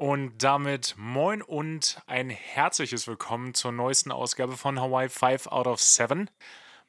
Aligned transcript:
Und 0.00 0.38
damit 0.38 0.94
moin 0.96 1.42
und 1.42 2.00
ein 2.06 2.30
herzliches 2.30 3.06
Willkommen 3.06 3.52
zur 3.52 3.70
neuesten 3.70 4.10
Ausgabe 4.10 4.56
von 4.56 4.80
Hawaii 4.80 5.10
5 5.10 5.48
out 5.48 5.66
of 5.66 5.78
7. 5.78 6.30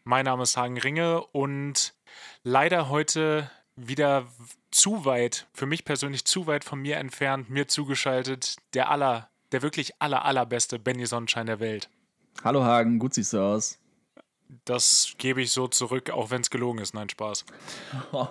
Mein 0.06 0.24
Name 0.24 0.44
ist 0.44 0.56
Hagen 0.56 0.78
Ringe 0.78 1.22
und 1.34 1.94
leider 2.44 2.88
heute 2.88 3.52
wieder 3.76 4.28
zu 4.72 5.04
weit, 5.04 5.46
für 5.54 5.66
mich 5.66 5.84
persönlich 5.84 6.24
zu 6.24 6.48
weit 6.48 6.64
von 6.64 6.80
mir 6.80 6.96
entfernt, 6.96 7.50
mir 7.50 7.68
zugeschaltet, 7.68 8.56
der 8.76 8.90
aller, 8.90 9.28
der 9.52 9.62
wirklich 9.62 9.92
aller, 10.00 10.24
allerbeste 10.24 10.80
Benny 10.80 11.06
Sonnenschein 11.06 11.48
der 11.48 11.60
Welt. 11.60 11.90
Hallo 12.46 12.64
Hagen, 12.64 12.98
gut 12.98 13.14
siehst 13.14 13.34
du 13.34 13.42
aus. 13.42 13.78
Das 14.64 15.16
gebe 15.18 15.42
ich 15.42 15.52
so 15.52 15.68
zurück, 15.68 16.12
auch 16.12 16.30
wenn 16.30 16.44
es 16.44 16.50
gelogen 16.50 16.80
ist. 16.80 16.94
Nein, 16.94 17.10
Spaß. 17.10 17.44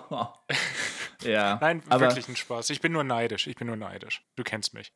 ja. 1.23 1.57
Nein, 1.61 1.83
wirklich 1.87 2.27
ein 2.27 2.35
Spaß. 2.35 2.69
Ich 2.69 2.81
bin 2.81 2.91
nur 2.91 3.03
neidisch. 3.03 3.47
Ich 3.47 3.55
bin 3.55 3.67
nur 3.67 3.75
neidisch. 3.75 4.23
Du 4.35 4.43
kennst 4.43 4.73
mich. 4.73 4.93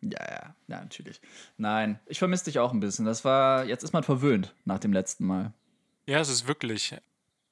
Ja, 0.00 0.20
ja, 0.20 0.54
ja, 0.68 0.80
natürlich. 0.80 1.20
Nein, 1.56 1.98
ich 2.06 2.18
vermisse 2.18 2.44
dich 2.44 2.58
auch 2.58 2.72
ein 2.72 2.80
bisschen. 2.80 3.04
Das 3.04 3.24
war, 3.24 3.64
jetzt 3.64 3.82
ist 3.82 3.92
man 3.92 4.04
verwöhnt 4.04 4.54
nach 4.64 4.78
dem 4.78 4.92
letzten 4.92 5.26
Mal. 5.26 5.52
Ja, 6.06 6.20
es 6.20 6.28
ist 6.28 6.46
wirklich. 6.46 6.94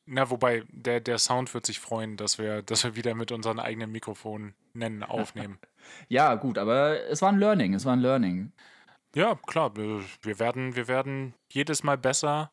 Na, 0.04 0.30
wobei, 0.30 0.62
der, 0.68 1.00
der 1.00 1.18
Sound 1.18 1.52
wird 1.52 1.66
sich 1.66 1.80
freuen, 1.80 2.16
dass 2.16 2.38
wir, 2.38 2.62
dass 2.62 2.84
wir 2.84 2.94
wieder 2.94 3.14
mit 3.16 3.32
unseren 3.32 3.58
eigenen 3.58 3.90
Mikrofonen 3.90 4.54
nennen, 4.72 5.02
aufnehmen. 5.02 5.58
ja, 6.08 6.36
gut, 6.36 6.58
aber 6.58 7.02
es 7.06 7.22
war 7.22 7.30
ein 7.30 7.38
Learning, 7.38 7.74
es 7.74 7.84
war 7.84 7.94
ein 7.94 8.00
Learning. 8.00 8.52
Ja, 9.16 9.34
klar, 9.46 9.76
wir 9.76 10.04
werden, 10.22 10.76
wir 10.76 10.86
werden 10.86 11.34
jedes 11.50 11.82
Mal 11.82 11.98
besser 11.98 12.52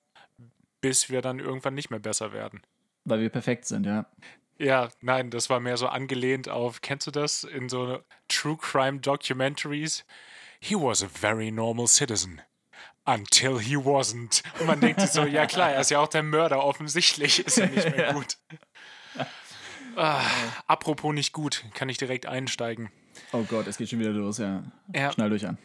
bis 0.83 1.09
wir 1.09 1.21
dann 1.21 1.39
irgendwann 1.39 1.73
nicht 1.73 1.89
mehr 1.89 1.99
besser 1.99 2.33
werden. 2.33 2.61
Weil 3.05 3.21
wir 3.21 3.29
perfekt 3.29 3.65
sind, 3.65 3.85
ja. 3.85 4.05
Ja, 4.57 4.89
nein, 5.01 5.29
das 5.29 5.49
war 5.49 5.59
mehr 5.59 5.77
so 5.77 5.87
angelehnt 5.87 6.47
auf, 6.49 6.81
kennst 6.81 7.07
du 7.07 7.11
das 7.11 7.43
in 7.43 7.69
so 7.69 7.99
True 8.27 8.57
Crime 8.57 8.99
Documentaries? 8.99 10.05
He 10.59 10.75
was 10.75 11.03
a 11.03 11.07
very 11.07 11.51
normal 11.51 11.87
citizen. 11.87 12.41
Until 13.05 13.59
he 13.59 13.75
wasn't. 13.75 14.43
Und 14.59 14.67
man 14.67 14.79
denkt 14.79 15.01
sich 15.01 15.09
so, 15.09 15.25
ja 15.25 15.45
klar, 15.45 15.71
er 15.71 15.81
ist 15.81 15.91
ja 15.91 15.99
auch 15.99 16.07
der 16.07 16.23
Mörder, 16.23 16.63
offensichtlich 16.63 17.45
ist 17.45 17.57
er 17.57 17.67
nicht 17.67 17.89
mehr 17.89 18.07
ja. 18.07 18.13
gut. 18.13 18.37
Ah, 19.95 20.21
apropos 20.67 21.13
nicht 21.13 21.33
gut, 21.33 21.65
kann 21.73 21.89
ich 21.89 21.97
direkt 21.97 22.25
einsteigen. 22.25 22.91
Oh 23.31 23.43
Gott, 23.43 23.67
es 23.67 23.77
geht 23.77 23.89
schon 23.89 23.99
wieder 23.99 24.11
los, 24.11 24.37
ja. 24.37 24.63
ja. 24.93 25.11
Schnell 25.11 25.29
durch 25.29 25.45
an. 25.45 25.57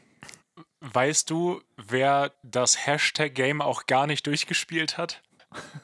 Weißt 0.81 1.31
du, 1.31 1.63
wer 1.77 2.33
das 2.43 2.87
Hashtag-Game 2.87 3.63
auch 3.63 3.87
gar 3.87 4.07
nicht 4.07 4.27
durchgespielt 4.27 4.99
hat? 4.99 5.23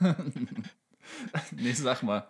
nee, 1.53 1.73
sag 1.73 2.03
mal. 2.03 2.29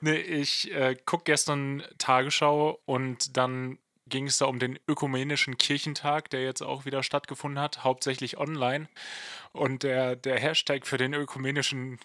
Nee, 0.00 0.16
ich 0.16 0.72
äh, 0.72 0.96
guck 1.04 1.24
gestern 1.24 1.82
Tagesschau 1.98 2.80
und 2.84 3.36
dann 3.36 3.78
ging 4.06 4.26
es 4.26 4.38
da 4.38 4.46
um 4.46 4.58
den 4.58 4.78
ökumenischen 4.86 5.56
Kirchentag, 5.56 6.30
der 6.30 6.42
jetzt 6.42 6.62
auch 6.62 6.84
wieder 6.84 7.02
stattgefunden 7.02 7.60
hat, 7.60 7.84
hauptsächlich 7.84 8.36
online. 8.36 8.88
Und 9.52 9.82
der, 9.82 10.16
der 10.16 10.38
Hashtag 10.38 10.86
für 10.86 10.98
den 10.98 11.14
ökumenischen 11.14 11.98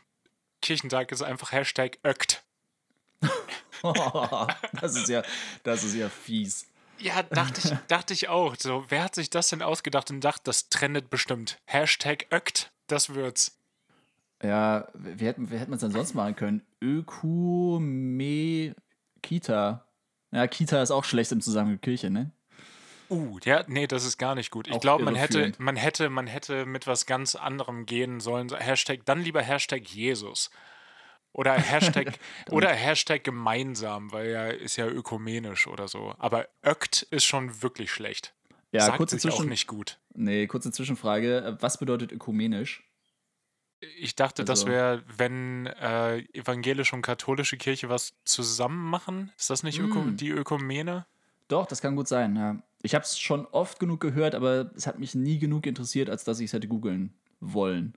Kirchentag 0.62 1.12
ist 1.12 1.22
einfach 1.22 1.52
Hashtag 1.52 2.00
ÖKT. 2.06 2.44
das 4.82 4.96
ist 4.96 5.10
ja, 5.10 5.24
das 5.64 5.84
ist 5.84 5.96
ja 5.96 6.10
fies. 6.10 6.68
Ja, 7.00 7.24
dachte 7.24 7.62
ich, 7.64 7.78
dachte 7.88 8.14
ich 8.14 8.28
auch. 8.28 8.56
So, 8.58 8.86
wer 8.90 9.04
hat 9.04 9.16
sich 9.16 9.30
das 9.30 9.50
denn 9.50 9.62
ausgedacht 9.62 10.10
und 10.12 10.22
dachte, 10.22 10.42
das 10.46 10.70
trendet 10.70 11.10
bestimmt? 11.10 11.58
Hashtag 11.66 12.26
Ökt, 12.32 12.72
das 12.88 13.14
wird's. 13.14 13.59
Ja, 14.42 14.88
wie 14.94 15.26
hätte, 15.26 15.52
wie 15.52 15.58
hätte 15.58 15.70
man 15.70 15.76
es 15.76 15.82
denn 15.82 15.92
sonst 15.92 16.14
machen 16.14 16.36
können? 16.36 16.62
Ökume 16.82 18.74
Kita. 19.22 19.86
Ja, 20.32 20.48
Kita 20.48 20.82
ist 20.82 20.92
auch 20.92 21.04
schlecht 21.04 21.32
im 21.32 21.42
Zusammenhang 21.42 21.74
mit 21.74 21.82
Kirche, 21.82 22.10
ne? 22.10 22.32
Uh, 23.10 23.40
ja, 23.44 23.64
nee, 23.68 23.88
das 23.88 24.06
ist 24.06 24.18
gar 24.20 24.36
nicht 24.36 24.52
gut. 24.52 24.68
Ich 24.68 24.80
glaube, 24.80 25.04
man 25.04 25.16
hätte, 25.16 25.52
man 25.58 25.76
hätte, 25.76 26.10
man 26.10 26.28
hätte 26.28 26.66
mit 26.68 26.86
was 26.86 27.08
ganz 27.08 27.36
anderem 27.36 27.88
gehen 27.88 28.20
sollen. 28.20 28.50
Hashtag, 28.56 29.00
dann 29.06 29.22
lieber 29.22 29.42
Hashtag 29.42 29.88
Jesus. 29.90 30.52
Oder 31.34 31.54
Hashtag, 31.58 32.20
oder 32.52 32.70
Hashtag 32.70 33.24
gemeinsam, 33.24 34.12
weil 34.12 34.30
ja 34.30 34.48
ist 34.48 34.78
ja 34.78 34.88
ökumenisch 34.88 35.68
oder 35.68 35.88
so. 35.88 36.14
Aber 36.20 36.48
ökt 36.64 37.02
ist 37.02 37.26
schon 37.26 37.64
wirklich 37.64 37.92
schlecht. 37.92 38.36
Ja, 38.72 38.82
Sagt 38.82 38.98
kurze 38.98 39.18
sich 39.18 39.32
auch 39.32 39.44
nicht 39.44 39.66
gut. 39.66 40.00
Nee, 40.14 40.46
kurze 40.46 40.72
Zwischenfrage. 40.72 41.58
Was 41.60 41.80
bedeutet 41.80 42.12
ökumenisch? 42.12 42.89
Ich 43.98 44.16
dachte, 44.16 44.42
also, 44.42 44.52
das 44.52 44.66
wäre, 44.66 45.04
wenn 45.16 45.68
äh, 45.68 46.20
evangelische 46.34 46.96
und 46.96 47.02
katholische 47.02 47.58
Kirche 47.58 47.90
was 47.90 48.14
zusammen 48.26 48.90
machen. 48.90 49.32
Ist 49.38 49.50
das 49.50 49.64
nicht 49.64 49.80
Öko 49.80 50.02
mm. 50.02 50.18
die 50.18 50.30
Ökumene? 50.30 51.06
Doch, 51.48 51.66
das 51.66 51.82
kann 51.82 51.96
gut 51.96 52.08
sein. 52.08 52.36
Ja. 52.36 52.58
Ich 52.82 52.94
habe 52.94 53.04
es 53.04 53.18
schon 53.20 53.46
oft 53.48 53.80
genug 53.80 54.00
gehört, 54.02 54.36
aber 54.36 54.72
es 54.76 54.86
hat 54.86 55.00
mich 55.00 55.16
nie 55.16 55.40
genug 55.40 55.66
interessiert, 55.66 56.10
als 56.10 56.24
dass 56.24 56.40
ich 56.40 56.46
es 56.46 56.54
hätte 56.54 56.68
googeln 56.68 57.14
wollen. 57.40 57.94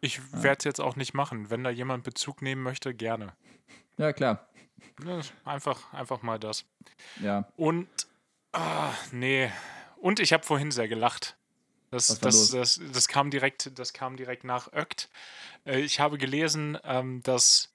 Ich 0.00 0.20
werde 0.32 0.58
es 0.58 0.64
jetzt 0.64 0.80
auch 0.80 0.96
nicht 0.96 1.14
machen. 1.14 1.50
Wenn 1.50 1.64
da 1.64 1.70
jemand 1.70 2.04
Bezug 2.04 2.42
nehmen 2.42 2.62
möchte, 2.62 2.94
gerne. 2.94 3.32
Ja, 3.98 4.12
klar. 4.12 4.48
einfach, 5.44 5.92
einfach 5.92 6.22
mal 6.22 6.38
das. 6.38 6.64
Ja. 7.20 7.48
Und, 7.56 7.88
ah, 8.52 8.92
nee. 9.12 9.50
Und 9.96 10.20
ich 10.20 10.32
habe 10.32 10.44
vorhin 10.44 10.70
sehr 10.70 10.88
gelacht. 10.88 11.36
Das, 11.90 12.06
das, 12.18 12.50
das, 12.50 12.80
das, 12.92 13.08
kam 13.08 13.30
direkt, 13.30 13.78
das 13.78 13.92
kam 13.92 14.16
direkt 14.16 14.44
nach 14.44 14.72
Ökt. 14.72 15.08
Äh, 15.64 15.80
ich 15.80 16.00
habe 16.00 16.18
gelesen, 16.18 16.78
ähm, 16.84 17.22
dass 17.22 17.72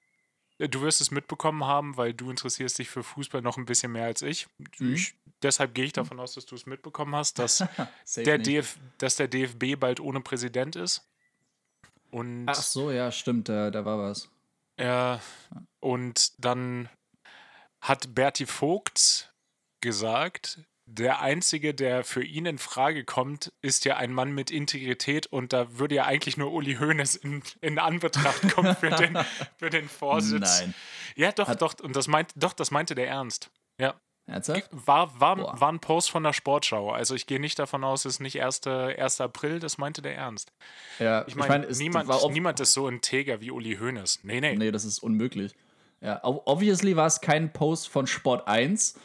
äh, 0.58 0.68
du 0.68 0.82
wirst 0.82 1.00
es 1.00 1.10
mitbekommen 1.10 1.64
haben, 1.64 1.96
weil 1.96 2.14
du 2.14 2.30
interessierst 2.30 2.78
dich 2.78 2.90
für 2.90 3.02
Fußball 3.02 3.42
noch 3.42 3.56
ein 3.56 3.64
bisschen 3.64 3.92
mehr 3.92 4.04
als 4.04 4.22
ich. 4.22 4.48
Mhm. 4.78 4.94
ich 4.94 5.14
deshalb 5.42 5.74
gehe 5.74 5.84
ich 5.84 5.92
davon 5.92 6.20
aus, 6.20 6.34
dass 6.34 6.46
du 6.46 6.54
es 6.54 6.66
mitbekommen 6.66 7.14
hast, 7.14 7.38
dass, 7.38 7.64
der 8.16 8.38
DF, 8.38 8.78
dass 8.98 9.16
der 9.16 9.28
DFB 9.28 9.78
bald 9.78 10.00
ohne 10.00 10.20
Präsident 10.20 10.76
ist. 10.76 11.06
Und 12.10 12.48
Ach 12.48 12.54
so, 12.54 12.90
ja, 12.90 13.10
stimmt, 13.10 13.48
da, 13.48 13.70
da 13.70 13.84
war 13.84 13.98
was. 13.98 14.28
Ja, 14.78 15.20
und 15.80 16.32
dann 16.44 16.88
hat 17.80 18.14
Berti 18.14 18.46
Vogt 18.46 19.32
gesagt, 19.80 20.60
der 20.94 21.20
Einzige, 21.20 21.74
der 21.74 22.04
für 22.04 22.22
ihn 22.22 22.44
in 22.44 22.58
Frage 22.58 23.04
kommt, 23.04 23.52
ist 23.62 23.84
ja 23.84 23.96
ein 23.96 24.12
Mann 24.12 24.32
mit 24.32 24.50
Integrität 24.50 25.26
und 25.26 25.52
da 25.52 25.78
würde 25.78 25.94
ja 25.94 26.04
eigentlich 26.04 26.36
nur 26.36 26.52
Uli 26.52 26.76
Hoeneß 26.76 27.16
in, 27.16 27.42
in 27.60 27.78
Anbetracht 27.78 28.42
kommen 28.54 28.76
für 28.76 28.90
den, 28.90 29.18
für 29.56 29.70
den 29.70 29.88
Vorsitz. 29.88 30.60
Nein. 30.60 30.74
Ja, 31.16 31.32
doch, 31.32 31.48
hat 31.48 31.62
doch, 31.62 31.74
und 31.80 31.96
das 31.96 32.08
meint, 32.08 32.32
doch, 32.36 32.52
das 32.52 32.70
meinte 32.70 32.94
der 32.94 33.08
ernst. 33.08 33.50
Ja. 33.78 33.94
Ernsthaft? 34.26 34.68
War, 34.70 35.18
war, 35.18 35.60
war 35.60 35.72
ein 35.72 35.80
Post 35.80 36.10
von 36.10 36.22
der 36.22 36.32
Sportschau. 36.32 36.92
Also 36.92 37.14
ich 37.14 37.26
gehe 37.26 37.40
nicht 37.40 37.58
davon 37.58 37.82
aus, 37.82 38.04
es 38.04 38.14
ist 38.14 38.20
nicht 38.20 38.40
1. 38.40 38.66
1. 38.66 39.20
April, 39.20 39.58
das 39.58 39.78
meinte 39.78 40.00
der 40.00 40.14
ernst. 40.14 40.52
Ja, 40.98 41.26
ich 41.26 41.34
meine, 41.34 41.66
ich 41.66 41.78
mein, 41.78 42.06
niemand, 42.06 42.30
niemand 42.30 42.60
ist 42.60 42.72
so 42.72 42.86
integer 42.86 43.40
wie 43.40 43.50
Uli 43.50 43.78
Hoeneß. 43.78 44.20
Nee, 44.22 44.40
nee. 44.40 44.54
Nee, 44.56 44.70
das 44.70 44.84
ist 44.84 45.00
unmöglich. 45.00 45.54
Ja, 46.00 46.20
obviously 46.22 46.96
war 46.96 47.06
es 47.06 47.20
kein 47.20 47.52
Post 47.52 47.88
von 47.88 48.06
Sport 48.06 48.46
1, 48.46 48.98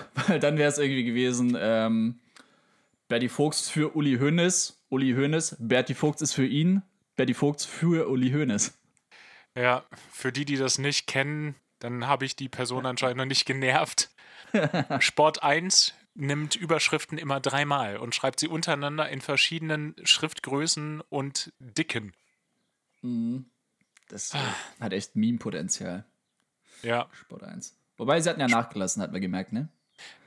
weil 0.26 0.40
dann 0.40 0.58
wäre 0.58 0.70
es 0.70 0.78
irgendwie 0.78 1.04
gewesen, 1.04 1.56
ähm, 1.58 2.20
Berti 3.08 3.28
Vogts 3.28 3.68
für 3.68 3.94
Uli 3.94 4.18
Hoeneß, 4.18 4.84
Uli 4.88 5.12
Hoeneß, 5.12 5.56
Berti 5.58 5.94
Vogts 5.94 6.22
ist 6.22 6.32
für 6.32 6.46
ihn, 6.46 6.82
Berti 7.16 7.34
Vogts 7.34 7.64
für 7.64 8.08
Uli 8.08 8.30
Hoeneß. 8.30 8.78
Ja, 9.54 9.84
für 10.10 10.32
die, 10.32 10.44
die 10.44 10.56
das 10.56 10.78
nicht 10.78 11.06
kennen, 11.06 11.54
dann 11.78 12.06
habe 12.06 12.24
ich 12.24 12.36
die 12.36 12.48
Person 12.48 12.86
anscheinend 12.86 13.18
noch 13.18 13.26
nicht 13.26 13.44
genervt. 13.44 14.10
Sport 15.00 15.42
1 15.42 15.94
nimmt 16.14 16.56
Überschriften 16.56 17.18
immer 17.18 17.40
dreimal 17.40 17.96
und 17.96 18.14
schreibt 18.14 18.40
sie 18.40 18.48
untereinander 18.48 19.08
in 19.08 19.20
verschiedenen 19.20 19.94
Schriftgrößen 20.02 21.00
und 21.02 21.52
Dicken. 21.58 22.12
Mhm. 23.02 23.46
Das 24.08 24.34
ah. 24.34 24.54
hat 24.80 24.92
echt 24.92 25.16
Meme-Potenzial. 25.16 26.04
Ja. 26.82 27.08
Sport 27.12 27.44
1. 27.44 27.76
Wobei 27.96 28.20
sie 28.20 28.30
hatten 28.30 28.40
ja 28.40 28.48
nachgelassen, 28.48 29.02
hat 29.02 29.12
man 29.12 29.20
gemerkt, 29.20 29.52
ne? 29.52 29.68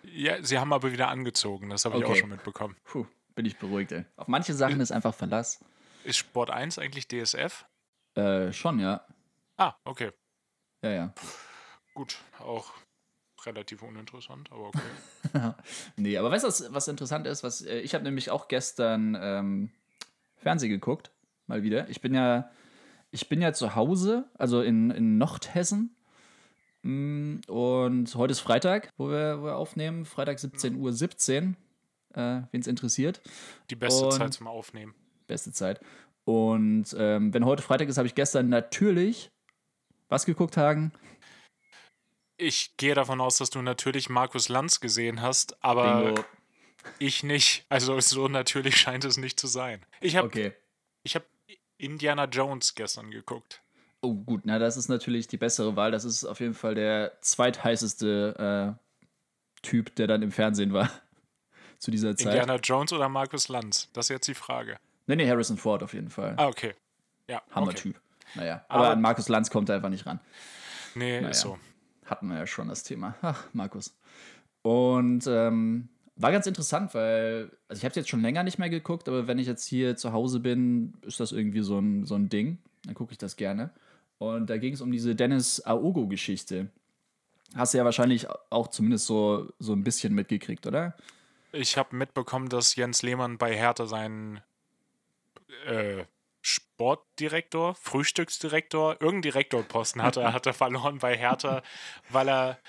Ja, 0.03 0.41
sie 0.43 0.59
haben 0.59 0.71
aber 0.73 0.91
wieder 0.91 1.09
angezogen, 1.09 1.69
das 1.69 1.85
habe 1.85 1.95
okay. 1.95 2.05
ich 2.05 2.11
auch 2.11 2.15
schon 2.15 2.29
mitbekommen. 2.29 2.75
Puh, 2.83 3.05
bin 3.33 3.45
ich 3.45 3.57
beruhigt, 3.57 3.91
ey. 3.91 4.05
Auf 4.15 4.27
manche 4.27 4.53
Sachen 4.53 4.79
ist 4.79 4.91
einfach 4.91 5.13
Verlass. 5.13 5.63
Ist 6.03 6.17
Sport 6.17 6.51
1 6.51 6.77
eigentlich 6.79 7.07
DSF? 7.07 7.65
Äh, 8.15 8.51
schon, 8.53 8.79
ja. 8.79 9.05
Ah, 9.57 9.73
okay. 9.83 10.11
Ja, 10.81 10.91
ja. 10.91 11.13
Gut, 11.93 12.17
auch 12.39 12.71
relativ 13.45 13.81
uninteressant, 13.81 14.51
aber 14.51 14.67
okay. 14.67 15.53
nee, 15.95 16.17
aber 16.17 16.31
weißt 16.31 16.43
du, 16.43 16.47
was, 16.47 16.73
was 16.73 16.87
interessant 16.87 17.27
ist? 17.27 17.43
Was, 17.43 17.61
äh, 17.61 17.79
ich 17.79 17.93
habe 17.93 18.03
nämlich 18.03 18.29
auch 18.29 18.47
gestern 18.47 19.17
ähm, 19.19 19.71
Fernsehen 20.37 20.69
geguckt, 20.69 21.11
mal 21.47 21.63
wieder. 21.63 21.89
Ich 21.89 22.01
bin 22.01 22.13
ja, 22.13 22.51
ich 23.11 23.29
bin 23.29 23.41
ja 23.41 23.53
zu 23.53 23.75
Hause, 23.75 24.29
also 24.37 24.61
in, 24.61 24.91
in 24.91 25.17
Nordhessen. 25.17 25.94
Mm, 26.85 27.39
und 27.47 28.13
heute 28.13 28.31
ist 28.31 28.41
Freitag, 28.41 28.89
wo 28.97 29.09
wir, 29.09 29.39
wo 29.39 29.45
wir 29.45 29.55
aufnehmen. 29.55 30.05
Freitag 30.05 30.37
17.17 30.37 30.77
Uhr. 30.77 30.93
17, 30.93 31.57
äh, 32.13 32.41
Wen 32.51 32.61
es 32.61 32.67
interessiert. 32.67 33.21
Die 33.71 33.75
beste 33.75 34.05
und 34.05 34.11
Zeit 34.11 34.33
zum 34.33 34.45
Aufnehmen. 34.47 34.93
Beste 35.25 35.51
Zeit. 35.51 35.81
Und 36.25 36.95
ähm, 36.97 37.33
wenn 37.33 37.43
heute 37.43 37.63
Freitag 37.63 37.87
ist, 37.89 37.97
habe 37.97 38.07
ich 38.07 38.13
gestern 38.13 38.49
natürlich 38.49 39.31
was 40.09 40.25
geguckt, 40.27 40.57
Hagen? 40.57 40.91
Ich 42.37 42.77
gehe 42.77 42.93
davon 42.93 43.19
aus, 43.19 43.37
dass 43.37 43.49
du 43.49 43.63
natürlich 43.63 44.09
Markus 44.09 44.47
Lanz 44.49 44.79
gesehen 44.79 45.21
hast, 45.21 45.63
aber 45.63 46.13
Ich 46.99 47.23
nicht. 47.23 47.65
Also 47.69 47.99
so 47.99 48.27
natürlich 48.27 48.77
scheint 48.79 49.05
es 49.05 49.17
nicht 49.17 49.39
zu 49.39 49.47
sein. 49.47 49.83
Ich 50.01 50.15
habe 50.15 50.27
Okay. 50.27 50.53
ich 51.01 51.15
hab 51.15 51.25
Indiana 51.77 52.25
Jones 52.25 52.75
gestern 52.75 53.09
geguckt. 53.09 53.63
Oh, 54.05 54.13
gut, 54.13 54.41
na, 54.45 54.59
das 54.59 54.77
ist 54.77 54.87
natürlich 54.89 55.27
die 55.27 55.37
bessere 55.37 55.75
Wahl. 55.75 55.91
Das 55.91 56.05
ist 56.05 56.23
auf 56.25 56.39
jeden 56.39 56.53
Fall 56.53 56.75
der 56.75 57.13
zweitheißeste 57.21 58.75
äh, 58.77 59.61
Typ, 59.61 59.95
der 59.95 60.07
dann 60.07 60.21
im 60.21 60.31
Fernsehen 60.31 60.73
war 60.73 60.89
zu 61.79 61.91
dieser 61.91 62.15
Zeit. 62.15 62.27
Indiana 62.27 62.55
Jones 62.57 62.93
oder 62.93 63.09
Markus 63.09 63.47
Lanz? 63.47 63.89
Das 63.93 64.05
ist 64.05 64.09
jetzt 64.09 64.27
die 64.27 64.33
Frage. 64.35 64.77
Nee, 65.07 65.15
nee, 65.15 65.27
Harrison 65.29 65.57
Ford 65.57 65.83
auf 65.83 65.93
jeden 65.93 66.09
Fall. 66.09 66.33
Ah, 66.37 66.47
okay. 66.47 66.73
Ja. 67.29 67.37
Okay. 67.37 67.55
Hammer-Typ. 67.55 68.01
Naja, 68.35 68.65
aber, 68.67 68.83
Aber- 68.85 68.93
an 68.93 69.01
Markus 69.01 69.29
Lanz 69.29 69.49
kommt 69.49 69.69
er 69.69 69.75
einfach 69.75 69.89
nicht 69.89 70.05
ran. 70.05 70.19
Nee, 70.93 71.17
Naja. 71.19 71.29
ist 71.29 71.41
so. 71.41 71.57
Hatten 72.05 72.27
wir 72.27 72.37
ja 72.37 72.47
schon 72.47 72.67
das 72.67 72.83
Thema. 72.83 73.15
Ach, 73.21 73.45
Markus. 73.53 73.95
Und 74.61 75.25
ähm, 75.27 75.89
war 76.15 76.31
ganz 76.31 76.47
interessant, 76.47 76.93
weil, 76.93 77.51
also 77.67 77.79
ich 77.79 77.83
habe 77.83 77.89
es 77.91 77.95
jetzt 77.95 78.09
schon 78.09 78.21
länger 78.21 78.43
nicht 78.43 78.57
mehr 78.59 78.69
geguckt, 78.69 79.07
aber 79.09 79.27
wenn 79.27 79.37
ich 79.39 79.47
jetzt 79.47 79.65
hier 79.65 79.95
zu 79.95 80.13
Hause 80.13 80.39
bin, 80.39 80.93
ist 81.01 81.19
das 81.19 81.31
irgendwie 81.31 81.61
so 81.61 81.79
ein, 81.79 82.05
so 82.05 82.15
ein 82.15 82.29
Ding. 82.29 82.57
Dann 82.85 82.93
gucke 82.95 83.11
ich 83.11 83.17
das 83.17 83.35
gerne. 83.35 83.71
Und 84.17 84.49
da 84.49 84.57
ging 84.57 84.73
es 84.73 84.81
um 84.81 84.91
diese 84.91 85.15
Dennis 85.15 85.61
Aogo-Geschichte. 85.65 86.69
Hast 87.53 87.73
du 87.73 87.77
ja 87.77 87.85
wahrscheinlich 87.85 88.27
auch 88.49 88.67
zumindest 88.67 89.05
so, 89.05 89.51
so 89.59 89.73
ein 89.73 89.83
bisschen 89.83 90.13
mitgekriegt, 90.13 90.65
oder? 90.67 90.95
Ich 91.51 91.77
habe 91.77 91.95
mitbekommen, 91.95 92.49
dass 92.49 92.75
Jens 92.75 93.01
Lehmann 93.01 93.37
bei 93.37 93.55
Hertha 93.55 93.85
seinen 93.85 94.41
äh, 95.65 96.03
Sportdirektor, 96.41 97.75
Frühstücksdirektor, 97.75 98.93
irgendeinen 98.93 99.21
Direktorposten 99.23 100.03
hatte, 100.03 100.33
hat 100.33 100.45
er 100.45 100.53
verloren 100.53 100.99
bei 100.99 101.17
Hertha, 101.17 101.63
weil 102.09 102.29
er 102.29 102.59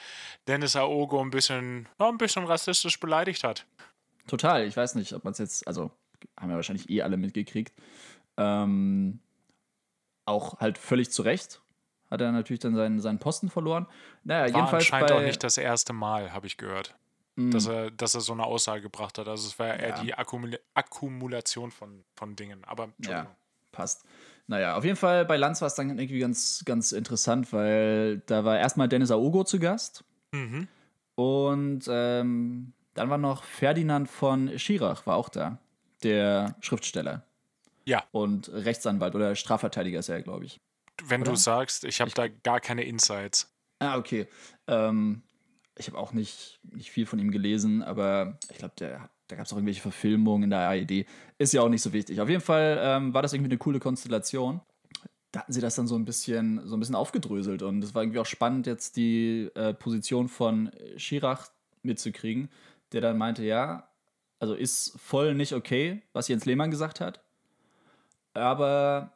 Dennis 0.47 0.77
Aogo 0.77 1.21
ein 1.21 1.31
bisschen, 1.31 1.89
ja, 1.99 2.09
ein 2.09 2.19
bisschen 2.19 2.45
rassistisch 2.45 3.01
beleidigt 3.01 3.45
hat. 3.45 3.67
Total. 4.29 4.67
Ich 4.67 4.77
weiß 4.77 4.95
nicht, 4.95 5.13
ob 5.13 5.25
man 5.25 5.33
es 5.33 5.39
jetzt, 5.39 5.67
also 5.67 5.91
haben 6.39 6.49
wir 6.49 6.57
wahrscheinlich 6.57 6.89
eh 6.89 7.03
alle 7.03 7.17
mitgekriegt. 7.17 7.75
Ähm, 8.37 9.21
auch 10.27 10.61
halt 10.61 10.77
völlig 10.79 11.11
zu 11.11 11.23
Recht 11.23 11.61
hat 12.11 12.21
er 12.21 12.31
natürlich 12.31 12.61
dann 12.61 12.75
seinen, 12.77 13.01
seinen 13.01 13.19
Posten 13.19 13.49
verloren. 13.51 13.87
Naja, 14.23 14.43
War 14.43 14.47
jedenfalls 14.61 14.85
anscheinend 14.85 15.09
bei, 15.09 15.17
auch 15.17 15.23
nicht 15.23 15.43
das 15.43 15.59
erste 15.59 15.93
Mal, 15.93 16.33
habe 16.33 16.47
ich 16.47 16.57
gehört, 16.57 16.95
Mm, 17.39 17.51
dass 17.51 17.67
er, 17.67 17.91
dass 17.91 18.15
er 18.15 18.21
so 18.23 18.33
eine 18.33 18.45
Aussage 18.45 18.81
gebracht 18.81 19.19
hat. 19.19 19.29
Also 19.29 19.47
es 19.49 19.59
war 19.59 19.75
eher 19.75 19.89
Ja. 19.89 20.03
die 20.03 20.15
Akkumula 20.15 20.57
Akkumulation 20.75 21.71
von, 21.71 22.05
von 22.15 22.35
Dingen. 22.37 22.65
Aber. 22.65 22.89
Ja, 23.05 23.27
passt. 23.73 24.05
Naja, 24.47 24.77
auf 24.77 24.85
jeden 24.85 24.97
Fall 24.97 25.25
bei 25.27 25.37
Lanz 25.37 25.61
war 25.61 25.67
es 25.67 25.75
dann 25.75 25.99
irgendwie 25.99 26.21
ganz, 26.21 26.63
ganz 26.65 26.93
interessant, 26.93 27.53
weil 27.53 28.19
da 28.27 28.45
war 28.45 28.57
erstmal 28.59 28.89
Dennis 28.89 29.11
Aogo 29.11 29.43
zu 29.45 29.59
Gast 29.59 30.05
Mhm. 30.33 30.69
und 31.17 31.85
ähm, 31.89 32.73
dann 32.95 33.11
war 33.11 33.19
noch 33.19 33.43
Ferdinand 33.45 34.09
von 34.09 34.59
Schirach, 34.59 35.07
war 35.07 35.17
auch 35.17 35.29
da, 35.29 35.59
der 36.05 36.55
Schriftsteller. 36.61 37.25
Ja. 37.87 38.05
Und 38.11 38.49
Rechtsanwalt 38.53 39.15
oder 39.15 39.35
Strafverteidiger 39.35 40.01
ist 40.01 40.09
er, 40.09 40.23
glaube 40.23 40.45
ich. 40.45 40.61
Wenn 41.05 41.23
Oder? 41.23 41.33
du 41.33 41.37
sagst, 41.37 41.85
ich 41.85 42.01
habe 42.01 42.11
da 42.13 42.29
gar 42.29 42.61
keine 42.61 42.85
Insights. 42.85 43.55
Ah, 43.79 43.97
okay. 43.97 44.27
Ähm, 44.67 45.23
ich 45.77 45.87
habe 45.89 45.99
auch 45.99 46.13
nicht, 46.13 46.59
nicht 46.63 46.91
viel 46.91 47.07
von 47.07 47.19
ihm 47.19 47.31
gelesen, 47.31 47.83
aber 47.83 48.39
ich 48.51 48.59
glaube, 48.59 48.75
der, 48.79 49.11
da 49.29 49.37
gab 49.37 49.47
es 49.47 49.53
auch 49.53 49.57
irgendwelche 49.57 49.83
Verfilmungen 49.83 50.45
in 50.45 50.51
der 50.51 50.69
AED. 50.69 51.07
Ist 51.39 51.53
ja 51.53 51.63
auch 51.63 51.69
nicht 51.69 51.83
so 51.83 51.93
wichtig. 51.93 52.21
Auf 52.21 52.29
jeden 52.29 52.41
Fall 52.41 52.79
ähm, 52.81 53.15
war 53.15 53.23
das 53.23 53.33
irgendwie 53.33 53.51
eine 53.51 53.59
coole 53.59 53.79
Konstellation. 53.79 54.61
Da 55.33 55.41
hatten 55.41 55.53
sie 55.53 55.61
das 55.61 55.75
dann 55.75 55.87
so 55.87 55.97
ein 55.97 56.07
bisschen, 56.07 56.67
so 56.67 56.77
ein 56.77 56.81
bisschen 56.81 56.95
aufgedröselt 56.95 57.63
und 57.63 57.85
es 57.85 57.95
war 57.95 58.03
irgendwie 58.03 58.21
auch 58.21 58.27
spannend, 58.27 58.67
jetzt 58.67 58.97
die 58.97 59.51
äh, 59.55 59.75
Position 59.75 60.29
von 60.29 60.71
Schirach 60.97 61.49
mitzukriegen, 61.83 62.49
der 62.93 63.03
dann 63.03 63.19
meinte, 63.19 63.45
ja, 63.45 63.91
also 64.39 64.55
ist 64.55 64.99
voll 64.99 65.35
nicht 65.35 65.53
okay, 65.53 66.03
was 66.15 66.29
Jens 66.29 66.47
Lehmann 66.47 66.71
gesagt 66.71 67.01
hat, 67.01 67.26
aber 68.37 69.13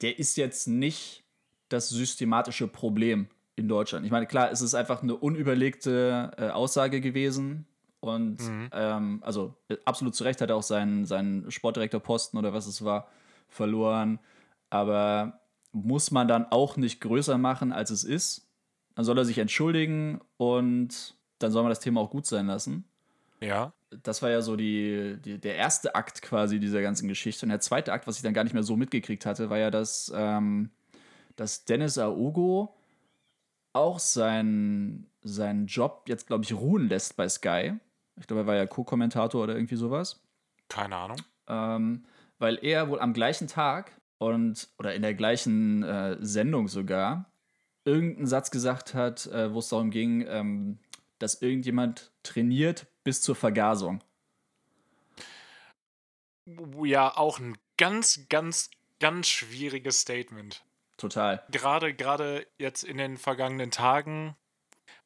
der 0.00 0.18
ist 0.18 0.36
jetzt 0.36 0.66
nicht 0.68 1.24
das 1.68 1.88
systematische 1.88 2.68
Problem 2.68 3.28
in 3.56 3.68
Deutschland. 3.68 4.04
Ich 4.06 4.12
meine, 4.12 4.26
klar, 4.26 4.50
es 4.50 4.60
ist 4.62 4.74
einfach 4.74 5.02
eine 5.02 5.14
unüberlegte 5.14 6.30
äh, 6.36 6.48
Aussage 6.48 7.00
gewesen. 7.00 7.66
Und 8.00 8.40
Mhm. 8.40 8.68
ähm, 8.72 9.18
also 9.22 9.54
äh, 9.68 9.76
absolut 9.84 10.14
zu 10.14 10.24
Recht 10.24 10.40
hat 10.40 10.50
er 10.50 10.56
auch 10.56 10.62
seinen, 10.62 11.06
seinen 11.06 11.50
Sportdirektorposten 11.50 12.38
oder 12.38 12.52
was 12.52 12.66
es 12.66 12.84
war 12.84 13.08
verloren. 13.48 14.18
Aber 14.70 15.40
muss 15.72 16.10
man 16.10 16.26
dann 16.26 16.46
auch 16.50 16.76
nicht 16.76 17.00
größer 17.00 17.38
machen, 17.38 17.72
als 17.72 17.90
es 17.90 18.02
ist? 18.04 18.48
Dann 18.94 19.04
soll 19.04 19.18
er 19.18 19.24
sich 19.24 19.38
entschuldigen 19.38 20.20
und 20.36 21.14
dann 21.38 21.52
soll 21.52 21.62
man 21.62 21.70
das 21.70 21.80
Thema 21.80 22.00
auch 22.00 22.10
gut 22.10 22.26
sein 22.26 22.46
lassen. 22.46 22.84
Ja. 23.40 23.72
Das 24.02 24.22
war 24.22 24.30
ja 24.30 24.42
so 24.42 24.56
die, 24.56 25.18
die, 25.24 25.38
der 25.38 25.56
erste 25.56 25.94
Akt 25.94 26.22
quasi 26.22 26.58
dieser 26.58 26.82
ganzen 26.82 27.08
Geschichte. 27.08 27.46
Und 27.46 27.50
der 27.50 27.60
zweite 27.60 27.92
Akt, 27.92 28.06
was 28.06 28.16
ich 28.16 28.22
dann 28.22 28.34
gar 28.34 28.44
nicht 28.44 28.54
mehr 28.54 28.62
so 28.62 28.76
mitgekriegt 28.76 29.26
hatte, 29.26 29.50
war 29.50 29.58
ja, 29.58 29.70
dass, 29.70 30.12
ähm, 30.14 30.70
dass 31.36 31.64
Dennis 31.64 31.98
Aogo 31.98 32.74
auch 33.72 33.98
seinen, 33.98 35.06
seinen 35.22 35.66
Job 35.66 36.04
jetzt, 36.08 36.26
glaube 36.26 36.44
ich, 36.44 36.52
ruhen 36.52 36.88
lässt 36.88 37.16
bei 37.16 37.28
Sky. 37.28 37.74
Ich 38.16 38.26
glaube, 38.26 38.42
er 38.42 38.46
war 38.46 38.56
ja 38.56 38.66
Co-Kommentator 38.66 39.42
oder 39.42 39.54
irgendwie 39.54 39.76
sowas. 39.76 40.20
Keine 40.68 40.96
Ahnung. 40.96 41.18
Ähm, 41.48 42.04
weil 42.38 42.58
er 42.62 42.88
wohl 42.88 43.00
am 43.00 43.12
gleichen 43.12 43.48
Tag 43.48 43.92
und 44.18 44.68
oder 44.78 44.94
in 44.94 45.02
der 45.02 45.14
gleichen 45.14 45.82
äh, 45.82 46.16
Sendung 46.20 46.68
sogar 46.68 47.32
irgendeinen 47.84 48.26
Satz 48.26 48.50
gesagt 48.50 48.94
hat, 48.94 49.26
äh, 49.26 49.52
wo 49.52 49.58
es 49.58 49.68
darum 49.68 49.90
ging, 49.90 50.24
ähm, 50.28 50.78
dass 51.22 51.40
irgendjemand 51.40 52.10
trainiert 52.22 52.86
bis 53.04 53.22
zur 53.22 53.36
Vergasung. 53.36 54.02
Ja, 56.82 57.16
auch 57.16 57.38
ein 57.38 57.56
ganz, 57.78 58.26
ganz, 58.28 58.70
ganz 59.00 59.28
schwieriges 59.28 60.00
Statement. 60.00 60.64
Total. 60.96 61.42
Gerade, 61.50 61.94
gerade 61.94 62.46
jetzt 62.58 62.82
in 62.82 62.96
den 62.96 63.16
vergangenen 63.16 63.70
Tagen, 63.70 64.36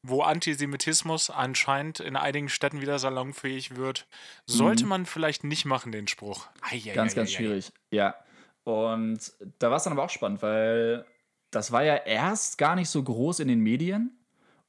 wo 0.03 0.23
Antisemitismus 0.23 1.31
anscheinend 1.31 2.01
in 2.01 2.17
einigen 2.17 2.49
Städten 2.49 2.81
wieder 2.81 2.99
salonfähig 2.99 3.77
wird, 3.77 4.07
sollte 4.47 4.85
Mhm. 4.85 4.89
man 4.89 5.07
vielleicht 5.07 5.45
nicht 5.45 5.65
machen, 5.65 5.93
den 5.93 6.09
Spruch. 6.09 6.49
Eieieiei. 6.63 6.95
Ganz, 6.95 7.15
ganz 7.15 7.33
schwierig. 7.33 7.73
Ja. 7.91 8.15
Und 8.65 9.33
da 9.59 9.71
war 9.71 9.77
es 9.77 9.85
dann 9.85 9.93
aber 9.93 10.05
auch 10.05 10.11
spannend, 10.11 10.43
weil 10.43 11.05
das 11.51 11.71
war 11.73 11.85
ja 11.85 11.97
erst 11.97 12.59
gar 12.59 12.75
nicht 12.75 12.89
so 12.89 13.03
groß 13.03 13.41
in 13.41 13.49
den 13.49 13.61
Medien 13.61 14.19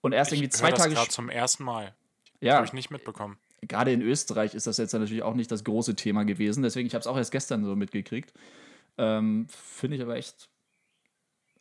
und 0.08 0.14
erst 0.14 0.32
Ich 0.32 0.40
irgendwie 0.40 0.50
zwei 0.50 0.72
das 0.72 0.80
Tage 0.82 0.96
später. 0.96 1.10
zum 1.12 1.30
ersten 1.30 1.64
Mal. 1.64 1.94
Ja, 2.42 2.56
Habe 2.56 2.66
ich 2.66 2.74
nicht 2.74 2.90
mitbekommen. 2.92 3.38
gerade 3.62 3.92
in 3.92 4.02
Österreich 4.02 4.54
ist 4.56 4.68
das 4.68 4.78
jetzt 4.78 4.94
natürlich 4.94 5.24
auch 5.24 5.34
nicht 5.36 5.52
das 5.52 5.64
große 5.64 5.96
Thema 5.96 6.24
gewesen. 6.26 6.64
Deswegen, 6.64 6.88
ich 6.88 6.94
habe 6.94 7.02
es 7.02 7.08
auch 7.08 7.18
erst 7.18 7.32
gestern 7.32 7.64
so 7.66 7.76
mitgekriegt. 7.76 8.34
Ähm, 8.98 9.48
Finde 9.50 9.96
ich 9.98 10.02
aber 10.04 10.16
echt 10.16 10.50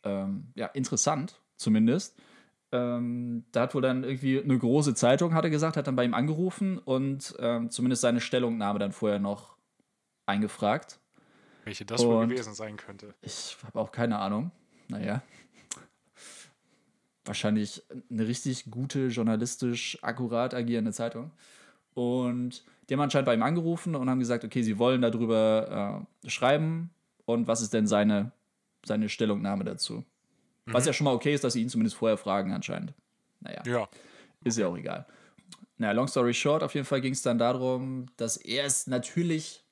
ähm, 0.03 0.51
ja, 0.55 0.67
interessant, 0.67 1.39
zumindest. 1.55 2.15
Ähm, 2.71 3.45
da 3.51 3.61
hat 3.61 3.75
wohl 3.75 3.81
dann 3.81 4.03
irgendwie 4.03 4.41
eine 4.41 4.57
große 4.57 4.93
Zeitung, 4.93 5.33
hat 5.33 5.45
er 5.45 5.49
gesagt, 5.49 5.77
hat 5.77 5.87
dann 5.87 5.95
bei 5.95 6.03
ihm 6.03 6.13
angerufen 6.13 6.77
und 6.79 7.33
ähm, 7.39 7.69
zumindest 7.71 8.01
seine 8.01 8.19
Stellungnahme 8.19 8.77
dann 8.79 8.91
vorher 8.91 9.19
noch 9.19 9.55
eingefragt. 10.25 10.99
Welche 11.63 11.85
das 11.85 12.03
wohl 12.05 12.15
Und- 12.23 12.29
gewesen 12.29 12.53
sein 12.53 12.77
könnte. 12.77 13.13
Ich 13.21 13.57
habe 13.65 13.79
auch 13.79 13.91
keine 13.91 14.19
Ahnung. 14.19 14.51
Naja. 14.89 15.21
Wahrscheinlich 17.27 17.83
eine 18.09 18.27
richtig 18.27 18.71
gute, 18.71 19.07
journalistisch 19.07 19.97
akkurat 20.01 20.53
agierende 20.53 20.93
Zeitung. 20.93 21.31
Und 21.93 22.63
die 22.87 22.93
haben 22.93 23.01
anscheinend 23.01 23.25
bei 23.25 23.33
ihm 23.33 23.43
angerufen 23.43 23.95
und 23.95 24.09
haben 24.09 24.19
gesagt, 24.19 24.45
okay, 24.45 24.61
sie 24.61 24.77
wollen 24.79 25.01
darüber 25.01 26.05
äh, 26.23 26.29
schreiben 26.29 26.91
und 27.25 27.47
was 27.47 27.61
ist 27.61 27.73
denn 27.73 27.87
seine, 27.87 28.31
seine 28.85 29.09
Stellungnahme 29.09 29.63
dazu? 29.63 30.05
Was 30.65 30.85
ja 30.85 30.93
schon 30.93 31.05
mal 31.05 31.13
okay 31.13 31.33
ist, 31.33 31.43
dass 31.43 31.53
sie 31.53 31.61
ihn 31.61 31.69
zumindest 31.69 31.95
vorher 31.95 32.17
fragen 32.17 32.51
anscheinend. 32.51 32.93
Naja. 33.39 33.63
Ja. 33.65 33.89
Ist 34.43 34.57
ja 34.57 34.67
auch 34.67 34.77
egal. 34.77 35.05
Naja, 35.77 35.93
long 35.93 36.07
story 36.07 36.33
short, 36.33 36.63
auf 36.63 36.73
jeden 36.75 36.85
Fall 36.85 37.01
ging 37.01 37.13
es 37.13 37.21
dann 37.21 37.37
darum, 37.37 38.07
dass 38.17 38.37
er 38.37 38.65
es 38.65 38.87
natürlich 38.87 39.63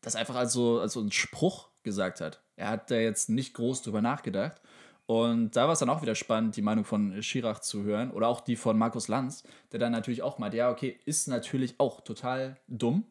das 0.00 0.14
einfach 0.14 0.36
als 0.36 0.52
so, 0.52 0.80
als 0.80 0.92
so 0.92 1.00
einen 1.00 1.12
Spruch 1.12 1.70
gesagt 1.82 2.20
hat. 2.20 2.42
Er 2.56 2.68
hat 2.68 2.90
da 2.90 2.96
jetzt 2.96 3.28
nicht 3.28 3.54
groß 3.54 3.82
drüber 3.82 4.00
nachgedacht. 4.02 4.60
Und 5.06 5.54
da 5.54 5.66
war 5.66 5.72
es 5.72 5.78
dann 5.78 5.88
auch 5.88 6.02
wieder 6.02 6.16
spannend, 6.16 6.56
die 6.56 6.62
Meinung 6.62 6.84
von 6.84 7.22
Schirach 7.22 7.60
zu 7.60 7.84
hören 7.84 8.10
oder 8.10 8.26
auch 8.26 8.40
die 8.40 8.56
von 8.56 8.76
Markus 8.76 9.06
Lanz, 9.06 9.44
der 9.70 9.78
dann 9.78 9.92
natürlich 9.92 10.22
auch 10.22 10.38
meint, 10.38 10.54
ja, 10.54 10.70
okay, 10.70 10.98
ist 11.04 11.28
natürlich 11.28 11.76
auch 11.78 12.00
total 12.00 12.56
dumm. 12.66 13.04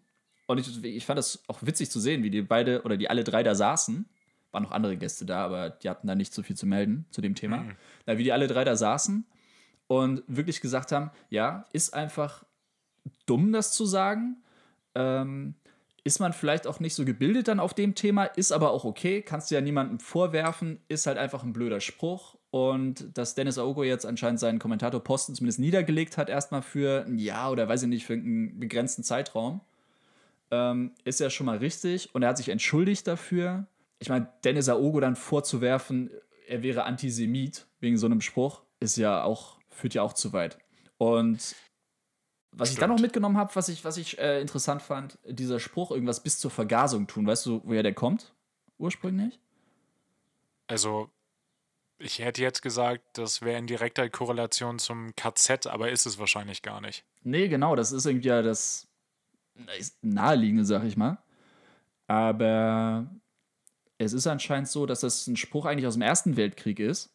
Und 0.47 0.59
ich, 0.59 0.83
ich 0.83 1.05
fand 1.05 1.17
das 1.17 1.43
auch 1.47 1.59
witzig 1.61 1.89
zu 1.89 1.99
sehen, 1.99 2.21
wie 2.21 2.29
die 2.29 2.41
beide 2.41 2.83
oder 2.83 2.97
die 2.97 3.09
alle 3.09 3.23
drei 3.23 3.43
da 3.43 3.55
saßen. 3.55 4.05
Waren 4.51 4.63
noch 4.63 4.71
andere 4.71 4.97
Gäste 4.97 5.25
da, 5.25 5.43
aber 5.45 5.69
die 5.69 5.89
hatten 5.89 6.07
da 6.07 6.15
nicht 6.15 6.33
so 6.33 6.43
viel 6.43 6.57
zu 6.57 6.65
melden 6.65 7.05
zu 7.11 7.21
dem 7.21 7.33
Thema. 7.33 7.57
Mhm. 7.57 7.75
Na, 8.05 8.17
wie 8.17 8.23
die 8.23 8.33
alle 8.33 8.47
drei 8.47 8.65
da 8.65 8.75
saßen 8.75 9.25
und 9.87 10.23
wirklich 10.27 10.61
gesagt 10.61 10.91
haben, 10.91 11.11
ja, 11.29 11.65
ist 11.71 11.93
einfach 11.93 12.43
dumm, 13.25 13.53
das 13.53 13.71
zu 13.71 13.85
sagen. 13.85 14.43
Ähm, 14.95 15.55
ist 16.05 16.19
man 16.19 16.33
vielleicht 16.33 16.67
auch 16.67 16.79
nicht 16.79 16.93
so 16.93 17.03
gebildet 17.03 17.47
dann 17.47 17.59
auf 17.59 17.73
dem 17.73 17.95
Thema, 17.95 18.25
ist 18.25 18.51
aber 18.51 18.69
auch 18.69 18.85
okay, 18.85 19.23
kannst 19.23 19.49
du 19.49 19.55
ja 19.55 19.61
niemandem 19.61 19.99
vorwerfen, 19.99 20.79
ist 20.87 21.07
halt 21.07 21.17
einfach 21.17 21.43
ein 21.43 21.51
blöder 21.51 21.81
Spruch 21.81 22.35
und 22.51 23.17
dass 23.17 23.33
Dennis 23.33 23.57
Aogo 23.57 23.83
jetzt 23.83 24.05
anscheinend 24.05 24.39
seinen 24.39 24.59
Kommentatorposten 24.59 25.33
zumindest 25.33 25.59
niedergelegt 25.59 26.17
hat, 26.17 26.29
erstmal 26.29 26.61
für 26.61 27.05
ein 27.05 27.17
Jahr 27.17 27.51
oder 27.51 27.67
weiß 27.67 27.81
ich 27.81 27.89
nicht, 27.89 28.05
für 28.05 28.13
einen 28.13 28.59
begrenzten 28.59 29.03
Zeitraum. 29.03 29.61
Ähm, 30.51 30.91
ist 31.05 31.19
ja 31.19 31.31
schon 31.31 31.47
mal 31.47 31.57
richtig 31.57 32.13
und 32.13 32.21
er 32.21 32.29
hat 32.29 32.37
sich 32.37 32.49
entschuldigt 32.49 33.07
dafür. 33.07 33.65
Ich 33.97 34.07
meine, 34.07 34.29
Dennis 34.43 34.69
Aogo 34.69 34.99
dann 34.99 35.15
vorzuwerfen, 35.15 36.11
er 36.47 36.61
wäre 36.61 36.83
Antisemit 36.83 37.65
wegen 37.79 37.97
so 37.97 38.05
einem 38.05 38.21
Spruch, 38.21 38.61
ist 38.79 38.97
ja 38.97 39.23
auch, 39.23 39.57
führt 39.71 39.95
ja 39.95 40.03
auch 40.03 40.13
zu 40.13 40.33
weit. 40.33 40.59
Und 40.99 41.55
was 42.57 42.69
Stimmt. 42.69 42.77
ich 42.77 42.79
dann 42.79 42.89
noch 42.89 42.99
mitgenommen 42.99 43.37
habe, 43.37 43.53
was 43.55 43.67
ich, 43.69 43.83
was 43.83 43.97
ich 43.97 44.17
äh, 44.17 44.39
interessant 44.39 44.81
fand, 44.81 45.19
dieser 45.25 45.59
Spruch, 45.59 45.91
irgendwas 45.91 46.23
bis 46.23 46.39
zur 46.39 46.51
Vergasung 46.51 47.05
tun. 47.07 47.27
Weißt 47.27 47.45
du, 47.45 47.61
woher 47.65 47.83
der 47.83 47.93
kommt? 47.93 48.33
Ursprünglich? 48.77 49.39
Also, 50.67 51.09
ich 51.97 52.19
hätte 52.19 52.41
jetzt 52.41 52.61
gesagt, 52.61 53.03
das 53.13 53.41
wäre 53.41 53.59
in 53.59 53.67
direkter 53.67 54.09
Korrelation 54.09 54.79
zum 54.79 55.15
KZ, 55.15 55.67
aber 55.67 55.91
ist 55.91 56.05
es 56.05 56.17
wahrscheinlich 56.17 56.61
gar 56.61 56.81
nicht. 56.81 57.03
Nee, 57.23 57.49
genau, 57.49 57.75
das 57.75 57.91
ist 57.91 58.05
irgendwie 58.05 58.29
ja 58.29 58.41
das 58.41 58.87
naheliegende, 60.01 60.65
sag 60.65 60.83
ich 60.83 60.97
mal. 60.97 61.17
Aber 62.07 63.09
es 63.97 64.13
ist 64.13 64.27
anscheinend 64.27 64.69
so, 64.69 64.85
dass 64.85 65.01
das 65.01 65.27
ein 65.27 65.37
Spruch 65.37 65.65
eigentlich 65.65 65.87
aus 65.87 65.93
dem 65.95 66.01
Ersten 66.01 66.37
Weltkrieg 66.37 66.79
ist. 66.79 67.13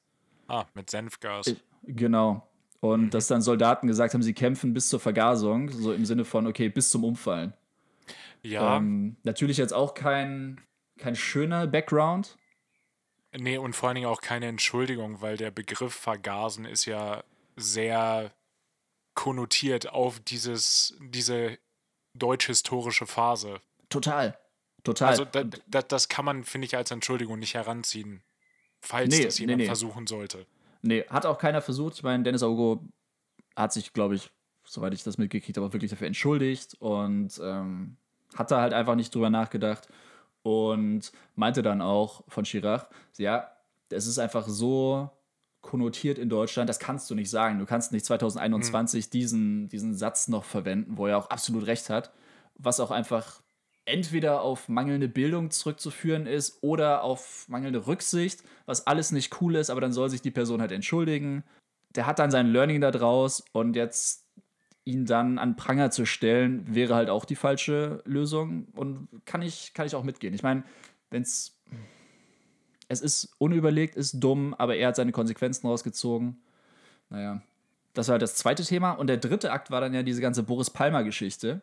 Ah, 0.48 0.66
mit 0.74 0.90
Senfgas. 0.90 1.46
Ich, 1.46 1.62
genau. 1.82 2.49
Und 2.80 3.06
mhm. 3.06 3.10
dass 3.10 3.26
dann 3.26 3.42
Soldaten 3.42 3.86
gesagt 3.86 4.14
haben, 4.14 4.22
sie 4.22 4.34
kämpfen 4.34 4.72
bis 4.72 4.88
zur 4.88 5.00
Vergasung, 5.00 5.70
so 5.70 5.92
im 5.92 6.06
Sinne 6.06 6.24
von, 6.24 6.46
okay, 6.46 6.68
bis 6.68 6.90
zum 6.90 7.04
Umfallen. 7.04 7.52
Ja. 8.42 8.78
Ähm, 8.78 9.16
natürlich 9.22 9.58
jetzt 9.58 9.72
auch 9.72 9.94
kein, 9.94 10.60
kein 10.98 11.14
schöner 11.14 11.66
Background, 11.66 12.38
Nee, 13.32 13.58
und 13.58 13.74
vor 13.74 13.88
allen 13.88 13.96
Dingen 13.96 14.08
auch 14.08 14.20
keine 14.20 14.46
Entschuldigung, 14.46 15.20
weil 15.20 15.36
der 15.36 15.50
Begriff 15.50 15.94
vergasen 15.94 16.64
ist 16.64 16.84
ja 16.84 17.22
sehr 17.56 18.32
konnotiert 19.14 19.88
auf 19.88 20.18
dieses, 20.20 20.96
diese 21.00 21.58
deutsch-historische 22.14 23.06
Phase. 23.06 23.60
Total. 23.88 24.36
Total. 24.82 25.08
Also 25.08 25.24
da, 25.24 25.44
da, 25.44 25.82
das 25.82 26.08
kann 26.08 26.24
man, 26.24 26.44
finde 26.44 26.66
ich, 26.66 26.76
als 26.76 26.90
Entschuldigung 26.90 27.38
nicht 27.38 27.54
heranziehen, 27.54 28.22
falls 28.80 29.16
nee, 29.16 29.24
das 29.24 29.38
jemand 29.38 29.58
nee, 29.58 29.64
nee. 29.64 29.66
versuchen 29.66 30.06
sollte. 30.06 30.46
Nee, 30.82 31.04
hat 31.08 31.26
auch 31.26 31.38
keiner 31.38 31.60
versucht. 31.60 31.94
Ich 31.94 32.02
meine, 32.02 32.22
Dennis 32.22 32.42
Augo 32.42 32.84
hat 33.56 33.72
sich, 33.72 33.92
glaube 33.92 34.14
ich, 34.14 34.30
soweit 34.64 34.94
ich 34.94 35.02
das 35.02 35.18
mitgekriegt 35.18 35.56
habe, 35.56 35.72
wirklich 35.72 35.90
dafür 35.90 36.06
entschuldigt 36.06 36.74
und 36.78 37.40
ähm, 37.42 37.96
hat 38.34 38.50
da 38.50 38.60
halt 38.60 38.72
einfach 38.72 38.94
nicht 38.94 39.14
drüber 39.14 39.30
nachgedacht 39.30 39.88
und 40.42 41.12
meinte 41.34 41.62
dann 41.62 41.82
auch 41.82 42.22
von 42.28 42.44
Chirac, 42.44 42.88
ja, 43.18 43.50
es 43.90 44.06
ist 44.06 44.18
einfach 44.18 44.46
so 44.46 45.10
konnotiert 45.60 46.18
in 46.18 46.28
Deutschland, 46.28 46.68
das 46.68 46.78
kannst 46.78 47.10
du 47.10 47.14
nicht 47.14 47.28
sagen. 47.28 47.58
Du 47.58 47.66
kannst 47.66 47.92
nicht 47.92 48.06
2021 48.06 49.06
mhm. 49.06 49.10
diesen, 49.10 49.68
diesen 49.68 49.94
Satz 49.94 50.28
noch 50.28 50.44
verwenden, 50.44 50.96
wo 50.96 51.06
er 51.06 51.18
auch 51.18 51.28
absolut 51.28 51.66
recht 51.66 51.90
hat, 51.90 52.12
was 52.54 52.80
auch 52.80 52.90
einfach 52.90 53.42
entweder 53.90 54.42
auf 54.42 54.68
mangelnde 54.68 55.08
Bildung 55.08 55.50
zurückzuführen 55.50 56.26
ist 56.26 56.58
oder 56.62 57.02
auf 57.02 57.46
mangelnde 57.48 57.86
Rücksicht, 57.86 58.42
was 58.66 58.86
alles 58.86 59.12
nicht 59.12 59.40
cool 59.40 59.56
ist, 59.56 59.70
aber 59.70 59.80
dann 59.80 59.92
soll 59.92 60.08
sich 60.08 60.22
die 60.22 60.30
Person 60.30 60.60
halt 60.60 60.72
entschuldigen. 60.72 61.44
Der 61.90 62.06
hat 62.06 62.18
dann 62.18 62.30
sein 62.30 62.46
Learning 62.46 62.80
da 62.80 62.90
draus 62.90 63.44
und 63.52 63.76
jetzt 63.76 64.24
ihn 64.84 65.06
dann 65.06 65.38
an 65.38 65.56
Pranger 65.56 65.90
zu 65.90 66.06
stellen, 66.06 66.74
wäre 66.74 66.94
halt 66.94 67.10
auch 67.10 67.24
die 67.24 67.36
falsche 67.36 68.02
Lösung 68.04 68.68
und 68.74 69.08
kann 69.24 69.42
ich, 69.42 69.74
kann 69.74 69.86
ich 69.86 69.94
auch 69.94 70.04
mitgehen. 70.04 70.34
Ich 70.34 70.42
meine, 70.42 70.64
wenn 71.10 71.22
es. 71.22 71.56
Es 72.88 73.00
ist 73.00 73.36
unüberlegt, 73.38 73.94
ist 73.94 74.18
dumm, 74.18 74.52
aber 74.54 74.74
er 74.74 74.88
hat 74.88 74.96
seine 74.96 75.12
Konsequenzen 75.12 75.68
rausgezogen. 75.68 76.42
Naja, 77.08 77.40
das 77.94 78.08
war 78.08 78.14
halt 78.14 78.22
das 78.22 78.34
zweite 78.34 78.64
Thema. 78.64 78.90
Und 78.92 79.06
der 79.06 79.16
dritte 79.16 79.52
Akt 79.52 79.70
war 79.70 79.80
dann 79.80 79.94
ja 79.94 80.02
diese 80.02 80.20
ganze 80.20 80.42
Boris 80.42 80.70
Palmer-Geschichte. 80.70 81.60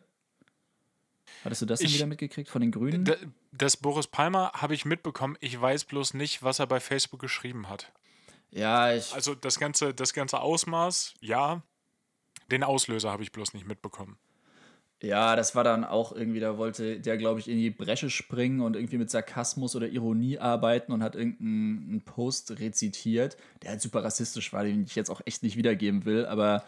Hattest 1.44 1.62
du 1.62 1.66
das 1.66 1.80
denn 1.80 1.90
wieder 1.90 2.06
mitgekriegt 2.06 2.48
von 2.48 2.60
den 2.60 2.70
Grünen? 2.70 3.08
Das 3.52 3.76
Boris 3.76 4.06
Palmer 4.06 4.52
habe 4.54 4.74
ich 4.74 4.84
mitbekommen. 4.84 5.36
Ich 5.40 5.60
weiß 5.60 5.84
bloß 5.84 6.14
nicht, 6.14 6.42
was 6.42 6.58
er 6.58 6.66
bei 6.66 6.80
Facebook 6.80 7.20
geschrieben 7.20 7.68
hat. 7.68 7.92
Ja, 8.50 8.92
ich. 8.92 9.14
Also 9.14 9.34
das 9.34 9.58
ganze, 9.58 9.94
das 9.94 10.12
ganze 10.12 10.40
Ausmaß, 10.40 11.14
ja, 11.20 11.62
den 12.50 12.62
Auslöser 12.62 13.10
habe 13.10 13.22
ich 13.22 13.32
bloß 13.32 13.54
nicht 13.54 13.66
mitbekommen. 13.66 14.18
Ja, 15.00 15.36
das 15.36 15.54
war 15.54 15.62
dann 15.62 15.84
auch 15.84 16.10
irgendwie, 16.10 16.40
da 16.40 16.58
wollte 16.58 16.98
der, 16.98 17.16
glaube 17.18 17.38
ich, 17.38 17.48
in 17.48 17.56
die 17.56 17.70
Bresche 17.70 18.10
springen 18.10 18.60
und 18.60 18.74
irgendwie 18.74 18.98
mit 18.98 19.10
Sarkasmus 19.10 19.76
oder 19.76 19.86
Ironie 19.86 20.40
arbeiten 20.40 20.90
und 20.90 21.04
hat 21.04 21.14
irgendeinen 21.14 22.02
Post 22.04 22.58
rezitiert, 22.58 23.36
der 23.62 23.70
halt 23.70 23.80
super 23.80 24.02
rassistisch 24.02 24.52
war, 24.52 24.64
den 24.64 24.82
ich 24.82 24.96
jetzt 24.96 25.10
auch 25.10 25.20
echt 25.24 25.44
nicht 25.44 25.56
wiedergeben 25.56 26.04
will, 26.04 26.26
aber 26.26 26.64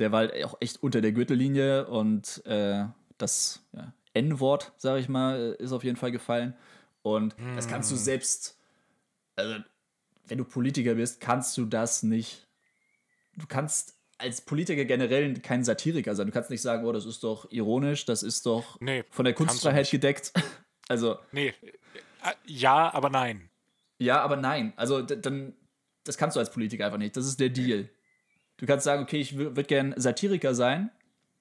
der 0.00 0.10
war 0.10 0.20
halt 0.20 0.44
auch 0.44 0.56
echt 0.60 0.82
unter 0.82 1.00
der 1.00 1.12
Gürtellinie 1.12 1.86
und 1.86 2.44
äh, 2.46 2.84
das 3.18 3.60
ja, 3.72 3.92
N-Wort, 4.14 4.72
sage 4.76 5.00
ich 5.00 5.08
mal, 5.08 5.56
ist 5.58 5.72
auf 5.72 5.84
jeden 5.84 5.96
Fall 5.96 6.12
gefallen. 6.12 6.54
Und 7.02 7.36
hm. 7.38 7.56
das 7.56 7.68
kannst 7.68 7.90
du 7.90 7.96
hm. 7.96 8.02
selbst, 8.02 8.58
also 9.36 9.62
wenn 10.26 10.38
du 10.38 10.44
Politiker 10.44 10.94
bist, 10.94 11.20
kannst 11.20 11.56
du 11.56 11.64
das 11.64 12.02
nicht. 12.02 12.46
Du 13.36 13.46
kannst 13.46 13.98
als 14.18 14.40
Politiker 14.40 14.84
generell 14.84 15.32
kein 15.34 15.64
Satiriker 15.64 16.14
sein. 16.14 16.26
Du 16.26 16.32
kannst 16.32 16.50
nicht 16.50 16.60
sagen, 16.60 16.84
oh, 16.84 16.92
das 16.92 17.06
ist 17.06 17.22
doch 17.22 17.50
ironisch, 17.50 18.04
das 18.04 18.22
ist 18.22 18.44
doch 18.46 18.80
nee, 18.80 19.04
von 19.10 19.24
der 19.24 19.34
Kunstfreiheit 19.34 19.90
gedeckt. 19.90 20.32
Also. 20.90 21.18
Nee. 21.32 21.48
Äh, 22.24 22.32
ja, 22.46 22.90
aber 22.94 23.10
nein. 23.10 23.50
Ja, 23.98 24.22
aber 24.22 24.36
nein. 24.36 24.72
Also 24.76 25.02
dann, 25.02 25.54
das 26.04 26.16
kannst 26.16 26.34
du 26.34 26.40
als 26.40 26.50
Politiker 26.50 26.86
einfach 26.86 26.96
nicht. 26.96 27.14
Das 27.14 27.26
ist 27.26 27.38
der 27.38 27.50
Deal. 27.50 27.90
Du 28.56 28.64
kannst 28.64 28.84
sagen, 28.84 29.02
okay, 29.02 29.20
ich 29.20 29.36
würde 29.36 29.64
gern 29.64 29.92
Satiriker 29.98 30.54
sein, 30.54 30.90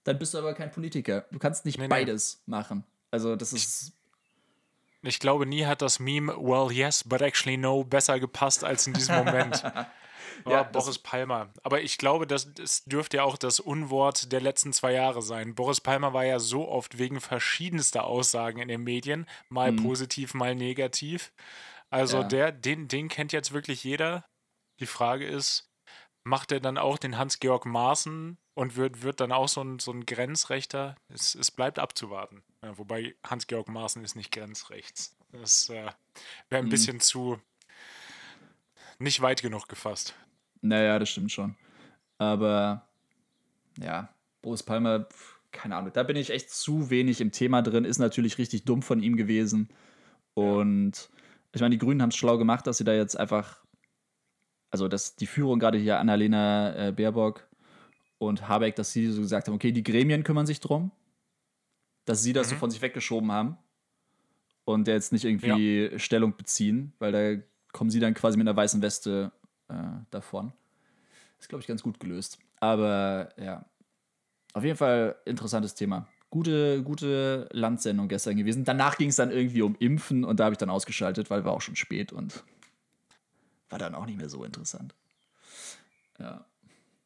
dann 0.07 0.17
bist 0.17 0.33
du 0.33 0.37
aber 0.37 0.53
kein 0.53 0.71
Politiker. 0.71 1.25
Du 1.31 1.39
kannst 1.39 1.65
nicht 1.65 1.77
nee, 1.77 1.87
beides 1.87 2.41
nee. 2.45 2.51
machen. 2.51 2.83
Also 3.11 3.35
das 3.35 3.51
ist. 3.51 3.93
Ich, 5.01 5.09
ich 5.09 5.19
glaube, 5.19 5.45
nie 5.45 5.65
hat 5.65 5.81
das 5.81 5.99
Meme 5.99 6.35
Well, 6.37 6.71
yes, 6.71 7.03
but 7.03 7.21
actually 7.21 7.57
no 7.57 7.83
besser 7.83 8.19
gepasst 8.19 8.63
als 8.63 8.87
in 8.87 8.93
diesem 8.93 9.15
Moment. 9.15 9.63
Oh, 10.45 10.49
ja, 10.51 10.63
Boris 10.63 10.97
Palmer. 10.97 11.49
Aber 11.63 11.81
ich 11.81 11.97
glaube, 11.97 12.25
das, 12.25 12.53
das 12.53 12.85
dürfte 12.85 13.17
ja 13.17 13.23
auch 13.23 13.37
das 13.37 13.59
Unwort 13.59 14.31
der 14.31 14.39
letzten 14.39 14.71
zwei 14.71 14.93
Jahre 14.93 15.21
sein. 15.21 15.55
Boris 15.55 15.81
Palmer 15.81 16.13
war 16.13 16.25
ja 16.25 16.39
so 16.39 16.67
oft 16.69 16.97
wegen 16.97 17.19
verschiedenster 17.19 18.05
Aussagen 18.05 18.59
in 18.59 18.69
den 18.69 18.83
Medien, 18.83 19.27
mal 19.49 19.71
mhm. 19.71 19.83
positiv, 19.83 20.33
mal 20.33 20.55
negativ. 20.55 21.33
Also 21.89 22.19
ja. 22.19 22.23
der, 22.23 22.51
den, 22.51 22.87
den 22.87 23.09
kennt 23.09 23.33
jetzt 23.33 23.51
wirklich 23.51 23.83
jeder. 23.83 24.25
Die 24.79 24.85
Frage 24.85 25.25
ist, 25.25 25.69
macht 26.27 26.51
er 26.51 26.59
dann 26.59 26.77
auch 26.77 26.97
den 26.97 27.17
Hans-Georg 27.17 27.65
Maaßen 27.65 28.37
und 28.53 28.75
wird, 28.75 29.01
wird 29.01 29.19
dann 29.19 29.31
auch 29.31 29.47
so 29.47 29.61
ein, 29.61 29.79
so 29.79 29.91
ein 29.91 30.05
Grenzrechter? 30.05 30.95
Es, 31.09 31.35
es 31.35 31.51
bleibt 31.51 31.79
abzuwarten. 31.79 32.43
Ja, 32.61 32.77
wobei 32.77 33.15
Hans-Georg 33.23 33.69
Maaßen 33.69 34.03
ist 34.03 34.15
nicht 34.15 34.31
grenzrechts. 34.31 35.15
Das 35.31 35.69
äh, 35.69 35.91
wäre 36.49 36.61
ein 36.61 36.65
mhm. 36.65 36.69
bisschen 36.69 36.99
zu 36.99 37.39
nicht 38.99 39.21
weit 39.21 39.41
genug 39.41 39.67
gefasst. 39.67 40.15
Naja, 40.61 40.97
das 40.99 41.09
stimmt 41.09 41.31
schon. 41.31 41.55
Aber 42.17 42.87
ja, 43.79 44.09
Boris 44.41 44.63
Palmer, 44.63 45.07
keine 45.51 45.75
Ahnung, 45.75 45.91
da 45.93 46.03
bin 46.03 46.15
ich 46.15 46.31
echt 46.31 46.49
zu 46.49 46.89
wenig 46.89 47.21
im 47.21 47.31
Thema 47.31 47.61
drin. 47.61 47.85
Ist 47.85 47.99
natürlich 47.99 48.37
richtig 48.37 48.65
dumm 48.65 48.81
von 48.81 49.01
ihm 49.01 49.17
gewesen. 49.17 49.69
Und 50.33 51.09
ich 51.53 51.61
meine, 51.61 51.75
die 51.75 51.79
Grünen 51.79 52.01
haben 52.01 52.09
es 52.09 52.17
schlau 52.17 52.37
gemacht, 52.37 52.67
dass 52.67 52.79
sie 52.79 52.83
da 52.83 52.93
jetzt 52.93 53.17
einfach, 53.17 53.63
also 54.69 54.87
dass 54.87 55.15
die 55.15 55.27
Führung 55.27 55.59
gerade 55.59 55.77
hier 55.77 55.99
Annalena 55.99 56.87
äh, 56.87 56.91
Baerbock 56.91 57.47
und 58.17 58.47
Habeck, 58.47 58.75
dass 58.75 58.91
sie 58.91 59.07
so 59.07 59.21
gesagt 59.21 59.47
haben, 59.47 59.55
okay, 59.55 59.71
die 59.71 59.83
Gremien 59.83 60.23
kümmern 60.23 60.45
sich 60.45 60.59
drum, 60.59 60.91
dass 62.05 62.23
sie 62.23 62.33
das 62.33 62.47
mhm. 62.47 62.51
so 62.51 62.55
von 62.57 62.71
sich 62.71 62.81
weggeschoben 62.81 63.31
haben 63.31 63.57
und 64.65 64.87
jetzt 64.87 65.11
nicht 65.11 65.25
irgendwie 65.25 65.89
ja. 65.91 65.99
Stellung 65.99 66.35
beziehen, 66.35 66.93
weil 66.99 67.11
da 67.11 67.43
kommen 67.71 67.89
sie 67.89 67.99
dann 67.99 68.13
quasi 68.13 68.37
mit 68.37 68.47
einer 68.47 68.57
weißen 68.57 68.81
Weste 68.81 69.31
äh, 69.69 69.73
davon. 70.11 70.53
Ist, 71.39 71.49
glaube 71.49 71.61
ich, 71.61 71.67
ganz 71.67 71.83
gut 71.83 71.99
gelöst. 71.99 72.39
Aber 72.59 73.29
ja, 73.37 73.65
auf 74.53 74.63
jeden 74.63 74.77
Fall 74.77 75.15
interessantes 75.25 75.75
Thema. 75.75 76.07
Gute, 76.29 76.83
gute 76.83 77.47
Landsendung 77.51 78.07
gestern 78.07 78.35
gewesen. 78.35 78.65
Danach 78.65 78.97
ging 78.97 79.09
es 79.09 79.15
dann 79.15 79.31
irgendwie 79.31 79.61
um 79.61 79.75
Impfen 79.79 80.25
und 80.25 80.39
da 80.39 80.45
habe 80.45 80.53
ich 80.53 80.57
dann 80.57 80.69
ausgeschaltet, 80.69 81.29
weil 81.29 81.45
war 81.45 81.53
auch 81.53 81.61
schon 81.61 81.75
spät 81.75 82.11
und 82.11 82.43
war 83.69 83.79
dann 83.79 83.95
auch 83.95 84.05
nicht 84.05 84.17
mehr 84.17 84.29
so 84.29 84.43
interessant. 84.43 84.95
Ja. 86.19 86.45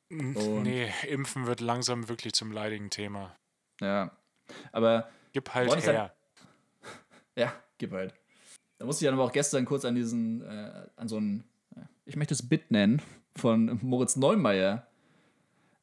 Und 0.09 0.63
nee, 0.63 0.91
Impfen 1.07 1.47
wird 1.47 1.61
langsam 1.61 2.09
wirklich 2.09 2.33
zum 2.33 2.51
leidigen 2.51 2.89
Thema. 2.89 3.35
Ja. 3.79 4.11
Aber. 4.71 5.09
Gib 5.31 5.53
halt 5.53 5.73
her. 5.85 6.13
Dann, 6.83 6.91
ja, 7.37 7.53
gib 7.77 7.91
halt. 7.91 8.13
Da 8.77 8.85
musste 8.85 9.05
ich 9.05 9.07
dann 9.07 9.17
aber 9.17 9.25
auch 9.25 9.31
gestern 9.31 9.63
kurz 9.63 9.85
an 9.85 9.95
diesen, 9.95 10.41
äh, 10.41 10.87
an 10.95 11.07
so 11.07 11.17
einen 11.17 11.45
ich 12.05 12.15
möchte 12.15 12.33
es 12.33 12.47
Bit 12.47 12.71
nennen, 12.71 13.01
von 13.35 13.79
Moritz 13.81 14.15
Neumeier. 14.15 14.85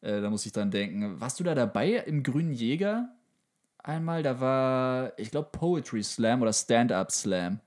Äh, 0.00 0.20
da 0.20 0.30
muss 0.30 0.46
ich 0.46 0.52
dran 0.52 0.70
denken. 0.70 1.20
Warst 1.20 1.40
du 1.40 1.44
da 1.44 1.54
dabei 1.54 1.92
im 1.92 2.22
Grünen 2.22 2.52
Jäger? 2.52 3.08
Einmal, 3.78 4.22
da 4.22 4.40
war, 4.40 5.18
ich 5.18 5.30
glaube, 5.30 5.48
Poetry 5.50 6.02
Slam 6.02 6.42
oder 6.42 6.52
Stand-Up 6.52 7.10
Slam. 7.10 7.60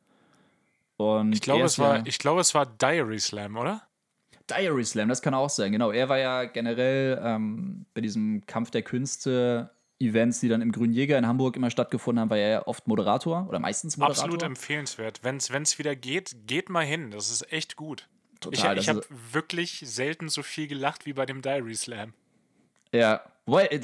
Und 1.02 1.34
ich 1.34 1.42
glaube, 1.42 1.64
es, 1.64 1.80
war, 1.80 2.06
ich 2.06 2.20
glaube, 2.20 2.42
es 2.42 2.54
war 2.54 2.66
Diary 2.66 3.20
Slam, 3.20 3.58
oder? 3.58 3.82
Diary 4.50 4.84
Slam, 4.84 5.10
das 5.10 5.22
kann 5.22 5.34
auch 5.34 5.50
sein, 5.50 5.72
genau. 5.72 5.92
Er 5.92 6.10
war 6.10 6.18
ja 6.18 6.46
generell 6.46 7.22
ähm, 7.24 7.86
bei 7.94 8.02
diesem 8.02 8.46
Kampf 8.46 8.72
der 8.72 8.82
Künste 8.82 9.72
Events, 10.00 10.40
die 10.40 10.50
dann 10.50 10.62
im 10.62 10.72
Grünen 10.72 10.94
Jäger 10.94 11.18
in 11.18 11.28
Hamburg 11.28 11.56
immer 11.56 11.70
stattgefunden 11.70 12.22
haben, 12.22 12.30
war 12.30 12.38
er 12.38 12.50
ja 12.50 12.68
oft 12.68 12.88
Moderator 12.88 13.48
oder 13.48 13.60
meistens 13.60 13.98
Moderator. 13.98 14.24
Absolut 14.24 14.44
empfehlenswert. 14.44 15.20
Wenn 15.24 15.38
es 15.38 15.80
wieder 15.80 15.96
geht, 15.96 16.36
geht 16.48 16.70
mal 16.70 16.86
hin. 16.86 17.12
Das 17.12 17.30
ist 17.30 17.52
echt 17.54 17.76
gut. 17.76 18.08
Total. 18.40 18.78
Ich, 18.78 18.84
ich 18.84 18.90
habe 18.90 19.06
wirklich 19.32 19.84
selten 19.86 20.28
so 20.28 20.42
viel 20.42 20.68
gelacht 20.68 21.06
wie 21.06 21.14
bei 21.14 21.26
dem 21.26 21.42
Diary 21.42 21.76
Slam. 21.76 22.14
Ja, 22.92 23.22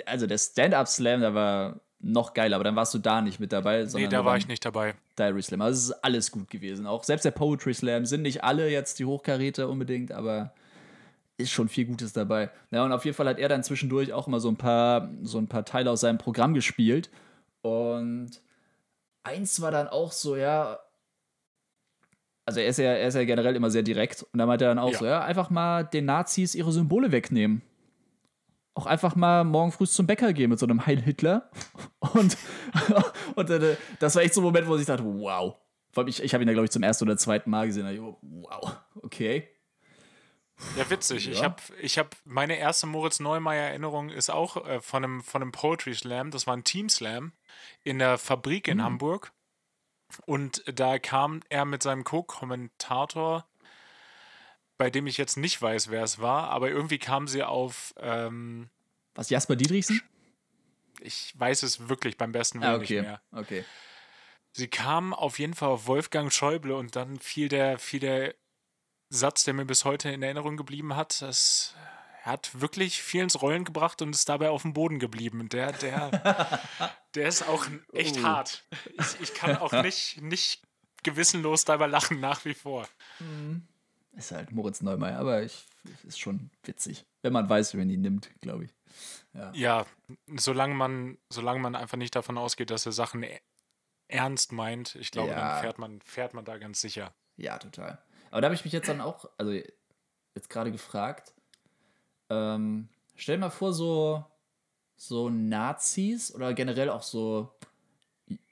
also 0.05 0.27
der 0.27 0.37
Stand-Up 0.37 0.87
Slam, 0.87 1.21
da 1.21 1.33
war 1.33 1.79
noch 1.99 2.33
geiler, 2.33 2.55
aber 2.55 2.63
dann 2.63 2.75
warst 2.75 2.93
du 2.93 2.99
da 2.99 3.21
nicht 3.21 3.39
mit 3.39 3.51
dabei. 3.51 3.87
Nee, 3.93 4.07
da 4.07 4.23
war 4.23 4.37
ich 4.37 4.47
nicht 4.47 4.63
dabei. 4.63 4.95
Diary 5.17 5.41
Slam. 5.41 5.61
Also 5.61 5.77
es 5.77 5.83
ist 5.89 6.03
alles 6.03 6.31
gut 6.31 6.49
gewesen. 6.49 6.85
Auch 6.85 7.03
selbst 7.03 7.25
der 7.25 7.31
Poetry 7.31 7.73
Slam 7.73 8.05
sind 8.05 8.21
nicht 8.21 8.43
alle 8.43 8.69
jetzt 8.69 8.99
die 8.99 9.05
Hochkaräter 9.05 9.67
unbedingt, 9.67 10.11
aber 10.11 10.53
ist 11.37 11.51
schon 11.51 11.69
viel 11.69 11.85
Gutes 11.85 12.13
dabei. 12.13 12.49
Ja, 12.71 12.83
und 12.83 12.91
auf 12.91 13.05
jeden 13.05 13.15
Fall 13.15 13.27
hat 13.27 13.39
er 13.39 13.49
dann 13.49 13.63
zwischendurch 13.63 14.13
auch 14.13 14.27
immer 14.27 14.39
so 14.39 14.49
ein 14.49 14.57
paar, 14.57 15.09
so 15.23 15.37
ein 15.37 15.47
paar 15.47 15.65
Teile 15.65 15.91
aus 15.91 16.01
seinem 16.01 16.17
Programm 16.17 16.53
gespielt. 16.53 17.09
Und 17.61 18.41
eins 19.23 19.61
war 19.61 19.71
dann 19.71 19.87
auch 19.87 20.11
so, 20.11 20.35
ja. 20.35 20.79
Also 22.45 22.59
er 22.59 22.67
ist 22.67 22.77
ja, 22.77 22.91
er 22.91 23.07
ist 23.07 23.15
ja 23.15 23.25
generell 23.25 23.55
immer 23.55 23.69
sehr 23.69 23.83
direkt. 23.83 24.23
Und 24.31 24.39
da 24.39 24.45
meinte 24.45 24.65
er 24.65 24.69
dann 24.69 24.79
auch 24.79 24.91
ja. 24.91 24.97
so, 24.99 25.05
ja, 25.05 25.21
einfach 25.23 25.49
mal 25.49 25.83
den 25.83 26.05
Nazis 26.05 26.55
ihre 26.55 26.71
Symbole 26.71 27.11
wegnehmen 27.11 27.61
auch 28.77 28.85
einfach 28.85 29.15
mal 29.15 29.43
morgen 29.43 29.71
früh 29.71 29.87
zum 29.87 30.05
Bäcker 30.05 30.33
gehen 30.33 30.51
mit 30.51 30.59
so 30.59 30.67
einem 30.67 30.85
Heil 30.85 31.01
Hitler. 31.01 31.49
Und, 32.13 32.37
und 33.35 33.49
äh, 33.49 33.75
das 33.99 34.15
war 34.15 34.21
echt 34.21 34.35
so 34.35 34.41
ein 34.41 34.43
Moment, 34.43 34.67
wo 34.67 34.75
ich 34.77 34.85
dachte, 34.85 35.03
wow. 35.03 35.55
Ich, 36.05 36.21
ich 36.21 36.33
habe 36.35 36.43
ihn 36.43 36.47
ja, 36.47 36.53
glaube 36.53 36.65
ich, 36.65 36.71
zum 36.71 36.83
ersten 36.83 37.05
oder 37.05 37.17
zweiten 37.17 37.49
Mal 37.49 37.65
gesehen. 37.65 37.87
Ich, 37.87 37.99
wow, 37.99 38.77
okay. 39.01 39.47
Ja, 40.75 40.87
witzig. 40.91 41.25
Ja. 41.25 41.31
Ich 41.31 41.43
habe 41.43 41.55
ich 41.81 41.97
hab 41.97 42.15
meine 42.23 42.57
erste 42.57 42.85
Moritz 42.85 43.19
Neumeier-Erinnerung 43.19 44.09
ist 44.09 44.29
auch 44.29 44.67
äh, 44.67 44.79
von, 44.79 45.03
einem, 45.03 45.21
von 45.23 45.41
einem 45.41 45.51
Poetry 45.51 45.95
Slam. 45.95 46.29
Das 46.29 46.45
war 46.45 46.55
ein 46.55 46.63
Team 46.63 46.87
Slam 46.89 47.31
in 47.83 47.97
der 47.97 48.19
Fabrik 48.19 48.67
in 48.67 48.77
mhm. 48.77 48.83
Hamburg. 48.83 49.33
Und 50.25 50.63
da 50.67 50.99
kam 50.99 51.41
er 51.49 51.65
mit 51.65 51.81
seinem 51.81 52.03
Co-Kommentator 52.03 53.45
bei 54.77 54.89
dem 54.89 55.07
ich 55.07 55.17
jetzt 55.17 55.37
nicht 55.37 55.61
weiß, 55.61 55.89
wer 55.89 56.03
es 56.03 56.19
war, 56.19 56.49
aber 56.49 56.69
irgendwie 56.69 56.99
kam 56.99 57.27
sie 57.27 57.43
auf. 57.43 57.93
Ähm, 57.97 58.69
Was, 59.15 59.29
Jasper 59.29 59.55
Dietrichsen? 59.55 60.01
Ich 60.99 61.33
weiß 61.37 61.63
es 61.63 61.89
wirklich 61.89 62.17
beim 62.17 62.31
besten 62.31 62.61
Willen 62.61 62.71
ah, 62.71 62.75
okay. 62.75 62.95
nicht 62.95 63.01
mehr. 63.03 63.21
Okay. 63.31 63.65
Sie 64.51 64.67
kam 64.67 65.13
auf 65.13 65.37
jeden 65.37 65.53
Fall 65.53 65.69
auf 65.69 65.85
Wolfgang 65.85 66.33
Schäuble 66.33 66.75
und 66.75 66.95
dann 66.95 67.19
fiel 67.19 67.47
der, 67.47 67.77
fiel 67.77 67.99
der 67.99 68.35
Satz, 69.09 69.43
der 69.43 69.53
mir 69.53 69.65
bis 69.65 69.85
heute 69.85 70.09
in 70.09 70.23
Erinnerung 70.23 70.57
geblieben 70.57 70.95
hat. 70.95 71.21
Das, 71.21 71.75
hat 72.27 72.59
wirklich 72.59 73.01
viel 73.01 73.23
ins 73.23 73.41
Rollen 73.41 73.63
gebracht 73.63 74.01
und 74.01 74.13
ist 74.13 74.29
dabei 74.29 74.49
auf 74.49 74.61
dem 74.61 74.73
Boden 74.73 74.99
geblieben. 74.99 75.49
Der, 75.49 75.71
der, 75.71 76.59
der 77.15 77.27
ist 77.27 77.47
auch 77.47 77.65
echt 77.93 78.17
uh. 78.17 78.23
hart. 78.23 78.63
Ich, 78.99 79.21
ich 79.21 79.33
kann 79.33 79.57
auch 79.57 79.71
nicht, 79.83 80.21
nicht 80.21 80.61
gewissenlos 81.03 81.65
dabei 81.65 81.87
lachen, 81.87 82.19
nach 82.19 82.45
wie 82.45 82.53
vor. 82.53 82.87
Mhm. 83.19 83.65
Ist 84.17 84.31
halt 84.31 84.51
Moritz 84.51 84.81
Neumeier, 84.81 85.19
aber 85.19 85.43
ich, 85.43 85.67
ist 86.03 86.19
schon 86.19 86.49
witzig. 86.63 87.05
Wenn 87.21 87.33
man 87.33 87.47
weiß, 87.47 87.73
wie 87.73 87.77
man 87.77 87.89
ihn 87.89 88.01
nimmt, 88.01 88.31
glaube 88.41 88.65
ich. 88.65 88.73
Ja. 89.33 89.51
ja, 89.53 89.85
solange 90.37 90.73
man, 90.73 91.19
solange 91.29 91.59
man 91.59 91.75
einfach 91.75 91.97
nicht 91.97 92.15
davon 92.15 92.39
ausgeht, 92.39 92.71
dass 92.71 92.87
er 92.87 92.93
Sachen 92.93 93.21
e-, 93.21 93.39
ernst 94.07 94.51
meint, 94.51 94.95
ich 94.95 95.11
glaube, 95.11 95.29
ja. 95.29 95.35
dann 95.35 95.61
fährt 95.61 95.77
man, 95.77 96.01
fährt 96.01 96.33
man 96.33 96.45
da 96.45 96.57
ganz 96.57 96.81
sicher. 96.81 97.13
Ja, 97.35 97.59
total. 97.59 97.99
Aber 98.31 98.41
da 98.41 98.45
habe 98.45 98.55
ich 98.55 98.63
mich 98.63 98.73
jetzt 98.73 98.89
dann 98.89 99.01
auch, 99.01 99.29
also 99.37 99.51
jetzt 100.33 100.49
gerade 100.49 100.71
gefragt, 100.71 101.35
ähm, 102.31 102.89
stell 103.15 103.37
mal 103.37 103.51
vor, 103.51 103.73
so, 103.73 104.25
so 104.95 105.29
Nazis 105.29 106.33
oder 106.33 106.55
generell 106.55 106.89
auch 106.89 107.03
so, 107.03 107.53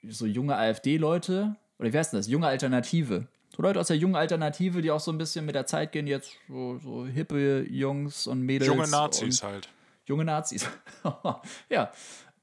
so 0.04 0.26
junge 0.26 0.56
AfD-Leute, 0.56 1.56
oder 1.80 1.92
wie 1.92 1.98
heißt 1.98 2.12
denn 2.12 2.20
das? 2.20 2.28
Junge 2.28 2.46
Alternative 2.46 3.26
so 3.56 3.62
Leute 3.62 3.80
aus 3.80 3.86
der 3.86 3.96
jungen 3.96 4.16
Alternative, 4.16 4.82
die 4.82 4.90
auch 4.90 5.00
so 5.00 5.10
ein 5.10 5.18
bisschen 5.18 5.46
mit 5.46 5.54
der 5.54 5.66
Zeit 5.66 5.92
gehen, 5.92 6.06
jetzt 6.06 6.32
so, 6.48 6.78
so 6.78 7.06
hippe 7.06 7.62
Jungs 7.68 8.26
und 8.26 8.42
Mädels. 8.42 8.68
Junge 8.68 8.88
Nazis 8.88 9.42
halt. 9.42 9.68
Junge 10.04 10.24
Nazis. 10.24 10.68
ja. 11.70 11.90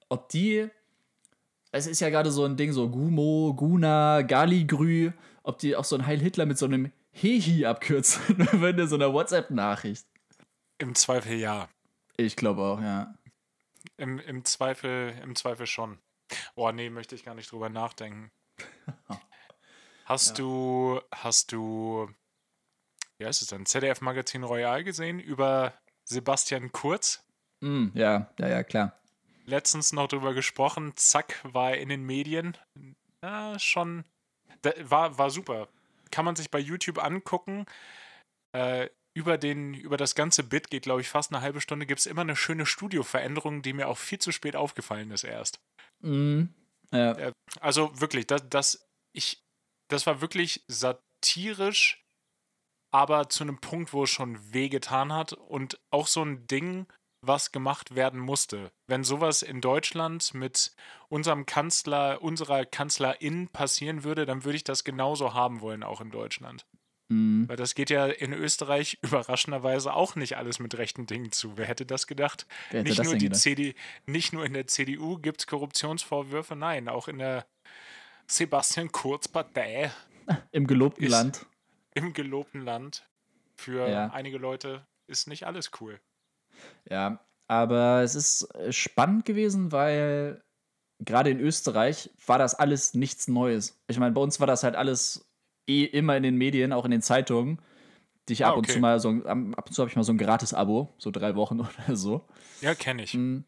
Ob 0.10 0.30
die, 0.30 0.68
es 1.72 1.88
ist 1.88 2.00
ja 2.00 2.10
gerade 2.10 2.32
so 2.32 2.46
ein 2.46 2.58
Ding, 2.58 2.74
so 2.74 2.90
Gumo, 2.90 3.54
Guna, 3.56 4.24
Galigrü, 4.24 5.12
ob 5.44 5.60
die 5.60 5.76
auch 5.76 5.86
so 5.86 5.96
ein 5.96 6.06
Heil 6.06 6.20
Hitler 6.20 6.46
mit 6.46 6.58
so 6.58 6.66
einem 6.66 6.92
Hehi 7.12 7.66
abkürzen, 7.66 8.48
wenn 8.54 8.78
du 8.78 8.88
so 8.88 8.96
eine 8.96 9.14
WhatsApp-Nachricht. 9.14 10.08
Im 10.80 10.96
Zweifel 10.96 11.38
ja. 11.38 11.70
Ich 12.18 12.36
glaube 12.36 12.62
auch, 12.64 12.82
ja. 12.82 13.14
Im, 13.98 14.20
im, 14.20 14.44
Zweifel, 14.46 15.14
Im 15.22 15.36
Zweifel 15.36 15.68
schon. 15.68 16.00
Boah, 16.56 16.72
nee, 16.72 16.90
möchte 16.90 17.14
ich 17.14 17.24
gar 17.24 17.36
nicht 17.36 17.52
drüber 17.52 17.70
nachdenken. 17.70 18.32
Hast 20.06 20.30
ja. 20.30 20.34
du, 20.36 21.02
hast 21.12 21.52
du, 21.52 22.10
wie 23.18 23.26
heißt 23.26 23.42
es 23.42 23.48
denn, 23.48 23.66
ZDF-Magazin 23.66 24.44
Royal 24.44 24.84
gesehen 24.84 25.20
über 25.20 25.74
Sebastian 26.04 26.72
Kurz? 26.72 27.24
Mm, 27.62 27.88
ja, 27.94 28.30
ja, 28.40 28.48
ja, 28.48 28.64
klar. 28.64 29.00
Letztens 29.46 29.94
noch 29.94 30.08
drüber 30.08 30.34
gesprochen, 30.34 30.94
zack, 30.96 31.40
war 31.44 31.72
er 31.72 31.82
in 31.82 31.90
den 31.90 32.04
Medien. 32.04 32.58
Ja, 33.22 33.58
schon, 33.60 34.04
war, 34.82 35.18
war 35.18 35.30
super. 35.30 35.68
Kann 36.12 36.26
man 36.26 36.36
sich 36.36 36.52
bei 36.52 36.60
YouTube 36.60 37.04
angucken. 37.04 37.66
Äh, 38.52 38.90
über, 39.14 39.38
den, 39.38 39.74
über 39.74 39.98
das 39.98 40.16
ganze 40.16 40.44
Bit 40.44 40.70
geht, 40.70 40.84
glaube 40.84 41.02
ich, 41.02 41.10
fast 41.10 41.32
eine 41.32 41.42
halbe 41.42 41.62
Stunde, 41.62 41.86
gibt 41.86 42.00
es 42.00 42.06
immer 42.06 42.22
eine 42.22 42.36
schöne 42.36 42.66
Studioveränderung, 42.66 43.62
die 43.62 43.74
mir 43.74 43.88
auch 43.88 43.98
viel 43.98 44.20
zu 44.20 44.32
spät 44.32 44.56
aufgefallen 44.56 45.12
ist 45.12 45.24
erst. 45.24 45.60
Mm, 46.02 46.46
ja. 46.92 47.12
Äh, 47.14 47.32
also 47.60 48.00
wirklich, 48.00 48.28
das, 48.28 48.44
das, 48.50 48.88
ich, 49.14 49.44
das 49.88 50.06
war 50.06 50.22
wirklich 50.22 50.64
satirisch, 50.68 52.04
aber 52.92 53.30
zu 53.30 53.44
einem 53.44 53.60
Punkt, 53.60 53.94
wo 53.94 54.04
es 54.04 54.10
schon 54.10 54.54
wehgetan 54.54 55.14
hat 55.14 55.34
und 55.34 55.80
auch 55.90 56.08
so 56.08 56.24
ein 56.24 56.46
Ding, 56.48 56.86
was 57.26 57.52
gemacht 57.52 57.96
werden 57.96 58.20
musste. 58.20 58.72
Wenn 58.88 59.04
sowas 59.04 59.42
in 59.42 59.62
Deutschland 59.62 60.34
mit 60.34 60.76
unserem 61.10 61.46
Kanzler, 61.46 62.22
unserer 62.22 62.66
Kanzlerin 62.66 63.48
passieren 63.48 64.04
würde, 64.04 64.26
dann 64.26 64.44
würde 64.44 64.58
ich 64.58 64.64
das 64.64 64.84
genauso 64.84 65.34
haben 65.34 65.62
wollen, 65.62 65.84
auch 65.84 66.02
in 66.02 66.12
Deutschland. 66.12 66.66
Mhm. 67.10 67.48
Weil 67.48 67.56
das 67.56 67.76
geht 67.76 67.90
ja 67.90 68.06
in 68.08 68.34
Österreich 68.34 68.98
überraschenderweise 69.02 69.94
auch 69.94 70.16
nicht 70.16 70.38
alles 70.38 70.60
mit 70.60 70.78
rechten 70.78 71.06
Dingen 71.06 71.32
zu. 71.32 71.58
Wer 71.58 71.66
hätte 71.66 71.86
das 71.86 72.08
gedacht? 72.08 72.46
Hätte 72.70 72.84
nicht, 72.84 73.00
das 73.00 73.08
nur 73.08 73.16
die 73.16 73.32
CD, 73.32 73.76
nicht 74.06 74.34
nur 74.34 74.46
in 74.46 74.54
der 74.54 74.68
CDU 74.68 75.18
gibt 75.18 75.42
es 75.42 75.48
Korruptionsvorwürfe, 75.48 76.56
nein, 76.56 76.90
auch 76.90 77.08
in 77.08 77.20
der 77.20 77.46
Sebastian 78.28 78.92
Kurz 78.92 79.28
Partei. 79.28 79.92
Im 80.52 80.68
gelobten 80.68 81.08
Land. 81.08 81.46
Im 81.94 82.14
gelobten 82.14 82.62
Land. 82.62 83.08
Für 83.56 83.88
ja. 83.88 84.08
einige 84.08 84.38
Leute 84.38 84.86
ist 85.08 85.28
nicht 85.28 85.46
alles 85.46 85.72
cool. 85.80 86.00
Ja, 86.90 87.20
aber 87.48 88.02
es 88.02 88.16
ist 88.16 88.44
äh, 88.56 88.72
spannend 88.72 89.26
gewesen, 89.26 89.72
weil 89.72 90.44
gerade 91.00 91.30
in 91.30 91.40
Österreich 91.40 92.10
war 92.26 92.40
das 92.40 92.56
alles 92.56 92.94
nichts 92.94 93.28
Neues. 93.28 93.80
Ich 93.88 94.00
meine, 94.00 94.14
bei 94.14 94.22
uns 94.22 94.40
war 94.40 94.48
das 94.48 94.64
halt 94.64 94.76
alles 94.76 95.30
eh 95.68 95.84
immer 95.84 96.18
in 96.18 96.24
den 96.24 96.36
Medien, 96.36 96.74
auch 96.74 96.86
in 96.86 96.92
den 96.92 97.02
Zeitungen. 97.02 97.62
Die 98.30 98.34
ich 98.34 98.46
ab 98.46 98.54
ah, 98.54 98.58
okay. 98.58 98.60
und 98.60 98.72
zu 98.72 98.80
mal 98.80 99.00
so, 99.00 99.10
ab 99.10 99.68
und 99.68 99.74
zu 99.74 99.82
habe 99.82 99.90
ich 99.90 99.98
mal 99.98 100.04
so 100.04 100.14
ein 100.14 100.18
Gratis-Abo, 100.18 100.94
so 100.98 101.12
drei 101.12 101.36
Wochen 101.36 101.60
oder 101.88 101.96
so. 101.96 102.26
Ja, 102.62 102.74
kenne 102.74 103.04
ich. 103.04 103.14
Mhm. 103.14 103.44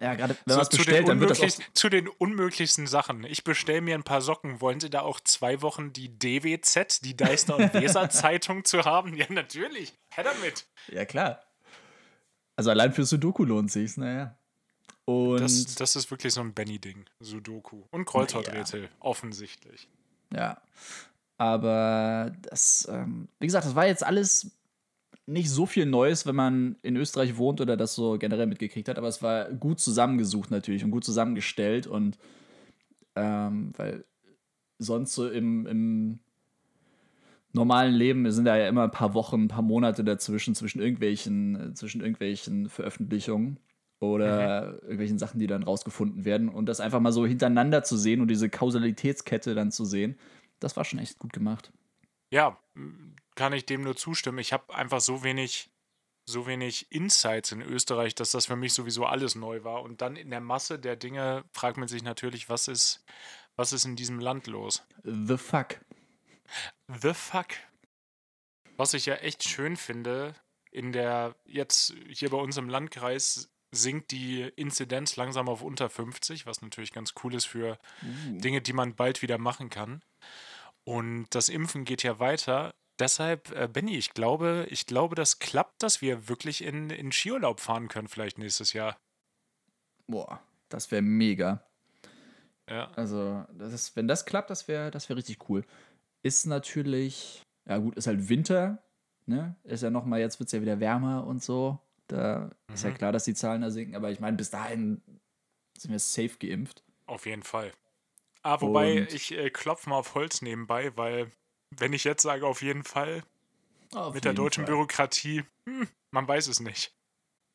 Ja, 0.00 0.14
gerade 0.14 0.36
wenn 0.44 0.52
so, 0.52 0.56
man 0.56 0.62
es 0.62 0.68
bestellt, 0.68 1.08
dann 1.08 1.20
wird 1.20 1.30
das 1.30 1.40
auch 1.40 1.64
Zu 1.74 1.88
den 1.88 2.08
unmöglichsten 2.08 2.86
Sachen. 2.86 3.24
Ich 3.24 3.44
bestelle 3.44 3.80
mir 3.80 3.94
ein 3.94 4.04
paar 4.04 4.20
Socken. 4.20 4.60
Wollen 4.60 4.80
Sie 4.80 4.90
da 4.90 5.00
auch 5.00 5.20
zwei 5.20 5.60
Wochen 5.62 5.92
die 5.92 6.16
DWZ, 6.18 7.02
die 7.04 7.16
Deister 7.16 7.56
und 7.56 7.74
Weser 7.74 8.08
Zeitung 8.10 8.64
zu 8.64 8.84
haben? 8.84 9.14
Ja, 9.16 9.26
natürlich. 9.28 9.92
Her 10.10 10.24
damit. 10.24 10.66
Ja, 10.88 11.04
klar. 11.04 11.42
Also 12.56 12.70
allein 12.70 12.92
für 12.92 13.04
Sudoku 13.04 13.44
lohnt 13.44 13.72
sich's, 13.72 13.96
naja. 13.96 14.36
Und 15.04 15.40
das, 15.40 15.74
das 15.74 15.96
ist 15.96 16.10
wirklich 16.10 16.32
so 16.32 16.40
ein 16.40 16.54
Benny-Ding, 16.54 17.06
Sudoku. 17.18 17.82
Und 17.90 18.04
Kreuzworträtsel, 18.04 18.84
ja. 18.84 18.88
offensichtlich. 19.00 19.88
Ja. 20.32 20.60
Aber 21.38 22.32
das, 22.42 22.86
ähm, 22.90 23.28
wie 23.40 23.46
gesagt, 23.46 23.66
das 23.66 23.74
war 23.74 23.86
jetzt 23.86 24.04
alles 24.04 24.52
nicht 25.26 25.50
so 25.50 25.66
viel 25.66 25.86
Neues, 25.86 26.26
wenn 26.26 26.34
man 26.34 26.76
in 26.82 26.96
Österreich 26.96 27.36
wohnt 27.36 27.60
oder 27.60 27.76
das 27.76 27.94
so 27.94 28.18
generell 28.18 28.46
mitgekriegt 28.46 28.88
hat, 28.88 28.98
aber 28.98 29.08
es 29.08 29.22
war 29.22 29.52
gut 29.52 29.80
zusammengesucht 29.80 30.50
natürlich 30.50 30.84
und 30.84 30.90
gut 30.90 31.04
zusammengestellt 31.04 31.86
und 31.86 32.18
ähm, 33.14 33.72
weil 33.76 34.04
sonst 34.78 35.14
so 35.14 35.28
im, 35.28 35.66
im 35.66 36.18
normalen 37.52 37.94
Leben 37.94 38.30
sind 38.32 38.46
da 38.46 38.56
ja 38.56 38.68
immer 38.68 38.84
ein 38.84 38.90
paar 38.90 39.14
Wochen, 39.14 39.44
ein 39.44 39.48
paar 39.48 39.62
Monate 39.62 40.04
dazwischen, 40.04 40.54
zwischen 40.54 40.80
irgendwelchen, 40.80 41.74
zwischen 41.76 42.00
irgendwelchen 42.00 42.68
Veröffentlichungen 42.68 43.58
oder 44.00 44.72
mhm. 44.72 44.78
irgendwelchen 44.82 45.18
Sachen, 45.18 45.38
die 45.38 45.46
dann 45.46 45.62
rausgefunden 45.62 46.24
werden. 46.24 46.48
Und 46.48 46.66
das 46.66 46.80
einfach 46.80 47.00
mal 47.00 47.12
so 47.12 47.26
hintereinander 47.26 47.82
zu 47.84 47.96
sehen 47.96 48.20
und 48.20 48.28
diese 48.28 48.48
Kausalitätskette 48.48 49.54
dann 49.54 49.70
zu 49.70 49.84
sehen, 49.84 50.16
das 50.58 50.76
war 50.76 50.84
schon 50.84 50.98
echt 50.98 51.18
gut 51.18 51.32
gemacht. 51.32 51.72
Ja, 52.30 52.58
kann 53.34 53.52
ich 53.52 53.66
dem 53.66 53.82
nur 53.82 53.96
zustimmen. 53.96 54.38
Ich 54.38 54.52
habe 54.52 54.74
einfach 54.74 55.00
so 55.00 55.22
wenig, 55.22 55.70
so 56.24 56.46
wenig 56.46 56.90
Insights 56.90 57.52
in 57.52 57.62
Österreich, 57.62 58.14
dass 58.14 58.30
das 58.32 58.46
für 58.46 58.56
mich 58.56 58.72
sowieso 58.72 59.06
alles 59.06 59.34
neu 59.34 59.64
war. 59.64 59.82
Und 59.82 60.00
dann 60.00 60.16
in 60.16 60.30
der 60.30 60.40
Masse 60.40 60.78
der 60.78 60.96
Dinge 60.96 61.44
fragt 61.52 61.76
man 61.76 61.88
sich 61.88 62.02
natürlich, 62.02 62.48
was 62.48 62.68
ist, 62.68 63.04
was 63.56 63.72
ist 63.72 63.84
in 63.84 63.96
diesem 63.96 64.20
Land 64.20 64.46
los? 64.46 64.82
The 65.02 65.36
fuck. 65.36 65.80
The 66.88 67.14
fuck. 67.14 67.48
Was 68.76 68.94
ich 68.94 69.06
ja 69.06 69.14
echt 69.16 69.48
schön 69.48 69.76
finde, 69.76 70.34
in 70.70 70.92
der, 70.92 71.36
jetzt 71.44 71.94
hier 72.08 72.30
bei 72.30 72.38
uns 72.38 72.56
im 72.56 72.68
Landkreis 72.68 73.50
sinkt 73.70 74.10
die 74.10 74.42
Inzidenz 74.56 75.16
langsam 75.16 75.48
auf 75.48 75.62
unter 75.62 75.88
50, 75.88 76.46
was 76.46 76.60
natürlich 76.60 76.92
ganz 76.92 77.14
cool 77.22 77.34
ist 77.34 77.46
für 77.46 77.78
uh. 78.02 78.38
Dinge, 78.38 78.60
die 78.60 78.74
man 78.74 78.94
bald 78.94 79.22
wieder 79.22 79.38
machen 79.38 79.70
kann. 79.70 80.02
Und 80.84 81.26
das 81.30 81.48
Impfen 81.48 81.84
geht 81.84 82.02
ja 82.02 82.18
weiter. 82.18 82.74
Deshalb, 82.98 83.50
äh, 83.52 83.68
Benny, 83.68 83.96
ich 83.96 84.14
glaube, 84.14 84.66
ich 84.70 84.86
glaube, 84.86 85.14
das 85.14 85.38
klappt, 85.38 85.82
dass 85.82 86.02
wir 86.02 86.28
wirklich 86.28 86.62
in, 86.62 86.90
in 86.90 87.10
Skiurlaub 87.10 87.60
fahren 87.60 87.88
können, 87.88 88.08
vielleicht 88.08 88.38
nächstes 88.38 88.72
Jahr. 88.72 88.96
Boah, 90.06 90.40
das 90.68 90.90
wäre 90.90 91.02
mega. 91.02 91.64
Ja. 92.68 92.90
Also, 92.94 93.44
das 93.52 93.72
ist, 93.72 93.96
wenn 93.96 94.08
das 94.08 94.24
klappt, 94.24 94.50
das 94.50 94.68
wäre 94.68 94.90
das 94.90 95.08
wär 95.08 95.16
richtig 95.16 95.48
cool. 95.48 95.64
Ist 96.22 96.46
natürlich, 96.46 97.42
ja 97.66 97.78
gut, 97.78 97.96
ist 97.96 98.06
halt 98.06 98.28
Winter, 98.28 98.82
ne? 99.26 99.56
Ist 99.64 99.82
ja 99.82 99.90
nochmal, 99.90 100.20
jetzt 100.20 100.38
wird 100.38 100.48
es 100.48 100.52
ja 100.52 100.60
wieder 100.60 100.78
wärmer 100.78 101.26
und 101.26 101.42
so. 101.42 101.78
Da 102.06 102.50
mhm. 102.68 102.74
ist 102.74 102.84
ja 102.84 102.90
mhm. 102.90 102.94
klar, 102.94 103.12
dass 103.12 103.24
die 103.24 103.34
Zahlen 103.34 103.62
da 103.62 103.70
sinken, 103.70 103.96
aber 103.96 104.10
ich 104.10 104.20
meine, 104.20 104.36
bis 104.36 104.50
dahin 104.50 105.02
sind 105.78 105.90
wir 105.90 105.98
safe 105.98 106.36
geimpft. 106.38 106.84
Auf 107.06 107.26
jeden 107.26 107.42
Fall. 107.42 107.72
Ah, 108.42 108.60
wobei 108.60 109.02
und 109.02 109.14
ich 109.14 109.32
äh, 109.32 109.50
klopfe 109.50 109.88
mal 109.90 109.96
auf 109.96 110.14
Holz 110.14 110.42
nebenbei, 110.42 110.96
weil 110.96 111.30
wenn 111.78 111.92
ich 111.92 112.04
jetzt 112.04 112.22
sage, 112.22 112.46
auf 112.46 112.62
jeden 112.62 112.84
Fall, 112.84 113.22
auf 113.94 114.14
mit 114.14 114.24
der 114.24 114.34
deutschen 114.34 114.64
Fall. 114.64 114.74
Bürokratie, 114.74 115.44
hm, 115.66 115.88
man 116.10 116.26
weiß 116.26 116.48
es 116.48 116.60
nicht. 116.60 116.94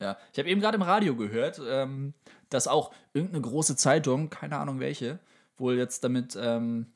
Ja, 0.00 0.16
ich 0.32 0.38
habe 0.38 0.48
eben 0.48 0.60
gerade 0.60 0.76
im 0.76 0.82
Radio 0.82 1.16
gehört, 1.16 1.60
ähm, 1.64 2.14
dass 2.50 2.68
auch 2.68 2.92
irgendeine 3.12 3.42
große 3.42 3.76
Zeitung, 3.76 4.30
keine 4.30 4.56
Ahnung 4.56 4.78
welche, 4.80 5.18
wohl 5.56 5.76
jetzt 5.76 6.04
damit, 6.04 6.38
ähm, 6.40 6.92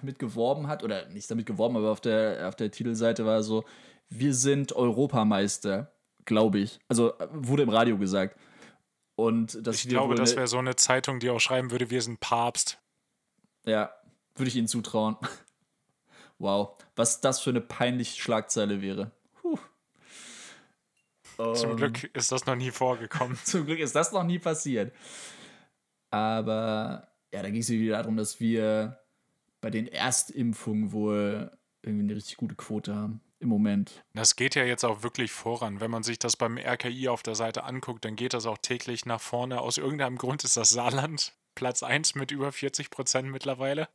damit 0.00 0.18
geworben 0.18 0.66
hat, 0.66 0.82
oder 0.82 1.08
nicht 1.08 1.30
damit 1.30 1.46
geworben, 1.46 1.76
aber 1.76 1.90
auf 1.90 2.00
der, 2.00 2.48
auf 2.48 2.56
der 2.56 2.70
Titelseite 2.70 3.24
war 3.24 3.42
so, 3.42 3.64
wir 4.08 4.34
sind 4.34 4.72
Europameister, 4.72 5.92
glaube 6.24 6.58
ich. 6.58 6.80
Also 6.88 7.14
wurde 7.32 7.62
im 7.62 7.68
Radio 7.68 7.98
gesagt. 7.98 8.36
Und 9.16 9.54
ich 9.68 9.88
glaube, 9.88 10.16
das 10.16 10.34
wäre 10.34 10.48
so 10.48 10.58
eine 10.58 10.74
Zeitung, 10.74 11.20
die 11.20 11.30
auch 11.30 11.38
schreiben 11.38 11.70
würde, 11.70 11.90
wir 11.90 12.02
sind 12.02 12.18
Papst. 12.18 12.80
Ja, 13.64 13.94
würde 14.34 14.48
ich 14.48 14.56
Ihnen 14.56 14.68
zutrauen. 14.68 15.16
wow, 16.38 16.76
was 16.96 17.20
das 17.20 17.40
für 17.40 17.50
eine 17.50 17.60
peinliche 17.60 18.20
Schlagzeile 18.20 18.80
wäre. 18.82 19.10
Puh. 19.40 19.58
Zum 21.54 21.72
um, 21.72 21.76
Glück 21.76 22.04
ist 22.14 22.32
das 22.32 22.46
noch 22.46 22.56
nie 22.56 22.70
vorgekommen. 22.70 23.38
zum 23.44 23.66
Glück 23.66 23.78
ist 23.78 23.94
das 23.94 24.12
noch 24.12 24.24
nie 24.24 24.38
passiert. 24.38 24.94
Aber 26.10 27.08
ja, 27.32 27.42
da 27.42 27.50
ging 27.50 27.60
es 27.60 27.70
wieder 27.70 27.96
darum, 27.96 28.16
dass 28.16 28.38
wir 28.38 29.00
bei 29.60 29.70
den 29.70 29.88
Erstimpfungen 29.88 30.92
wohl 30.92 31.50
irgendwie 31.82 32.04
eine 32.04 32.16
richtig 32.16 32.36
gute 32.36 32.54
Quote 32.54 32.94
haben 32.94 33.20
im 33.40 33.48
Moment. 33.48 34.04
Das 34.14 34.36
geht 34.36 34.54
ja 34.54 34.64
jetzt 34.64 34.84
auch 34.84 35.02
wirklich 35.02 35.32
voran. 35.32 35.80
Wenn 35.80 35.90
man 35.90 36.02
sich 36.02 36.18
das 36.18 36.36
beim 36.36 36.56
RKI 36.58 37.08
auf 37.08 37.22
der 37.22 37.34
Seite 37.34 37.64
anguckt, 37.64 38.04
dann 38.04 38.16
geht 38.16 38.34
das 38.34 38.46
auch 38.46 38.58
täglich 38.58 39.04
nach 39.06 39.20
vorne. 39.20 39.60
Aus 39.60 39.76
irgendeinem 39.76 40.16
Grund 40.16 40.44
ist 40.44 40.56
das 40.56 40.70
Saarland 40.70 41.34
Platz 41.54 41.82
1 41.82 42.14
mit 42.14 42.30
über 42.30 42.52
40 42.52 42.90
Prozent 42.90 43.28
mittlerweile. 43.30 43.88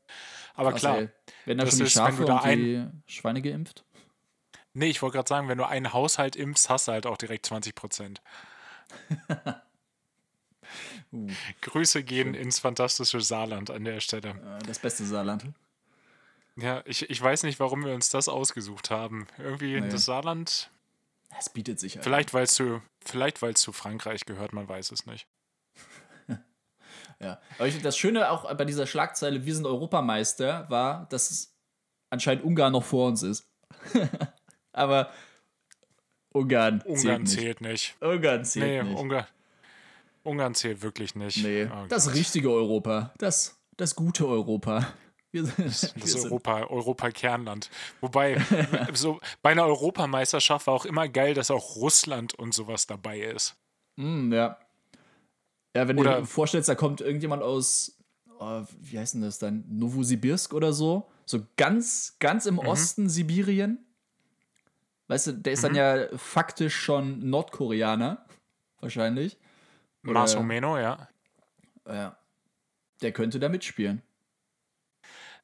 Aber 0.53 0.71
Krass, 0.71 0.81
klar, 0.81 0.97
ey. 0.99 1.09
wenn 1.45 1.57
da 1.57 1.67
schon 1.67 1.79
die 1.79 1.89
Schafe 1.89 2.19
wenn 2.19 2.25
du 2.25 2.25
da 2.25 2.41
ein, 2.41 3.03
Schweine 3.07 3.41
geimpft? 3.41 3.85
Nee, 4.73 4.87
ich 4.87 5.01
wollte 5.01 5.17
gerade 5.17 5.29
sagen, 5.29 5.47
wenn 5.47 5.57
du 5.57 5.67
einen 5.67 5.93
Haushalt 5.93 6.35
impfst, 6.35 6.69
hast 6.69 6.87
du 6.87 6.91
halt 6.91 7.05
auch 7.05 7.17
direkt 7.17 7.45
20 7.45 7.75
Prozent. 7.75 8.21
uh. 11.11 11.27
Grüße 11.61 12.03
gehen 12.03 12.33
Schön. 12.33 12.41
ins 12.41 12.59
fantastische 12.59 13.21
Saarland 13.21 13.71
an 13.71 13.83
der 13.83 13.99
Stelle. 13.99 14.59
Das 14.65 14.79
beste 14.79 15.05
Saarland. 15.05 15.45
Ja, 16.55 16.83
ich, 16.85 17.09
ich 17.09 17.21
weiß 17.21 17.43
nicht, 17.43 17.59
warum 17.59 17.85
wir 17.85 17.93
uns 17.93 18.09
das 18.09 18.27
ausgesucht 18.27 18.89
haben. 18.89 19.27
Irgendwie 19.37 19.79
nee. 19.79 19.89
das 19.89 20.05
Saarland. 20.05 20.71
Es 21.37 21.49
bietet 21.49 21.79
sich 21.79 21.95
halt. 21.95 22.03
Vielleicht, 22.03 22.33
weil 22.33 22.43
es 22.43 22.53
zu, 22.53 22.81
vielleicht, 23.01 23.41
weil 23.41 23.53
es 23.53 23.61
zu 23.61 23.71
Frankreich 23.71 24.25
gehört, 24.25 24.53
man 24.53 24.67
weiß 24.67 24.91
es 24.91 25.05
nicht. 25.05 25.27
Ja. 27.21 27.39
Aber 27.57 27.67
ich, 27.67 27.81
das 27.81 27.97
Schöne 27.97 28.29
auch 28.31 28.53
bei 28.55 28.65
dieser 28.65 28.87
Schlagzeile, 28.87 29.45
wir 29.45 29.55
sind 29.55 29.65
Europameister, 29.65 30.69
war, 30.69 31.07
dass 31.09 31.53
anscheinend 32.09 32.43
Ungarn 32.43 32.73
noch 32.73 32.83
vor 32.83 33.07
uns 33.07 33.23
ist. 33.23 33.49
Aber 34.71 35.11
Ungarn, 36.31 36.81
Ungarn 36.85 37.25
zählt 37.25 37.61
nicht. 37.61 37.95
nicht. 37.99 38.01
Ungarn 38.01 38.45
zählt 38.45 38.65
nee, 38.65 38.83
nicht. 38.83 38.99
Ungarn, 38.99 39.25
Ungarn 40.23 40.55
zählt 40.55 40.81
wirklich 40.81 41.15
nicht. 41.15 41.43
Nee, 41.43 41.65
oh 41.65 41.85
das 41.87 42.13
richtige 42.13 42.51
Europa. 42.51 43.13
Das, 43.17 43.59
das 43.77 43.95
gute 43.95 44.27
Europa. 44.27 44.93
Wir, 45.31 45.43
das, 45.43 45.93
das 45.99 46.23
Europa, 46.23 46.63
Europa-Kernland. 46.67 47.69
Wobei, 48.01 48.39
so 48.93 49.19
bei 49.41 49.51
einer 49.51 49.65
Europameisterschaft 49.65 50.67
war 50.67 50.73
auch 50.73 50.85
immer 50.85 51.07
geil, 51.07 51.33
dass 51.33 51.51
auch 51.51 51.75
Russland 51.75 52.33
und 52.35 52.53
sowas 52.53 52.87
dabei 52.87 53.19
ist. 53.19 53.55
Mm, 53.95 54.31
ja. 54.31 54.57
Ja, 55.75 55.87
wenn 55.87 55.99
oder 55.99 56.15
du 56.15 56.21
dir 56.21 56.25
vorstellst, 56.25 56.69
da 56.69 56.75
kommt 56.75 57.01
irgendjemand 57.01 57.43
aus, 57.43 57.97
oh, 58.39 58.63
wie 58.81 58.99
heißt 58.99 59.15
denn 59.15 59.21
das 59.21 59.39
dann, 59.39 59.65
Novosibirsk 59.67 60.53
oder 60.53 60.73
so, 60.73 61.09
so 61.25 61.45
ganz, 61.57 62.17
ganz 62.19 62.45
im 62.45 62.55
mhm. 62.55 62.61
Osten 62.61 63.09
Sibirien. 63.09 63.85
Weißt 65.07 65.27
du, 65.27 65.31
der 65.33 65.53
ist 65.53 65.61
mhm. 65.61 65.67
dann 65.67 65.75
ja 65.75 66.17
faktisch 66.17 66.75
schon 66.75 67.29
Nordkoreaner, 67.29 68.25
wahrscheinlich. 68.79 69.37
Masomeno, 70.01 70.77
ja. 70.77 71.07
Ja. 71.87 72.17
Der 73.01 73.11
könnte 73.11 73.39
da 73.39 73.49
mitspielen. 73.49 74.01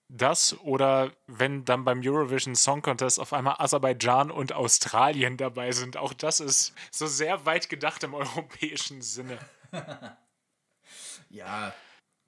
Das 0.08 0.60
oder 0.60 1.12
wenn 1.26 1.66
dann 1.66 1.84
beim 1.84 2.02
Eurovision 2.04 2.56
Song 2.56 2.84
Contest 2.84 3.20
auf 3.20 3.34
einmal 3.34 3.56
Aserbaidschan 3.58 4.30
und 4.30 4.54
Australien 4.54 5.36
dabei 5.36 5.72
sind. 5.72 5.98
Auch 5.98 6.14
das 6.14 6.40
ist 6.40 6.76
so 6.92 7.08
sehr 7.08 7.46
weit 7.48 7.70
gedacht 7.70 8.04
im 8.04 8.14
europäischen 8.14 9.02
Sinne. 9.02 9.40
ja, 11.30 11.74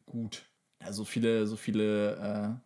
gut. 0.05 0.43
Ja, 0.81 0.93
so 0.93 1.05
viele, 1.05 1.47
so 1.47 1.55
viele 1.55 2.60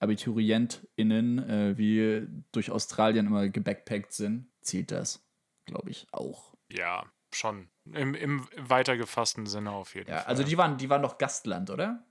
äh, 0.00 0.04
AbiturientInnen, 0.04 1.38
äh, 1.38 1.78
wie 1.78 2.26
durch 2.52 2.70
Australien 2.70 3.26
immer 3.26 3.48
gebackpackt 3.48 4.12
sind, 4.12 4.50
zählt 4.60 4.90
das, 4.90 5.24
glaube 5.66 5.90
ich, 5.90 6.06
auch. 6.12 6.54
Ja, 6.70 7.04
schon. 7.32 7.68
Im, 7.92 8.14
Im 8.14 8.46
weiter 8.56 8.96
gefassten 8.96 9.46
Sinne 9.46 9.70
auf 9.70 9.94
jeden 9.94 10.10
ja, 10.10 10.18
Fall. 10.18 10.26
Also 10.26 10.42
die 10.44 10.58
waren, 10.58 10.76
die 10.78 10.90
waren 10.90 11.02
doch 11.02 11.18
Gastland, 11.18 11.70
oder? 11.70 12.04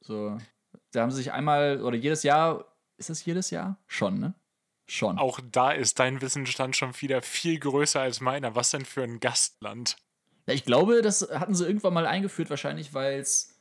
So. 0.00 0.38
Da 0.92 1.02
haben 1.02 1.10
sie 1.10 1.18
sich 1.18 1.32
einmal, 1.32 1.82
oder 1.82 1.96
jedes 1.96 2.22
Jahr, 2.22 2.64
ist 2.96 3.10
das 3.10 3.24
jedes 3.24 3.50
Jahr? 3.50 3.78
Schon, 3.86 4.18
ne? 4.18 4.34
Schon. 4.86 5.18
Auch 5.18 5.40
da 5.52 5.72
ist 5.72 5.98
dein 5.98 6.22
Wissensstand 6.22 6.74
schon 6.74 6.98
wieder 7.00 7.20
viel 7.20 7.58
größer 7.58 8.00
als 8.00 8.20
meiner. 8.20 8.54
Was 8.54 8.70
denn 8.70 8.86
für 8.86 9.02
ein 9.02 9.20
Gastland? 9.20 9.96
Ja, 10.48 10.54
ich 10.54 10.64
glaube, 10.64 11.02
das 11.02 11.28
hatten 11.30 11.54
sie 11.54 11.66
irgendwann 11.66 11.92
mal 11.92 12.06
eingeführt, 12.06 12.48
wahrscheinlich, 12.48 12.94
weil 12.94 13.20
es 13.20 13.54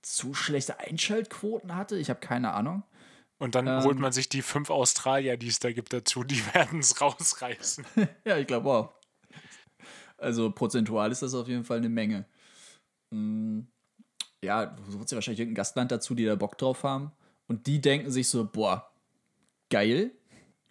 zu 0.00 0.32
schlechte 0.32 0.78
Einschaltquoten 0.78 1.74
hatte. 1.74 1.96
Ich 1.96 2.08
habe 2.08 2.20
keine 2.20 2.52
Ahnung. 2.52 2.84
Und 3.38 3.56
dann 3.56 3.66
ähm, 3.66 3.82
holt 3.82 3.98
man 3.98 4.12
sich 4.12 4.28
die 4.28 4.42
fünf 4.42 4.70
Australier, 4.70 5.36
die 5.36 5.48
es 5.48 5.58
da 5.58 5.72
gibt, 5.72 5.92
dazu. 5.92 6.22
Die 6.22 6.40
werden 6.54 6.78
es 6.78 7.00
rausreißen. 7.00 7.84
ja, 8.24 8.38
ich 8.38 8.46
glaube 8.46 8.70
auch. 8.70 8.94
Also 10.18 10.52
prozentual 10.52 11.10
ist 11.10 11.22
das 11.22 11.34
auf 11.34 11.48
jeden 11.48 11.64
Fall 11.64 11.78
eine 11.78 11.88
Menge. 11.88 12.24
Hm, 13.10 13.66
ja, 14.40 14.66
du 14.66 15.00
holst 15.00 15.10
ja 15.10 15.16
wahrscheinlich 15.16 15.40
irgendein 15.40 15.56
Gastland 15.56 15.90
dazu, 15.90 16.14
die 16.14 16.26
da 16.26 16.36
Bock 16.36 16.56
drauf 16.58 16.84
haben. 16.84 17.10
Und 17.48 17.66
die 17.66 17.80
denken 17.80 18.12
sich 18.12 18.28
so, 18.28 18.48
boah, 18.48 18.88
geil, 19.68 20.12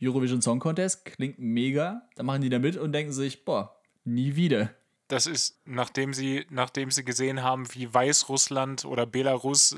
Eurovision 0.01 0.41
Song 0.41 0.61
Contest, 0.61 1.03
klingt 1.03 1.37
mega. 1.37 2.07
Dann 2.15 2.25
machen 2.25 2.43
die 2.43 2.49
da 2.49 2.59
mit 2.59 2.77
und 2.77 2.93
denken 2.93 3.11
sich, 3.11 3.43
boah, 3.43 3.74
nie 4.05 4.35
wieder. 4.35 4.73
Das 5.07 5.27
ist, 5.27 5.59
nachdem 5.65 6.13
sie, 6.13 6.47
nachdem 6.49 6.89
sie 6.89 7.05
gesehen 7.05 7.43
haben, 7.43 7.71
wie 7.73 7.93
Weißrussland 7.93 8.85
oder 8.85 9.05
Belarus 9.05 9.77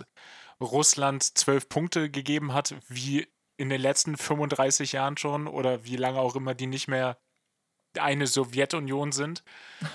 Russland 0.61 1.23
zwölf 1.37 1.69
Punkte 1.69 2.09
gegeben 2.09 2.53
hat, 2.53 2.75
wie 2.87 3.27
in 3.57 3.69
den 3.69 3.81
letzten 3.81 4.17
35 4.17 4.93
Jahren 4.93 5.17
schon 5.17 5.47
oder 5.47 5.83
wie 5.83 5.95
lange 5.95 6.19
auch 6.19 6.35
immer 6.35 6.53
die 6.53 6.67
nicht 6.67 6.87
mehr 6.87 7.17
eine 7.99 8.27
Sowjetunion 8.27 9.11
sind. 9.11 9.43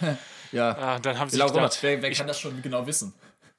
ja. 0.53 0.97
Äh, 0.97 1.01
dann 1.01 1.19
haben 1.19 1.31
sie 1.31 1.39
gedacht, 1.39 1.79
wer, 1.83 2.03
wer 2.03 2.13
kann 2.13 2.27
das 2.27 2.41
schon 2.41 2.61
genau 2.63 2.87
wissen? 2.87 3.15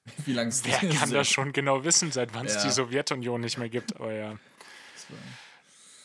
Wie 0.25 0.33
lange 0.33 0.51
Wer 0.63 0.79
kann 0.79 0.91
sind? 0.91 1.13
das 1.13 1.29
schon 1.29 1.53
genau 1.53 1.85
wissen, 1.85 2.11
seit 2.11 2.33
wann 2.33 2.45
es 2.45 2.55
ja. 2.55 2.63
die 2.63 2.71
Sowjetunion 2.71 3.39
nicht 3.39 3.57
mehr 3.57 3.69
gibt? 3.69 3.95
Aber 3.95 4.11
ja. 4.11 4.37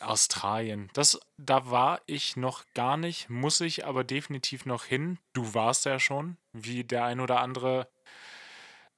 Australien. 0.00 0.90
Das, 0.92 1.20
da 1.36 1.70
war 1.70 2.00
ich 2.06 2.36
noch 2.36 2.64
gar 2.74 2.96
nicht, 2.96 3.28
muss 3.30 3.60
ich 3.60 3.86
aber 3.86 4.04
definitiv 4.04 4.66
noch 4.66 4.84
hin. 4.84 5.18
Du 5.32 5.54
warst 5.54 5.84
ja 5.84 5.98
schon, 5.98 6.36
wie 6.52 6.84
der 6.84 7.04
ein 7.04 7.20
oder 7.20 7.40
andere 7.40 7.88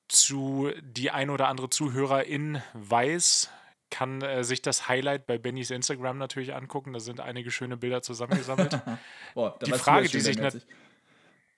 zu, 0.08 0.70
die 0.82 1.10
ein 1.10 1.30
oder 1.30 1.48
andere 1.48 1.70
Zuhörerin 1.70 2.62
weiß. 2.74 3.50
kann 3.90 4.22
äh, 4.22 4.44
sich 4.44 4.62
das 4.62 4.88
Highlight 4.88 5.26
bei 5.26 5.38
Bennys 5.38 5.70
Instagram 5.70 6.18
natürlich 6.18 6.54
angucken. 6.54 6.92
Da 6.92 7.00
sind 7.00 7.20
einige 7.20 7.50
schöne 7.50 7.76
Bilder 7.76 8.02
zusammengesammelt. 8.02 8.80
Boah, 9.34 9.58
die 9.64 9.72
Frage, 9.72 10.08
die 10.08 10.20
sich 10.20 10.36
natürlich. 10.38 10.66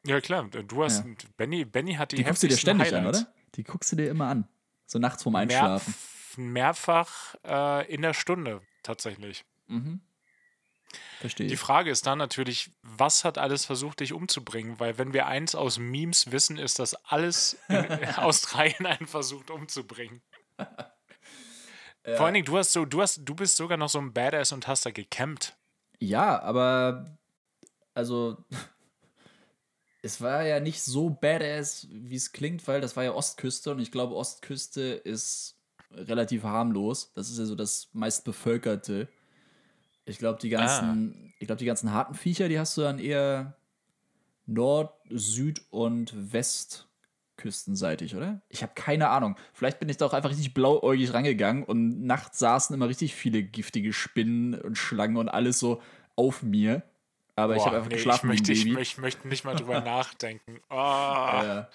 Ja, 0.05 0.21
klar, 0.21 0.45
du 0.45 0.83
hast. 0.83 1.05
Ja. 1.05 1.13
Benny, 1.37 1.65
Benny 1.65 1.95
hat 1.95 2.13
die 2.13 2.17
Die 2.17 2.25
guckst 2.25 2.43
du 2.43 2.49
dir 2.49 2.57
ständig 2.57 2.89
Highlights. 2.89 3.19
an, 3.19 3.23
oder? 3.25 3.33
Die 3.55 3.63
guckst 3.65 3.93
du 3.93 3.97
dir 3.97 4.11
immer 4.11 4.27
an. 4.29 4.49
So 4.87 4.99
nachts 4.99 5.23
vorm 5.23 5.37
Einschlafen. 5.37 5.95
Mehr, 6.37 6.65
mehrfach 6.65 7.35
äh, 7.45 7.93
in 7.93 8.03
der 8.03 8.15
Stunde, 8.15 8.63
tatsächlich. 8.83 9.45
Mhm. 9.67 10.01
Verstehe. 11.21 11.47
Die 11.47 11.57
Frage 11.57 11.91
ist 11.91 12.07
dann 12.07 12.19
natürlich, 12.19 12.71
was 12.83 13.25
hat 13.25 13.39
alles 13.39 13.65
versucht, 13.65 14.01
dich 14.01 14.13
umzubringen? 14.13 14.79
Weil 14.79 14.99
wenn 14.99 15.13
wir 15.13 15.27
eins 15.27 15.55
aus 15.55 15.79
Memes 15.79 16.31
wissen, 16.33 16.59
ist, 16.59 16.79
dass 16.79 16.95
alles 17.07 17.57
Australien 18.17 18.87
einen 18.87 19.07
versucht 19.07 19.51
umzubringen. 19.51 20.23
Ja. 22.05 22.17
Vor 22.17 22.27
allen 22.27 22.35
Dingen, 22.35 22.47
du 22.47 22.59
hast 22.59 22.73
so, 22.73 22.85
du 22.85 23.01
hast, 23.01 23.21
du 23.25 23.33
bist 23.37 23.57
sogar 23.57 23.79
noch 23.79 23.89
so 23.89 24.01
ein 24.01 24.13
Badass 24.13 24.51
und 24.51 24.67
hast 24.67 24.85
da 24.85 24.91
gecampt. 24.91 25.57
Ja, 26.01 26.43
aber 26.43 27.17
also 27.95 28.45
es 30.03 30.21
war 30.21 30.43
ja 30.45 30.59
nicht 30.59 30.83
so 30.83 31.11
badass, 31.11 31.87
wie 31.91 32.17
es 32.17 32.33
klingt, 32.33 32.67
weil 32.67 32.81
das 32.81 32.97
war 32.97 33.05
ja 33.05 33.13
Ostküste 33.13 33.71
und 33.71 33.79
ich 33.79 33.93
glaube, 33.93 34.17
Ostküste 34.17 34.81
ist 34.83 35.57
relativ 35.95 36.43
harmlos. 36.45 37.13
Das 37.15 37.31
ist 37.31 37.39
ja 37.39 37.45
so 37.45 37.55
das 37.55 37.89
meistbevölkerte. 37.93 39.09
Ich 40.05 40.19
glaube, 40.19 40.39
die 40.41 40.49
ganzen, 40.49 41.15
ah. 41.15 41.35
ich 41.39 41.47
glaube, 41.47 41.59
die 41.59 41.65
ganzen 41.65 41.93
harten 41.93 42.15
Viecher, 42.15 42.49
die 42.49 42.59
hast 42.59 42.77
du 42.77 42.83
dann 42.83 42.99
eher 42.99 43.57
Nord-, 44.47 44.95
Süd- 45.11 45.63
und 45.71 46.13
Westküstenseitig, 46.33 48.17
oder? 48.17 48.43
Ich 48.49 48.63
habe 48.63 48.73
keine 48.75 49.09
Ahnung. 49.09 49.37
Vielleicht 49.53 49.79
bin 49.79 49.89
ich 49.89 49.97
da 49.97 50.07
auch 50.07 50.13
einfach 50.13 50.31
richtig 50.31 50.55
blauäugig 50.55 51.15
rangegangen 51.15 51.65
und 51.65 52.05
nachts 52.05 52.39
saßen 52.39 52.75
immer 52.75 52.89
richtig 52.89 53.15
viele 53.15 53.43
giftige 53.43 53.93
Spinnen 53.93 54.55
und 54.61 54.77
Schlangen 54.77 55.17
und 55.17 55.29
alles 55.29 55.59
so 55.59 55.81
auf 56.17 56.43
mir. 56.43 56.83
Aber 57.35 57.55
Boah, 57.55 57.61
ich 57.61 57.67
habe 57.67 57.77
einfach 57.77 57.89
nee, 57.89 57.97
geschlafen. 57.97 58.31
Ich 58.31 58.41
möchte, 58.41 58.53
ich, 58.53 58.67
ich 58.67 58.99
möchte 58.99 59.29
nicht 59.29 59.45
mal 59.45 59.55
drüber 59.55 59.81
nachdenken. 59.85 60.61
Oh, 60.69 60.75
ja. 60.75 61.69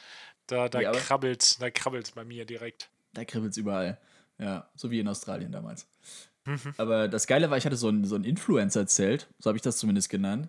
Da, 0.48 0.70
da, 0.70 0.80
nee, 0.80 0.98
krabbelt, 1.00 1.62
da 1.62 1.70
krabbelt 1.70 2.14
bei 2.16 2.24
mir 2.24 2.46
direkt. 2.46 2.90
Da 3.14 3.26
kribbelt 3.26 3.52
es 3.52 3.58
überall. 3.58 4.00
Ja, 4.40 4.70
so 4.76 4.92
wie 4.92 5.00
in 5.00 5.08
Australien 5.08 5.52
damals. 5.52 5.88
Mhm. 6.46 6.74
Aber 6.78 7.08
das 7.08 7.28
Geile 7.28 7.50
war, 7.50 7.58
ich 7.58 7.66
hatte 7.66 7.76
so 7.76 7.90
ein, 7.90 8.06
so 8.06 8.16
ein 8.16 8.24
Influencer-Zelt, 8.24 9.28
so 9.40 9.50
habe 9.50 9.58
ich 9.58 9.62
das 9.62 9.78
zumindest 9.78 10.10
genannt. 10.10 10.48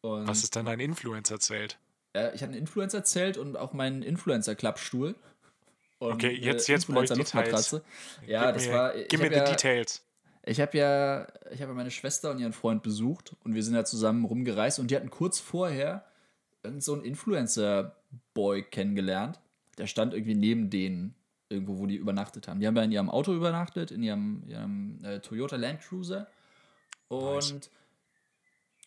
Und 0.00 0.26
Was 0.26 0.42
ist 0.42 0.54
denn 0.54 0.68
ein 0.68 0.80
Influencer-Zelt? 0.80 1.78
Ja, 2.14 2.32
ich 2.32 2.42
hatte 2.42 2.52
ein 2.52 2.58
Influencer-Zelt 2.58 3.36
und 3.36 3.56
auch 3.56 3.72
meinen 3.72 4.02
Influencer-Klappstuhl. 4.02 5.14
Okay, 5.98 6.32
jetzt, 6.32 6.68
jetzt 6.68 6.86
brauche 6.86 7.04
ich 7.04 7.10
Details. 7.10 7.80
Ja, 8.26 8.46
gib 8.46 8.54
das 8.54 8.66
mir, 8.66 8.72
war. 8.72 8.92
Gib 8.94 9.20
mir 9.20 9.30
die 9.30 9.36
ja, 9.36 9.44
Details. 9.44 10.02
Ich 10.44 10.60
habe 10.60 10.78
ja, 10.78 11.26
ich 11.50 11.60
habe 11.60 11.74
meine 11.74 11.90
Schwester 11.90 12.30
und 12.30 12.38
ihren 12.38 12.52
Freund 12.52 12.82
besucht 12.82 13.34
und 13.42 13.54
wir 13.54 13.62
sind 13.64 13.74
ja 13.74 13.84
zusammen 13.84 14.24
rumgereist 14.24 14.78
und 14.78 14.90
die 14.90 14.96
hatten 14.96 15.10
kurz 15.10 15.40
vorher 15.40 16.04
so 16.78 16.94
einen 16.94 17.04
Influencer-Boy 17.04 18.62
kennengelernt. 18.64 19.40
Der 19.78 19.86
stand 19.86 20.14
irgendwie 20.14 20.34
neben 20.34 20.70
denen 20.70 21.14
irgendwo, 21.48 21.78
wo 21.78 21.86
die 21.86 21.96
übernachtet 21.96 22.48
haben. 22.48 22.60
Die 22.60 22.66
haben 22.66 22.76
ja 22.76 22.82
in 22.82 22.92
ihrem 22.92 23.10
Auto 23.10 23.34
übernachtet, 23.34 23.90
in 23.90 24.02
ihrem, 24.02 24.42
ihrem 24.46 25.04
äh, 25.04 25.20
Toyota 25.20 25.56
Land 25.56 25.80
Cruiser. 25.80 26.28
Und 27.08 27.34
nice. 27.34 27.70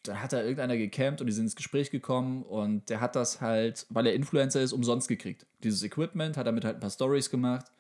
dann 0.04 0.22
hat 0.22 0.34
da 0.34 0.42
irgendeiner 0.42 0.78
gecampt 0.78 1.22
und 1.22 1.28
die 1.28 1.34
sind 1.34 1.46
ins 1.46 1.56
Gespräch 1.56 1.90
gekommen 1.92 2.44
und 2.44 2.90
der 2.90 3.00
hat 3.00 3.16
das 3.16 3.40
halt, 3.40 3.86
weil 3.90 4.08
er 4.08 4.14
Influencer 4.14 4.62
ist, 4.62 4.74
umsonst 4.74 5.08
gekriegt. 5.08 5.46
Dieses 5.64 5.84
Equipment, 5.84 6.36
hat 6.38 6.48
damit 6.48 6.66
halt 6.66 6.78
ein 6.78 6.82
paar 6.82 6.90
Stories 6.90 7.30
gemacht. 7.30 7.72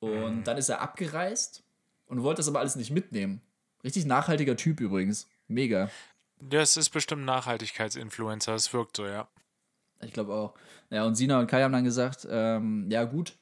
Und 0.00 0.38
mhm. 0.38 0.44
dann 0.44 0.58
ist 0.58 0.68
er 0.68 0.80
abgereist 0.80 1.62
und 2.06 2.22
wollte 2.22 2.40
das 2.40 2.48
aber 2.48 2.60
alles 2.60 2.76
nicht 2.76 2.90
mitnehmen. 2.90 3.40
Richtig 3.84 4.04
nachhaltiger 4.04 4.56
Typ 4.56 4.80
übrigens. 4.80 5.28
Mega. 5.46 5.90
Das 6.40 6.76
ist 6.76 6.90
bestimmt 6.90 7.24
Nachhaltigkeitsinfluencer, 7.24 8.54
es 8.54 8.72
wirkt 8.72 8.96
so, 8.96 9.06
ja. 9.06 9.28
Ich 10.00 10.12
glaube 10.12 10.34
auch. 10.34 10.54
Ja, 10.90 11.04
und 11.04 11.14
Sina 11.14 11.38
und 11.38 11.46
Kai 11.46 11.62
haben 11.62 11.72
dann 11.72 11.84
gesagt, 11.84 12.26
ähm, 12.30 12.90
ja 12.90 13.04
gut, 13.04 13.38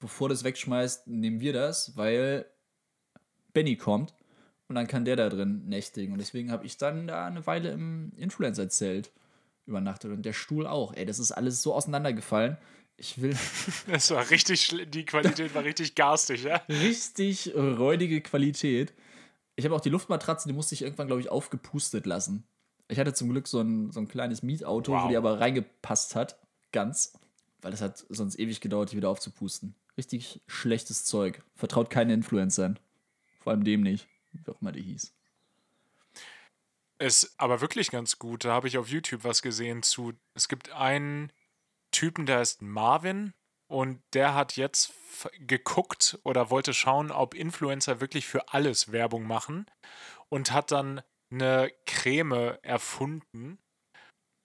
bevor 0.00 0.28
du 0.28 0.34
es 0.34 0.44
wegschmeißt, 0.44 1.06
nehmen 1.06 1.40
wir 1.40 1.52
das, 1.52 1.96
weil 1.96 2.46
Benny 3.52 3.76
kommt 3.76 4.14
und 4.68 4.74
dann 4.74 4.86
kann 4.86 5.04
der 5.04 5.16
da 5.16 5.28
drin 5.28 5.66
nächtigen. 5.66 6.12
Und 6.12 6.18
deswegen 6.18 6.50
habe 6.50 6.66
ich 6.66 6.78
dann 6.78 7.06
da 7.06 7.26
eine 7.26 7.46
Weile 7.46 7.70
im 7.70 8.12
Influencer-Zelt 8.16 9.12
übernachtet 9.66 10.10
und 10.12 10.22
der 10.22 10.32
Stuhl 10.32 10.66
auch. 10.66 10.94
Ey, 10.94 11.06
das 11.06 11.18
ist 11.18 11.32
alles 11.32 11.62
so 11.62 11.74
auseinandergefallen. 11.74 12.56
Ich 12.96 13.20
will. 13.20 13.36
Das 13.86 14.10
war 14.10 14.28
richtig, 14.30 14.74
die 14.88 15.04
Qualität 15.04 15.54
war 15.54 15.64
richtig 15.64 15.94
garstig, 15.94 16.44
ja? 16.44 16.56
Richtig 16.68 17.52
räudige 17.54 18.20
Qualität. 18.20 18.92
Ich 19.56 19.64
habe 19.64 19.74
auch 19.74 19.80
die 19.80 19.90
Luftmatratze, 19.90 20.48
die 20.48 20.54
musste 20.54 20.74
ich 20.74 20.82
irgendwann, 20.82 21.06
glaube 21.06 21.20
ich, 21.20 21.28
aufgepustet 21.30 22.06
lassen. 22.06 22.44
Ich 22.88 22.98
hatte 22.98 23.12
zum 23.12 23.30
Glück 23.30 23.46
so 23.46 23.60
ein, 23.60 23.90
so 23.90 24.00
ein 24.00 24.08
kleines 24.08 24.42
Mietauto, 24.42 24.92
wow. 24.92 25.04
wo 25.04 25.08
die 25.08 25.16
aber 25.16 25.40
reingepasst 25.40 26.14
hat. 26.14 26.38
Ganz. 26.72 27.12
Weil 27.62 27.72
es 27.72 27.80
hat 27.80 28.04
sonst 28.08 28.38
ewig 28.38 28.60
gedauert, 28.60 28.92
die 28.92 28.96
wieder 28.96 29.10
aufzupusten. 29.10 29.74
Richtig 29.96 30.40
schlechtes 30.46 31.04
Zeug. 31.04 31.42
Vertraut 31.54 31.90
keinen 31.90 32.10
Influencern. 32.10 32.78
Vor 33.40 33.52
allem 33.52 33.64
dem 33.64 33.82
nicht, 33.82 34.08
wie 34.32 34.50
auch 34.50 34.60
immer 34.60 34.72
der 34.72 34.82
hieß. 34.82 35.14
Ist 36.98 37.34
aber 37.38 37.60
wirklich 37.60 37.90
ganz 37.90 38.18
gut. 38.18 38.44
Da 38.44 38.52
habe 38.52 38.68
ich 38.68 38.76
auf 38.76 38.88
YouTube 38.88 39.24
was 39.24 39.40
gesehen 39.40 39.82
zu. 39.82 40.12
Es 40.34 40.48
gibt 40.48 40.70
einen 40.72 41.32
Typen, 41.92 42.26
der 42.26 42.38
heißt 42.38 42.62
Marvin 42.62 43.32
und 43.68 44.02
der 44.12 44.34
hat 44.34 44.56
jetzt 44.56 44.92
geguckt 45.38 46.18
oder 46.24 46.50
wollte 46.50 46.74
schauen, 46.74 47.10
ob 47.10 47.34
Influencer 47.34 48.00
wirklich 48.00 48.26
für 48.26 48.52
alles 48.52 48.92
Werbung 48.92 49.26
machen 49.26 49.66
und 50.28 50.52
hat 50.52 50.72
dann 50.72 51.02
eine 51.30 51.72
Creme 51.86 52.58
erfunden 52.62 53.58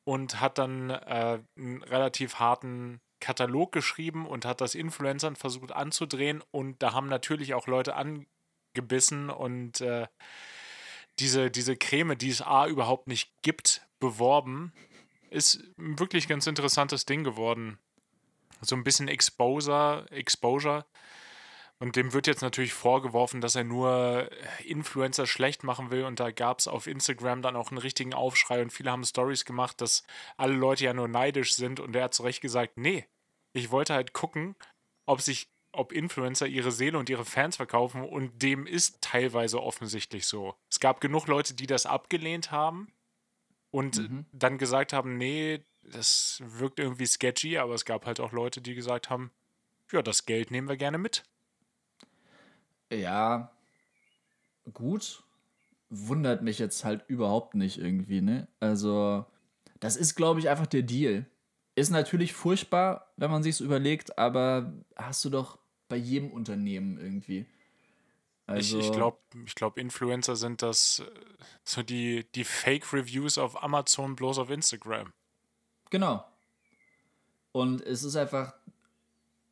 und 0.05 0.39
hat 0.39 0.57
dann 0.57 0.91
äh, 0.91 1.39
einen 1.57 1.83
relativ 1.83 2.35
harten 2.35 3.01
Katalog 3.25 3.71
geschrieben 3.71 4.27
und 4.27 4.45
hat 4.45 4.61
das 4.61 4.75
Influencern 4.75 5.35
versucht 5.35 5.71
anzudrehen 5.71 6.43
und 6.51 6.83
da 6.83 6.93
haben 6.93 7.07
natürlich 7.07 7.55
auch 7.55 7.65
Leute 7.65 7.95
angebissen 7.95 9.31
und 9.31 9.81
äh, 9.81 10.05
diese, 11.17 11.49
diese 11.49 11.75
Creme, 11.75 12.15
die 12.15 12.29
es 12.29 12.43
A 12.43 12.67
überhaupt 12.67 13.07
nicht 13.07 13.31
gibt, 13.41 13.81
beworben. 13.99 14.73
Ist 15.31 15.63
wirklich 15.75 16.27
ganz 16.27 16.45
interessantes 16.45 17.05
Ding 17.05 17.23
geworden. 17.23 17.79
So 18.61 18.75
ein 18.75 18.83
bisschen 18.83 19.07
Exposure, 19.07 20.05
Exposure. 20.11 20.85
Und 21.79 21.95
dem 21.95 22.13
wird 22.13 22.27
jetzt 22.27 22.43
natürlich 22.43 22.73
vorgeworfen, 22.73 23.41
dass 23.41 23.55
er 23.55 23.63
nur 23.63 24.29
Influencer 24.63 25.25
schlecht 25.25 25.63
machen 25.63 25.89
will. 25.89 26.05
Und 26.05 26.19
da 26.19 26.29
gab 26.29 26.59
es 26.59 26.67
auf 26.67 26.85
Instagram 26.85 27.41
dann 27.41 27.55
auch 27.55 27.71
einen 27.71 27.79
richtigen 27.79 28.13
Aufschrei 28.13 28.61
und 28.61 28.71
viele 28.71 28.91
haben 28.91 29.03
Stories 29.03 29.45
gemacht, 29.45 29.81
dass 29.81 30.03
alle 30.37 30.53
Leute 30.53 30.85
ja 30.85 30.93
nur 30.93 31.07
neidisch 31.07 31.55
sind. 31.55 31.79
Und 31.79 31.95
er 31.95 32.03
hat 32.03 32.13
zu 32.13 32.21
Recht 32.21 32.41
gesagt, 32.41 32.77
nee, 32.77 33.05
ich 33.55 33.71
wollte 33.71 33.93
halt 33.93 34.13
gucken, 34.13 34.55
ob 35.05 35.21
sich, 35.21 35.49
ob 35.71 35.91
Influencer 35.91 36.47
ihre 36.47 36.71
Seele 36.71 36.97
und 36.97 37.09
ihre 37.09 37.25
Fans 37.25 37.55
verkaufen 37.55 38.03
und 38.03 38.41
dem 38.41 38.67
ist 38.67 39.01
teilweise 39.01 39.61
offensichtlich 39.61 40.25
so. 40.25 40.55
Es 40.69 40.79
gab 40.79 40.99
genug 41.01 41.27
Leute, 41.27 41.53
die 41.53 41.67
das 41.67 41.85
abgelehnt 41.85 42.51
haben 42.51 42.91
und 43.71 43.97
mhm. 43.97 44.25
dann 44.31 44.57
gesagt 44.57 44.93
haben, 44.93 45.17
nee, 45.17 45.63
das 45.83 46.41
wirkt 46.45 46.79
irgendwie 46.79 47.05
sketchy, 47.05 47.57
aber 47.57 47.73
es 47.73 47.85
gab 47.85 48.05
halt 48.05 48.19
auch 48.19 48.31
Leute, 48.31 48.61
die 48.61 48.75
gesagt 48.75 49.09
haben, 49.09 49.31
ja, 49.91 50.01
das 50.01 50.25
Geld 50.25 50.51
nehmen 50.51 50.67
wir 50.67 50.77
gerne 50.77 50.97
mit. 50.97 51.23
Ja, 52.91 53.51
gut. 54.73 55.23
Wundert 55.89 56.41
mich 56.41 56.59
jetzt 56.59 56.83
halt 56.83 57.05
überhaupt 57.07 57.53
nicht 57.53 57.77
irgendwie, 57.77 58.19
ne? 58.19 58.47
Also, 58.59 59.25
das 59.79 59.95
ist, 59.95 60.15
glaube 60.15 60.39
ich, 60.39 60.49
einfach 60.49 60.67
der 60.67 60.81
Deal. 60.81 61.25
Ist 61.75 61.89
natürlich 61.89 62.33
furchtbar, 62.33 63.11
wenn 63.17 63.29
man 63.29 63.43
sich 63.43 63.59
überlegt, 63.59 64.17
aber 64.17 64.73
hast 64.95 65.23
du 65.25 65.29
doch 65.29 65.59
bei 65.89 65.97
jedem 65.97 66.31
Unternehmen 66.31 66.97
irgendwie. 66.97 67.45
Also, 68.47 68.79
ich, 68.79 68.85
ich 68.85 68.91
glaube, 68.91 69.17
ich 69.45 69.55
glaub, 69.55 69.77
Influencer 69.77 70.35
sind 70.35 70.61
das 70.61 70.99
äh, 70.99 71.05
so 71.63 71.81
die, 71.83 72.25
die 72.35 72.43
Fake-Reviews 72.43 73.37
auf 73.37 73.61
Amazon 73.61 74.15
bloß 74.15 74.37
auf 74.37 74.49
Instagram. 74.49 75.11
Genau. 75.89 76.23
Und 77.51 77.81
es 77.81 78.03
ist 78.03 78.15
einfach, 78.15 78.53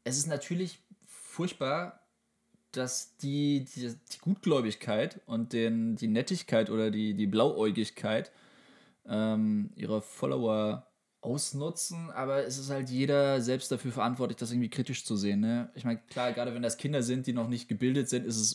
es 0.04 0.18
ist 0.18 0.28
natürlich 0.28 0.80
furchtbar, 1.08 2.02
dass 2.72 3.18
die, 3.18 3.66
die, 3.76 3.88
die 3.88 4.18
Gutgläubigkeit 4.22 5.22
und 5.26 5.54
den, 5.54 5.96
die 5.96 6.08
Nettigkeit 6.08 6.70
oder 6.70 6.92
die, 6.92 7.14
die 7.14 7.28
Blauäugigkeit 7.28 8.32
ähm, 9.08 9.72
ihrer 9.76 10.02
Follower 10.02 10.86
ausnutzen, 11.24 12.12
aber 12.12 12.46
es 12.46 12.58
ist 12.58 12.70
halt 12.70 12.90
jeder 12.90 13.42
selbst 13.42 13.72
dafür 13.72 13.92
verantwortlich, 13.92 14.38
das 14.38 14.52
irgendwie 14.52 14.70
kritisch 14.70 15.06
zu 15.06 15.16
sehen. 15.16 15.40
Ne? 15.40 15.72
Ich 15.76 15.86
meine, 15.86 16.00
klar, 16.10 16.34
gerade 16.34 16.54
wenn 16.54 16.62
das 16.62 16.78
Kinder 16.78 17.02
sind, 17.02 17.28
die 17.28 17.34
noch 17.34 17.48
nicht 17.48 17.68
gebildet 17.68 18.10
sind, 18.10 18.26
ist 18.26 18.38
es 18.38 18.54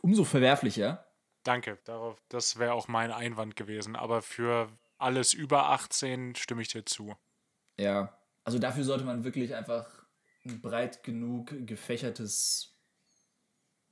umso 0.00 0.24
verwerflicher. 0.24 1.06
Danke, 1.42 1.78
darauf, 1.84 2.20
das 2.28 2.58
wäre 2.58 2.72
auch 2.72 2.88
mein 2.88 3.10
Einwand 3.10 3.56
gewesen. 3.56 3.96
Aber 3.96 4.22
für 4.22 4.68
alles 4.98 5.32
über 5.32 5.70
18 5.70 6.34
stimme 6.34 6.62
ich 6.62 6.68
dir 6.68 6.84
zu. 6.84 7.14
Ja, 7.78 8.12
also 8.44 8.58
dafür 8.58 8.84
sollte 8.84 9.04
man 9.04 9.24
wirklich 9.24 9.54
einfach 9.54 9.86
ein 10.44 10.60
breit 10.60 11.02
genug 11.02 11.66
gefächertes 11.66 12.78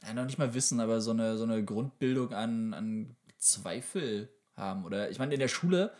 ja, 0.02 0.14
noch 0.14 0.24
nicht 0.24 0.38
mal 0.38 0.54
Wissen, 0.54 0.80
aber 0.80 1.00
so 1.00 1.10
eine, 1.10 1.36
so 1.36 1.44
eine 1.44 1.64
Grundbildung 1.64 2.32
an, 2.32 2.74
an 2.74 3.16
Zweifel 3.38 4.28
haben. 4.54 4.84
Oder 4.84 5.10
ich 5.10 5.18
meine, 5.18 5.34
in 5.34 5.40
der 5.40 5.48
Schule 5.48 5.92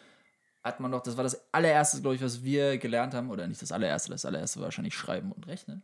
hat 0.67 0.81
man 0.81 0.91
doch, 0.91 1.01
das 1.01 1.17
war 1.17 1.23
das 1.23 1.41
allererste, 1.53 2.01
glaube 2.01 2.17
ich, 2.17 2.23
was 2.23 2.43
wir 2.43 2.77
gelernt 2.79 3.15
haben, 3.15 3.31
oder 3.31 3.47
nicht 3.47 3.63
das 3.63 3.71
allererste, 3.71 4.11
das 4.11 4.25
allererste 4.25 4.59
war 4.59 4.65
wahrscheinlich 4.65 4.95
Schreiben 4.95 5.31
und 5.31 5.47
Rechnen. 5.47 5.83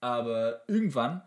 Aber 0.00 0.62
irgendwann 0.68 1.22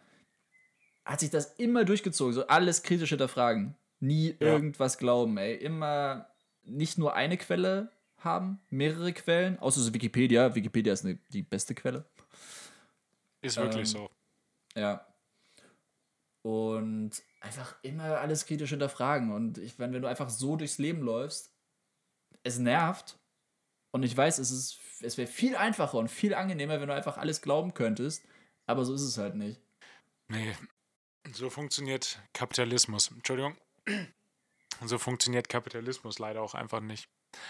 hat 1.03 1.19
sich 1.19 1.29
das 1.29 1.55
immer 1.55 1.83
durchgezogen, 1.83 2.33
so 2.33 2.47
alles 2.47 2.83
kritisch 2.83 3.09
hinterfragen. 3.09 3.75
Nie 3.99 4.37
ja. 4.39 4.47
irgendwas 4.47 4.97
glauben, 4.97 5.37
ey. 5.37 5.55
Immer 5.55 6.29
nicht 6.63 6.97
nur 6.97 7.15
eine 7.15 7.37
Quelle 7.37 7.91
haben, 8.17 8.61
mehrere 8.69 9.11
Quellen, 9.11 9.59
außer 9.59 9.81
so 9.81 9.93
Wikipedia. 9.93 10.55
Wikipedia 10.55 10.93
ist 10.93 11.05
eine, 11.05 11.19
die 11.31 11.43
beste 11.43 11.75
Quelle. 11.75 12.05
Ist 13.41 13.57
wirklich 13.57 13.93
ähm, 13.93 13.99
so. 13.99 14.09
Ja. 14.75 15.05
Und 16.43 17.11
einfach 17.41 17.75
immer 17.81 18.19
alles 18.19 18.45
kritisch 18.45 18.69
hinterfragen. 18.69 19.33
Und 19.33 19.57
ich 19.57 19.77
meine, 19.77 19.93
wenn 19.93 20.01
du 20.01 20.07
einfach 20.07 20.29
so 20.29 20.55
durchs 20.55 20.77
Leben 20.77 21.01
läufst, 21.01 21.54
es 22.45 22.59
nervt. 22.59 23.17
Und 23.91 24.03
ich 24.03 24.15
weiß, 24.15 24.39
es, 24.39 24.51
ist, 24.51 24.79
es 25.01 25.17
wäre 25.17 25.27
viel 25.27 25.55
einfacher 25.55 25.97
und 25.97 26.09
viel 26.09 26.33
angenehmer, 26.33 26.79
wenn 26.79 26.87
du 26.87 26.93
einfach 26.93 27.17
alles 27.17 27.41
glauben 27.41 27.73
könntest. 27.73 28.23
Aber 28.65 28.85
so 28.85 28.93
ist 28.93 29.01
es 29.01 29.17
halt 29.17 29.35
nicht. 29.35 29.59
Nee, 30.27 30.55
so 31.33 31.49
funktioniert 31.49 32.19
Kapitalismus. 32.33 33.11
Entschuldigung. 33.11 33.57
So 34.85 34.97
funktioniert 34.97 35.49
Kapitalismus 35.49 36.19
leider 36.19 36.41
auch 36.41 36.53
einfach 36.53 36.81
nicht. 36.81 37.07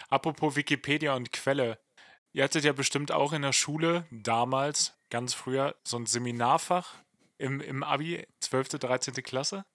Apropos 0.09 0.55
Wikipedia 0.55 1.15
und 1.15 1.31
Quelle. 1.31 1.79
Ihr 2.33 2.43
hattet 2.43 2.63
ja 2.63 2.73
bestimmt 2.73 3.11
auch 3.11 3.33
in 3.33 3.41
der 3.41 3.53
Schule 3.53 4.05
damals, 4.11 4.93
ganz 5.09 5.33
früher, 5.33 5.75
so 5.83 5.97
ein 5.97 6.05
Seminarfach 6.05 6.95
im, 7.37 7.61
im 7.61 7.83
Abi, 7.83 8.27
12., 8.41 8.69
13. 8.79 9.13
Klasse. 9.15 9.65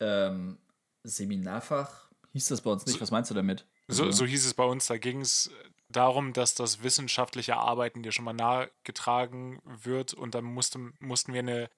Ähm, 0.00 0.58
Seminarfach 1.04 2.10
hieß 2.32 2.48
das 2.48 2.60
bei 2.60 2.70
uns 2.70 2.84
nicht. 2.86 3.00
Was 3.00 3.10
meinst 3.10 3.30
du 3.30 3.34
damit? 3.34 3.66
So, 3.90 4.10
so 4.10 4.24
hieß 4.24 4.46
es 4.46 4.54
bei 4.54 4.64
uns. 4.64 4.86
Da 4.86 4.98
ging 4.98 5.20
es 5.20 5.50
darum, 5.88 6.32
dass 6.32 6.54
das 6.54 6.82
wissenschaftliche 6.82 7.56
Arbeiten 7.56 8.02
dir 8.02 8.12
schon 8.12 8.24
mal 8.24 8.32
nahegetragen 8.32 9.60
wird 9.64 10.14
und 10.14 10.34
dann 10.34 10.44
musste, 10.44 10.78
mussten 11.00 11.32
wir 11.32 11.40
eine 11.40 11.70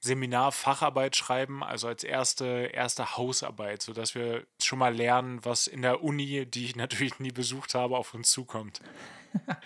Seminarfacharbeit 0.00 1.14
schreiben, 1.16 1.62
also 1.62 1.88
als 1.88 2.04
erste, 2.04 2.70
erste 2.72 3.16
Hausarbeit, 3.16 3.82
sodass 3.82 4.14
wir 4.14 4.46
schon 4.60 4.78
mal 4.78 4.94
lernen, 4.94 5.44
was 5.44 5.66
in 5.66 5.82
der 5.82 6.02
Uni, 6.02 6.46
die 6.46 6.66
ich 6.66 6.76
natürlich 6.76 7.18
nie 7.18 7.32
besucht 7.32 7.74
habe, 7.74 7.96
auf 7.96 8.14
uns 8.14 8.30
zukommt. 8.30 8.80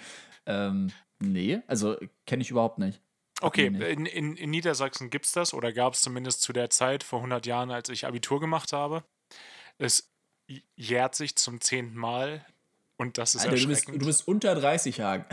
ähm, 0.47 0.91
nee, 1.21 1.61
also 1.67 1.97
kenne 2.27 2.43
ich 2.43 2.51
überhaupt 2.51 2.79
nicht. 2.79 3.01
Okay, 3.41 3.67
in, 3.67 4.07
in, 4.07 4.37
in 4.37 4.51
Niedersachsen 4.51 5.11
gibt 5.11 5.27
es 5.27 5.33
das 5.33 5.55
oder 5.55 5.73
gab 5.73 5.95
es 5.95 6.03
zumindest 6.03 6.41
zu 6.41 6.53
der 6.53 6.71
Zeit 6.71 7.03
vor 7.03 7.19
100 7.19 7.47
Jahren, 7.47 7.71
als 7.71 7.89
ich 7.89 8.07
Abitur 8.07 8.41
gemacht 8.41 8.73
habe. 8.73 9.05
Es 9.77 10.14
jährt 10.77 11.15
sich 11.15 11.37
zum 11.37 11.61
zehnten 11.61 11.97
Mal 11.97 12.45
und 12.97 13.19
das 13.19 13.35
ist 13.35 13.43
Alter, 13.43 13.53
erschreckend. 13.53 13.89
Du 13.89 13.93
bist, 13.93 14.03
du 14.03 14.07
bist 14.07 14.29
unter 14.29 14.55
30 14.55 15.01
Hagen. 15.01 15.25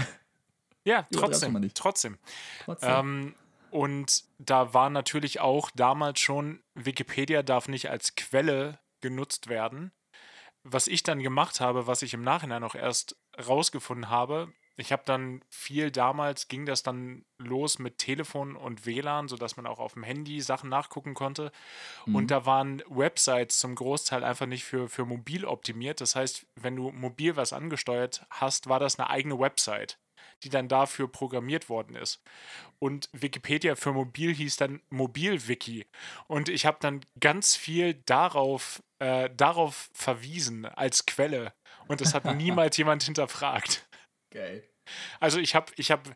Ja, 0.84 1.08
trotzdem. 1.14 1.54
Trotzdem. 1.76 2.18
trotzdem. 2.66 2.90
Ähm, 2.90 3.36
und 3.70 4.24
da 4.40 4.74
war 4.74 4.90
natürlich 4.90 5.40
auch 5.40 5.70
damals 5.76 6.20
schon, 6.20 6.62
Wikipedia 6.74 7.44
darf 7.44 7.68
nicht 7.68 7.90
als 7.90 8.16
Quelle 8.16 8.80
genutzt 9.00 9.48
werden. 9.48 9.92
Was 10.64 10.88
ich 10.88 11.04
dann 11.04 11.22
gemacht 11.22 11.60
habe, 11.60 11.88
was 11.88 12.02
ich 12.02 12.14
im 12.14 12.24
Nachhinein 12.24 12.64
auch 12.64 12.76
erst 12.76 13.16
rausgefunden 13.48 14.10
habe, 14.10 14.52
ich 14.82 14.92
habe 14.92 15.04
dann 15.06 15.42
viel 15.50 15.92
damals 15.92 16.48
ging 16.48 16.66
das 16.66 16.84
dann 16.84 17.24
los 17.38 17.80
mit 17.80 18.00
Telefon 18.00 18.56
und 18.56 18.86
WLAN, 18.86 19.28
sodass 19.28 19.56
man 19.56 19.68
auch 19.68 19.80
auf 19.80 19.94
dem 19.94 20.04
Handy 20.04 20.42
Sachen 20.42 20.70
nachgucken 20.70 21.14
konnte. 21.14 21.52
Mhm. 22.06 22.16
Und 22.16 22.32
da 22.32 22.46
waren 22.46 22.84
Websites 22.90 23.60
zum 23.60 23.76
Großteil 23.76 24.24
einfach 24.24 24.48
nicht 24.48 24.64
für, 24.64 24.90
für 24.90 25.06
mobil 25.06 25.46
optimiert. 25.46 26.02
Das 26.02 26.16
heißt, 26.16 26.46
wenn 26.56 26.76
du 26.76 26.92
mobil 26.92 27.36
was 27.36 27.54
angesteuert 27.54 28.26
hast, 28.30 28.68
war 28.68 28.80
das 28.80 29.00
eine 29.00 29.10
eigene 29.10 29.40
Website 29.40 29.98
die 30.44 30.50
dann 30.50 30.68
dafür 30.68 31.08
programmiert 31.08 31.70
worden 31.70 31.96
ist. 31.96 32.22
Und 32.80 33.10
Wikipedia 33.12 33.76
für 33.76 33.94
mobil 33.94 34.34
hieß 34.34 34.56
dann 34.58 34.82
MobilWiki. 34.90 35.86
Und 36.28 36.50
ich 36.50 36.66
habe 36.66 36.78
dann 36.80 37.02
ganz 37.20 37.56
viel 37.56 37.96
darauf, 38.06 38.82
äh, 39.00 39.30
darauf 39.36 39.90
verwiesen 39.94 40.66
als 40.66 41.06
Quelle. 41.06 41.54
Und 41.88 42.02
das 42.02 42.14
hat 42.14 42.26
niemals 42.36 42.78
jemand 42.78 43.04
hinterfragt. 43.04 43.88
Geil. 44.32 44.71
Also 45.20 45.40
ich 45.40 45.56
habe 45.56 45.72
ich 45.76 45.92
hab 45.92 46.10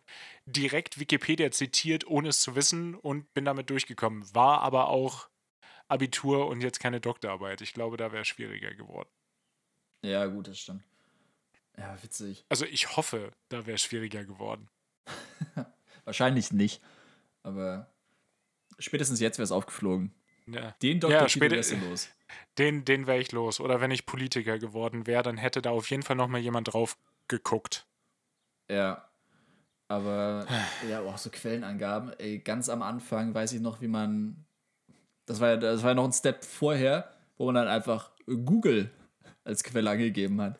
direkt 0.45 0.99
Wikipedia 0.99 1.51
zitiert, 1.51 2.07
ohne 2.07 2.29
es 2.29 2.41
zu 2.41 2.55
wissen 2.55 2.95
und 2.95 3.33
bin 3.33 3.45
damit 3.45 3.69
durchgekommen. 3.69 4.25
War 4.33 4.61
aber 4.61 4.89
auch 4.89 5.29
Abitur 5.87 6.47
und 6.47 6.61
jetzt 6.61 6.79
keine 6.79 6.99
Doktorarbeit. 6.99 7.61
Ich 7.61 7.73
glaube, 7.73 7.97
da 7.97 8.11
wäre 8.11 8.23
es 8.23 8.27
schwieriger 8.27 8.73
geworden. 8.73 9.09
Ja, 10.01 10.25
gut, 10.25 10.47
das 10.47 10.59
stimmt. 10.59 10.83
Ja, 11.77 12.01
witzig. 12.01 12.45
Also 12.49 12.65
ich 12.65 12.95
hoffe, 12.95 13.31
da 13.49 13.65
wäre 13.65 13.75
es 13.75 13.81
schwieriger 13.81 14.23
geworden. 14.23 14.69
Wahrscheinlich 16.05 16.51
nicht. 16.51 16.81
Aber 17.43 17.91
spätestens 18.79 19.19
jetzt 19.19 19.37
wäre 19.37 19.43
es 19.43 19.51
aufgeflogen. 19.51 20.13
Ja. 20.47 20.71
Den 20.81 20.99
Doktor 20.99 21.27
ja, 21.27 21.51
wärst 21.51 21.71
los. 21.71 22.09
Den, 22.57 22.85
den 22.85 23.07
wäre 23.07 23.19
ich 23.19 23.31
los. 23.31 23.59
Oder 23.59 23.81
wenn 23.81 23.91
ich 23.91 24.05
Politiker 24.05 24.59
geworden 24.59 25.07
wäre, 25.07 25.23
dann 25.23 25.37
hätte 25.37 25.61
da 25.61 25.71
auf 25.71 25.89
jeden 25.89 26.03
Fall 26.03 26.15
nochmal 26.15 26.41
jemand 26.41 26.73
drauf 26.73 26.97
geguckt. 27.27 27.87
Ja. 28.69 29.09
Aber 29.87 30.47
ja, 30.89 31.01
auch 31.01 31.17
so 31.17 31.29
Quellenangaben. 31.29 32.11
Ey, 32.17 32.39
ganz 32.39 32.69
am 32.69 32.81
Anfang 32.81 33.33
weiß 33.33 33.53
ich 33.53 33.61
noch, 33.61 33.81
wie 33.81 33.87
man. 33.87 34.45
Das 35.27 35.39
war 35.39 35.49
ja 35.49 35.57
das 35.57 35.83
war 35.83 35.91
ja 35.91 35.95
noch 35.95 36.05
ein 36.05 36.13
Step 36.13 36.43
vorher, 36.43 37.13
wo 37.37 37.45
man 37.45 37.55
dann 37.55 37.67
einfach 37.67 38.11
Google 38.25 38.91
als 39.43 39.63
Quelle 39.63 39.89
angegeben 39.89 40.41
hat. 40.41 40.59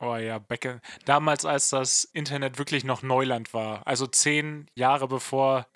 Oh 0.00 0.16
ja, 0.16 0.38
Becke. 0.38 0.80
Damals, 1.04 1.44
als 1.44 1.70
das 1.70 2.04
Internet 2.04 2.58
wirklich 2.58 2.84
noch 2.84 3.02
Neuland 3.02 3.54
war. 3.54 3.86
Also 3.86 4.06
zehn 4.06 4.66
Jahre 4.74 5.06
bevor 5.06 5.66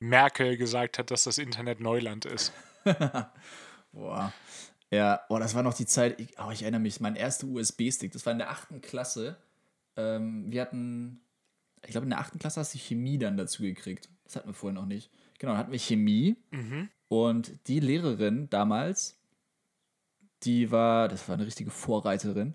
Merkel 0.00 0.56
gesagt 0.56 0.98
hat, 0.98 1.10
dass 1.10 1.24
das 1.24 1.38
Internet 1.38 1.80
Neuland 1.80 2.24
ist. 2.24 2.52
boah. 3.92 4.32
Ja, 4.90 5.20
boah, 5.28 5.38
das 5.38 5.54
war 5.54 5.62
noch 5.62 5.74
die 5.74 5.86
Zeit, 5.86 6.18
ich, 6.18 6.38
oh, 6.38 6.50
ich 6.50 6.62
erinnere 6.62 6.80
mich, 6.80 7.00
mein 7.00 7.14
erster 7.14 7.46
USB-Stick, 7.46 8.12
das 8.12 8.24
war 8.26 8.32
in 8.32 8.38
der 8.38 8.50
achten 8.50 8.80
Klasse. 8.80 9.36
Ähm, 9.98 10.50
wir 10.50 10.62
hatten, 10.62 11.20
ich 11.84 11.90
glaube, 11.90 12.04
in 12.04 12.10
der 12.10 12.20
achten 12.20 12.38
Klasse 12.38 12.60
hast 12.60 12.72
du 12.72 12.78
Chemie 12.78 13.18
dann 13.18 13.36
dazu 13.36 13.62
gekriegt. 13.62 14.08
Das 14.24 14.36
hatten 14.36 14.48
wir 14.48 14.54
vorher 14.54 14.74
noch 14.74 14.86
nicht. 14.86 15.10
Genau, 15.38 15.52
dann 15.52 15.58
hatten 15.58 15.72
wir 15.72 15.78
Chemie. 15.78 16.36
Mhm. 16.50 16.88
Und 17.08 17.58
die 17.66 17.80
Lehrerin 17.80 18.48
damals, 18.48 19.18
die 20.44 20.70
war, 20.70 21.08
das 21.08 21.28
war 21.28 21.34
eine 21.34 21.46
richtige 21.46 21.70
Vorreiterin 21.70 22.54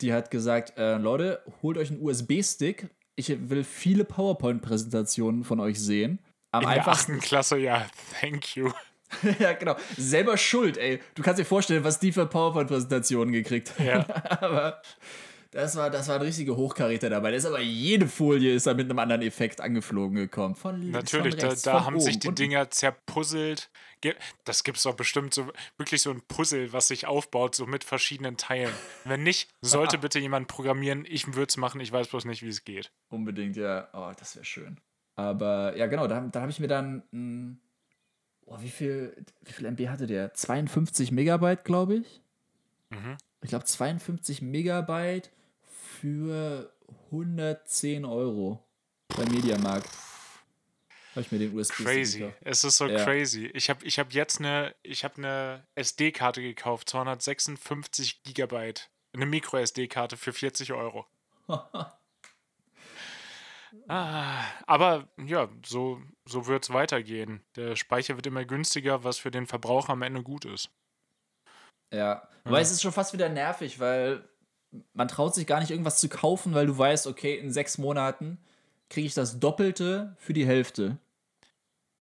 die 0.00 0.12
hat 0.12 0.30
gesagt, 0.30 0.78
äh, 0.78 0.96
Leute, 0.96 1.42
holt 1.62 1.78
euch 1.78 1.90
einen 1.90 2.02
USB-Stick. 2.02 2.88
Ich 3.16 3.28
will 3.50 3.64
viele 3.64 4.04
PowerPoint-Präsentationen 4.04 5.44
von 5.44 5.60
euch 5.60 5.80
sehen. 5.80 6.20
Am 6.52 6.62
In 6.62 6.70
der 6.70 6.88
achten 6.88 7.18
Klasse, 7.18 7.58
ja, 7.58 7.86
thank 8.20 8.56
you. 8.56 8.70
ja, 9.38 9.52
genau. 9.52 9.76
Selber 9.96 10.36
schuld, 10.36 10.76
ey. 10.76 11.00
Du 11.14 11.22
kannst 11.22 11.40
dir 11.40 11.44
vorstellen, 11.44 11.82
was 11.82 11.98
die 11.98 12.12
für 12.12 12.26
PowerPoint-Präsentationen 12.26 13.32
gekriegt 13.32 13.78
haben. 13.78 13.86
Ja. 13.86 14.06
Aber 14.40 14.82
das 15.50 15.76
war, 15.76 15.88
das 15.88 16.08
war 16.08 16.16
ein 16.16 16.22
richtiger 16.22 16.56
Hochkaräter 16.56 17.08
dabei. 17.08 17.30
Da 17.30 17.36
ist 17.38 17.46
aber 17.46 17.60
jede 17.60 18.06
Folie 18.06 18.54
ist 18.54 18.66
da 18.66 18.74
mit 18.74 18.90
einem 18.90 18.98
anderen 18.98 19.22
Effekt 19.22 19.60
angeflogen 19.62 20.16
gekommen. 20.16 20.54
Von 20.54 20.80
links, 20.80 20.92
Natürlich, 20.92 21.36
von 21.36 21.48
rechts, 21.48 21.62
da, 21.62 21.72
da 21.72 21.84
haben 21.86 21.94
oben. 21.94 22.04
sich 22.04 22.18
die 22.18 22.34
Dinger 22.34 22.70
zerpuzzelt. 22.70 23.70
Das 24.44 24.62
gibt 24.62 24.76
es 24.76 24.84
doch 24.84 24.94
bestimmt 24.94 25.32
so 25.32 25.50
wirklich 25.78 26.02
so 26.02 26.10
ein 26.10 26.20
Puzzle, 26.28 26.72
was 26.72 26.88
sich 26.88 27.06
aufbaut, 27.06 27.54
so 27.54 27.66
mit 27.66 27.82
verschiedenen 27.82 28.36
Teilen. 28.36 28.72
Wenn 29.04 29.22
nicht, 29.22 29.48
sollte 29.62 29.96
bitte 29.98 30.18
jemand 30.18 30.48
programmieren. 30.48 31.06
Ich 31.08 31.26
würde 31.28 31.48
es 31.48 31.56
machen, 31.56 31.80
ich 31.80 31.90
weiß 31.90 32.08
bloß 32.08 32.26
nicht, 32.26 32.42
wie 32.42 32.48
es 32.48 32.64
geht. 32.64 32.92
Unbedingt, 33.08 33.56
ja. 33.56 33.88
Oh, 33.94 34.12
das 34.18 34.36
wäre 34.36 34.44
schön. 34.44 34.78
Aber 35.16 35.74
ja, 35.76 35.86
genau, 35.86 36.06
da, 36.06 36.20
da 36.20 36.42
habe 36.42 36.50
ich 36.50 36.60
mir 36.60 36.68
dann. 36.68 37.02
Mh, 37.10 37.12
hm, 37.12 37.58
oh, 38.44 38.56
wie 38.60 38.70
viel, 38.70 39.24
wie 39.44 39.52
viel 39.52 39.66
MB 39.66 39.88
hatte 39.88 40.06
der? 40.06 40.34
52 40.34 41.10
Megabyte, 41.10 41.64
glaube 41.64 41.96
ich. 41.96 42.22
Mhm. 42.90 43.16
Ich 43.40 43.48
glaube 43.48 43.64
52 43.64 44.42
Megabyte 44.42 45.30
für 46.00 46.72
110 47.10 48.04
Euro 48.04 48.64
beim 49.16 49.28
Mediamarkt. 49.28 49.88
Habe 51.10 51.22
ich 51.22 51.32
mir 51.32 51.38
den 51.38 51.56
USB 51.56 51.82
Crazy. 51.82 52.18
Gekauft. 52.20 52.38
Es 52.42 52.64
ist 52.64 52.76
so 52.76 52.86
ja. 52.86 53.04
crazy. 53.04 53.46
Ich 53.46 53.70
habe 53.70 53.84
ich 53.84 53.98
hab 53.98 54.12
jetzt 54.12 54.38
eine, 54.38 54.74
ich 54.82 55.04
habe 55.04 55.16
eine 55.16 55.66
SD-Karte 55.74 56.42
gekauft, 56.42 56.88
256 56.90 58.22
Gigabyte. 58.22 58.90
Eine 59.12 59.26
Micro-SD-Karte 59.26 60.16
für 60.16 60.32
40 60.32 60.72
Euro. 60.72 61.06
ah, 63.88 64.44
aber 64.66 65.08
ja, 65.16 65.48
so, 65.64 66.00
so 66.24 66.46
wird 66.46 66.64
es 66.64 66.72
weitergehen. 66.72 67.42
Der 67.56 67.74
Speicher 67.74 68.14
wird 68.16 68.26
immer 68.26 68.44
günstiger, 68.44 69.02
was 69.02 69.18
für 69.18 69.30
den 69.30 69.46
Verbraucher 69.46 69.94
am 69.94 70.02
Ende 70.02 70.22
gut 70.22 70.44
ist. 70.44 70.70
Ja, 71.92 72.28
aber 72.44 72.58
ja. 72.58 72.62
es 72.62 72.70
ist 72.70 72.82
schon 72.82 72.92
fast 72.92 73.14
wieder 73.14 73.30
nervig, 73.30 73.80
weil 73.80 74.28
man 74.92 75.08
traut 75.08 75.34
sich 75.34 75.46
gar 75.46 75.60
nicht 75.60 75.70
irgendwas 75.70 75.98
zu 75.98 76.08
kaufen, 76.08 76.54
weil 76.54 76.66
du 76.66 76.76
weißt, 76.76 77.06
okay, 77.06 77.36
in 77.38 77.52
sechs 77.52 77.78
Monaten 77.78 78.38
kriege 78.88 79.06
ich 79.06 79.14
das 79.14 79.40
Doppelte 79.40 80.16
für 80.18 80.32
die 80.32 80.46
Hälfte. 80.46 80.98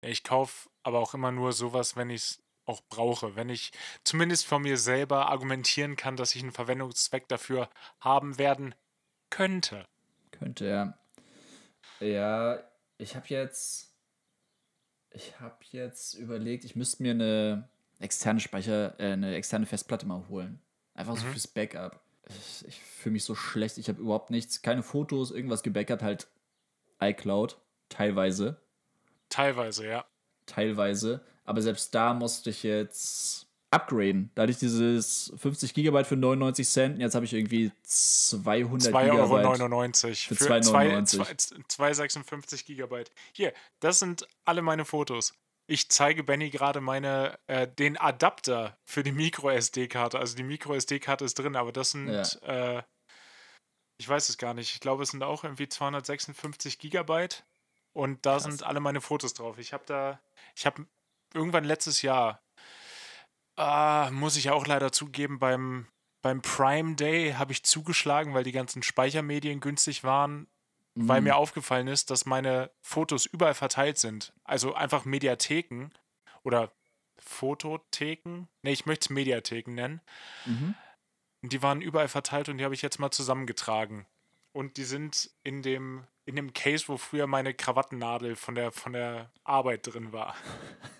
Ich 0.02 0.24
kaufe 0.24 0.68
aber 0.82 0.98
auch 0.98 1.14
immer 1.14 1.30
nur 1.30 1.52
sowas, 1.52 1.96
wenn 1.96 2.11
ich 2.11 2.22
es 2.22 2.42
auch 2.64 2.80
brauche. 2.88 3.36
Wenn 3.36 3.48
ich 3.48 3.72
zumindest 4.04 4.46
von 4.46 4.62
mir 4.62 4.76
selber 4.76 5.28
argumentieren 5.28 5.96
kann, 5.96 6.16
dass 6.16 6.34
ich 6.34 6.42
einen 6.42 6.52
Verwendungszweck 6.52 7.28
dafür 7.28 7.68
haben 8.00 8.38
werden 8.38 8.74
könnte. 9.28 9.86
Könnte, 10.30 10.66
ja. 10.66 10.98
Ja, 12.00 12.62
ich 12.98 13.16
habe 13.16 13.26
jetzt. 13.28 13.88
Ich 15.12 15.40
habe 15.40 15.56
jetzt 15.72 16.14
überlegt, 16.14 16.64
ich 16.64 16.76
müsste 16.76 17.02
mir 17.02 17.11
eine 17.11 17.68
externe 17.98 18.38
Speicher, 18.38 18.98
äh, 19.00 19.12
eine 19.12 19.34
externe 19.34 19.66
Festplatte 19.66 20.06
mal 20.06 20.28
holen. 20.28 20.61
Einfach 20.94 21.16
so 21.16 21.26
mhm. 21.26 21.32
fürs 21.32 21.48
Backup. 21.48 22.00
Ich, 22.66 22.80
fühle 22.80 23.14
mich 23.14 23.24
so 23.24 23.34
schlecht. 23.34 23.78
Ich 23.78 23.88
habe 23.88 24.00
überhaupt 24.00 24.30
nichts, 24.30 24.62
keine 24.62 24.82
Fotos, 24.82 25.30
irgendwas 25.30 25.62
gebackupt, 25.62 26.02
halt 26.02 26.28
iCloud, 27.00 27.56
teilweise. 27.88 28.60
Teilweise, 29.30 29.86
ja. 29.86 30.04
Teilweise. 30.46 31.24
Aber 31.44 31.62
selbst 31.62 31.94
da 31.94 32.12
musste 32.12 32.50
ich 32.50 32.62
jetzt 32.62 33.46
upgraden. 33.70 34.30
Da 34.34 34.42
hatte 34.42 34.52
ich 34.52 34.58
dieses 34.58 35.32
50 35.36 35.74
Gigabyte 35.74 36.06
für 36.06 36.16
99 36.16 36.68
Cent. 36.68 36.98
Jetzt 36.98 37.14
habe 37.14 37.24
ich 37.24 37.32
irgendwie 37.32 37.70
200 37.84 38.92
2,99 38.92 39.12
Euro 39.12 40.14
für, 40.14 40.34
für 40.34 40.44
2,99. 40.44 41.68
256 41.68 42.66
Gigabyte. 42.66 43.10
Hier, 43.32 43.52
das 43.78 44.00
sind 44.00 44.26
alle 44.44 44.62
meine 44.62 44.84
Fotos. 44.84 45.34
Ich 45.70 45.88
zeige 45.88 46.24
Benny 46.24 46.50
gerade 46.50 46.80
meine 46.80 47.38
äh, 47.46 47.68
den 47.68 47.96
Adapter 47.96 48.76
für 48.84 49.02
die 49.02 49.12
Micro 49.12 49.50
SD-Karte. 49.50 50.18
Also 50.18 50.36
die 50.36 50.42
Micro 50.42 50.74
SD-Karte 50.74 51.24
ist 51.24 51.38
drin, 51.38 51.56
aber 51.56 51.72
das 51.72 51.92
sind 51.92 52.08
ja. 52.08 52.78
äh, 52.78 52.82
ich 53.98 54.08
weiß 54.08 54.30
es 54.30 54.38
gar 54.38 54.54
nicht. 54.54 54.74
Ich 54.74 54.80
glaube, 54.80 55.02
es 55.02 55.10
sind 55.10 55.22
auch 55.22 55.44
irgendwie 55.44 55.68
256 55.68 56.78
Gigabyte 56.78 57.44
und 57.92 58.24
da 58.24 58.32
Krass. 58.32 58.44
sind 58.44 58.62
alle 58.62 58.80
meine 58.80 59.00
Fotos 59.00 59.34
drauf. 59.34 59.58
Ich 59.58 59.72
habe 59.72 59.84
da, 59.86 60.20
ich 60.56 60.66
habe 60.66 60.86
irgendwann 61.34 61.64
letztes 61.64 62.02
Jahr 62.02 62.42
Ah, 63.60 64.08
muss 64.10 64.36
ich 64.36 64.48
auch 64.48 64.66
leider 64.66 64.90
zugeben, 64.90 65.38
beim, 65.38 65.86
beim 66.22 66.40
Prime 66.40 66.94
Day 66.94 67.32
habe 67.34 67.52
ich 67.52 67.62
zugeschlagen, 67.62 68.32
weil 68.32 68.42
die 68.42 68.52
ganzen 68.52 68.82
Speichermedien 68.82 69.60
günstig 69.60 70.02
waren, 70.02 70.46
mhm. 70.95 71.09
weil 71.09 71.20
mir 71.20 71.36
aufgefallen 71.36 71.88
ist, 71.88 72.11
dass 72.11 72.26
meine 72.26 72.70
Fotos 72.80 73.26
überall 73.26 73.55
verteilt 73.55 73.99
sind. 73.99 74.32
Also 74.45 74.74
einfach 74.74 75.05
Mediatheken 75.05 75.91
oder 76.43 76.72
Fototheken. 77.18 78.49
Ne, 78.62 78.72
ich 78.72 78.86
möchte 78.86 79.07
es 79.07 79.11
Mediatheken 79.11 79.74
nennen. 79.74 80.01
Mhm. 80.47 80.74
Die 81.43 81.62
waren 81.62 81.80
überall 81.80 82.09
verteilt 82.09 82.49
und 82.49 82.59
die 82.59 82.64
habe 82.64 82.74
ich 82.74 82.82
jetzt 82.82 82.99
mal 82.99 83.11
zusammengetragen. 83.11 84.07
Und 84.53 84.76
die 84.76 84.84
sind 84.84 85.30
in 85.43 85.62
dem, 85.62 86.07
in 86.24 86.36
dem 86.36 86.53
Case, 86.53 86.84
wo 86.88 86.97
früher 86.97 87.26
meine 87.26 87.55
Krawattennadel 87.55 88.36
von 88.36 88.55
der, 88.55 88.72
von 88.72 88.93
der 88.93 89.30
Arbeit 89.45 89.86
drin 89.86 90.12
war. 90.12 90.34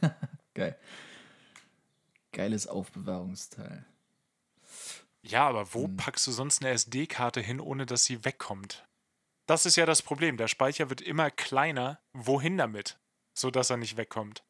Geil. 0.55 0.79
Geiles 2.33 2.69
Aufbewahrungsteil. 2.69 3.85
Ja, 5.23 5.49
aber 5.49 5.75
wo 5.75 5.85
hm. 5.85 5.97
packst 5.97 6.27
du 6.27 6.31
sonst 6.31 6.63
eine 6.63 6.73
SD-Karte 6.73 7.41
hin, 7.41 7.61
ohne 7.61 7.87
dass 7.87 8.05
sie 8.05 8.25
wegkommt? 8.25 8.87
Das 9.51 9.67
ist 9.67 9.75
ja 9.75 9.85
das 9.85 10.01
Problem. 10.01 10.37
Der 10.37 10.47
Speicher 10.47 10.91
wird 10.91 11.01
immer 11.01 11.29
kleiner. 11.29 11.99
Wohin 12.13 12.57
damit? 12.57 13.01
So 13.35 13.51
dass 13.51 13.69
er 13.69 13.79
nicht 13.79 13.97
wegkommt. 13.97 14.45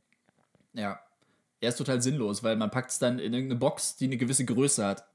Ja. 0.74 1.00
Er 1.60 1.70
ist 1.70 1.76
total 1.76 2.02
sinnlos, 2.02 2.42
weil 2.42 2.56
man 2.56 2.70
packt 2.70 2.90
es 2.90 2.98
dann 2.98 3.18
in 3.18 3.32
irgendeine 3.32 3.58
Box, 3.58 3.96
die 3.96 4.04
eine 4.04 4.18
gewisse 4.18 4.44
Größe 4.44 4.84
hat. 4.84 5.06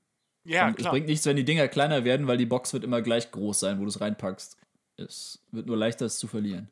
Ja, 0.43 0.65
Und 0.65 0.77
klar. 0.77 0.87
Es 0.87 0.91
bringt 0.91 1.05
nichts, 1.05 1.27
wenn 1.27 1.35
die 1.35 1.45
Dinger 1.45 1.67
kleiner 1.67 2.03
werden, 2.03 2.25
weil 2.25 2.37
die 2.37 2.47
Box 2.47 2.73
wird 2.73 2.83
immer 2.83 3.03
gleich 3.03 3.29
groß 3.29 3.59
sein, 3.59 3.77
wo 3.77 3.83
du 3.83 3.89
es 3.89 4.01
reinpackst. 4.01 4.57
Es 4.97 5.43
wird 5.51 5.67
nur 5.67 5.77
leichter, 5.77 6.07
es 6.07 6.17
zu 6.17 6.25
verlieren. 6.25 6.67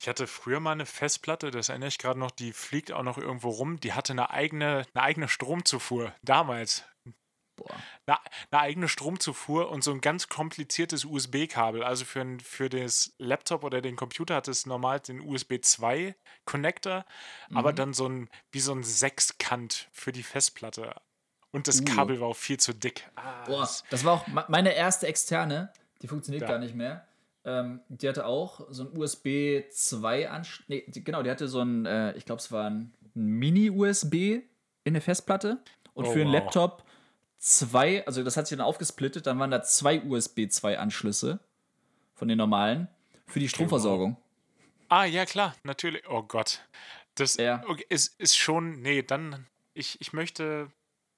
Ich 0.00 0.06
hatte 0.06 0.28
früher 0.28 0.60
mal 0.60 0.70
eine 0.70 0.86
Festplatte, 0.86 1.50
das 1.50 1.68
erinnere 1.68 1.88
ich 1.88 1.98
gerade 1.98 2.20
noch, 2.20 2.30
die 2.30 2.52
fliegt 2.52 2.92
auch 2.92 3.02
noch 3.02 3.18
irgendwo 3.18 3.48
rum. 3.48 3.80
Die 3.80 3.94
hatte 3.94 4.12
eine 4.12 4.30
eigene, 4.30 4.86
eine 4.94 5.02
eigene 5.02 5.26
Stromzufuhr, 5.26 6.14
damals. 6.22 6.84
Boah. 7.58 7.74
Eine, 8.06 8.18
eine 8.50 8.60
eigene 8.62 8.88
Stromzufuhr 8.88 9.70
und 9.70 9.82
so 9.82 9.92
ein 9.92 10.00
ganz 10.00 10.28
kompliziertes 10.28 11.04
USB-Kabel. 11.04 11.82
Also 11.82 12.04
für, 12.04 12.20
ein, 12.20 12.40
für 12.40 12.68
das 12.68 13.14
Laptop 13.18 13.64
oder 13.64 13.80
den 13.80 13.96
Computer 13.96 14.36
hat 14.36 14.48
es 14.48 14.64
normal 14.64 15.00
den 15.00 15.20
USB 15.20 15.60
2 15.60 16.14
Connector, 16.44 17.04
mhm. 17.48 17.56
aber 17.56 17.72
dann 17.72 17.92
so 17.92 18.08
ein, 18.08 18.30
wie 18.52 18.60
so 18.60 18.72
ein 18.72 18.84
Sechskant 18.84 19.88
für 19.92 20.12
die 20.12 20.22
Festplatte. 20.22 20.94
Und 21.50 21.66
das 21.66 21.80
uh. 21.80 21.84
Kabel 21.84 22.20
war 22.20 22.28
auch 22.28 22.36
viel 22.36 22.58
zu 22.58 22.72
dick. 22.72 23.08
Ah, 23.16 23.44
Boah, 23.46 23.68
das 23.90 24.04
war 24.04 24.12
auch 24.12 24.48
meine 24.48 24.74
erste 24.74 25.06
externe. 25.06 25.72
Die 26.02 26.06
funktioniert 26.08 26.42
ja. 26.42 26.48
gar 26.48 26.58
nicht 26.58 26.74
mehr. 26.74 27.06
Ähm, 27.44 27.80
die 27.88 28.08
hatte 28.08 28.26
auch 28.26 28.66
so 28.70 28.84
ein 28.84 28.96
USB 28.96 29.62
2 29.70 30.30
Anschluss. 30.30 30.68
Nee, 30.68 30.84
genau, 30.88 31.22
die 31.22 31.30
hatte 31.30 31.48
so 31.48 31.60
ein, 31.60 31.86
äh, 31.86 32.12
ich 32.16 32.24
glaube, 32.24 32.40
es 32.40 32.52
war 32.52 32.68
ein 32.68 32.92
Mini-USB 33.14 34.42
in 34.84 34.94
der 34.94 35.02
Festplatte. 35.02 35.58
Und 35.94 36.06
oh, 36.06 36.12
für 36.12 36.20
einen 36.20 36.32
wow. 36.32 36.34
Laptop 36.34 36.84
zwei, 37.38 38.06
also 38.06 38.22
das 38.22 38.36
hat 38.36 38.46
sich 38.46 38.56
dann 38.56 38.66
aufgesplittet, 38.66 39.26
dann 39.26 39.38
waren 39.38 39.50
da 39.50 39.62
zwei 39.62 40.02
USB 40.02 40.48
2 40.48 40.78
Anschlüsse 40.78 41.40
von 42.14 42.28
den 42.28 42.38
normalen 42.38 42.88
für 43.26 43.40
die 43.40 43.48
Stromversorgung. 43.48 44.16
Ah, 44.88 45.04
ja, 45.04 45.26
klar, 45.26 45.54
natürlich. 45.62 46.08
Oh 46.08 46.22
Gott. 46.22 46.62
Das 47.14 47.36
ja. 47.36 47.62
okay, 47.66 47.84
ist, 47.88 48.18
ist 48.20 48.36
schon, 48.36 48.80
nee, 48.80 49.02
dann, 49.02 49.46
ich, 49.74 50.00
ich 50.00 50.12
möchte, 50.12 50.70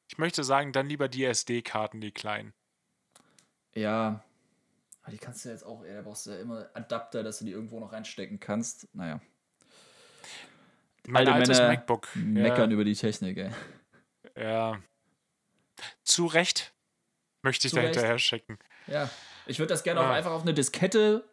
ich 0.09 0.19
möchte 0.19 0.45
sagen, 0.45 0.73
dann 0.73 0.89
lieber 0.89 1.09
die 1.09 1.25
SD-Karten, 1.25 2.01
die 2.01 2.11
kleinen. 2.11 2.53
Ja, 3.75 4.25
aber 5.03 5.13
die 5.13 5.19
kannst 5.19 5.45
du 5.45 5.49
jetzt 5.49 5.65
auch, 5.65 5.85
da 5.85 6.03
brauchst 6.03 6.27
du 6.27 6.31
ja 6.31 6.41
immer 6.41 6.69
Adapter, 6.75 7.23
dass 7.23 7.39
du 7.39 7.45
die 7.45 7.53
irgendwo 7.53 7.81
noch 7.81 7.93
reinstecken 7.93 8.39
kannst. 8.39 8.87
Naja. 8.95 9.21
Mein 11.07 11.27
Alte 11.27 11.33
altes 11.33 11.59
Männer 11.59 11.71
MacBook. 11.73 12.09
Meckern 12.15 12.71
ja. 12.71 12.75
über 12.75 12.85
die 12.85 12.95
Technik, 12.95 13.39
ey. 13.39 13.51
Ja. 14.37 14.81
Zu 16.03 16.27
Recht 16.27 16.73
möchte 17.43 17.67
ich 17.67 17.73
Zu 17.73 17.77
da 17.77 17.83
hinterher 17.83 18.19
schicken. 18.19 18.59
Ja. 18.87 19.11
Ich 19.47 19.59
würde 19.59 19.73
das 19.73 19.83
gerne 19.83 20.01
ah. 20.01 20.11
auch 20.11 20.15
einfach 20.15 20.33
auf 20.33 20.43
eine 20.43 20.55
Diskette 20.55 21.25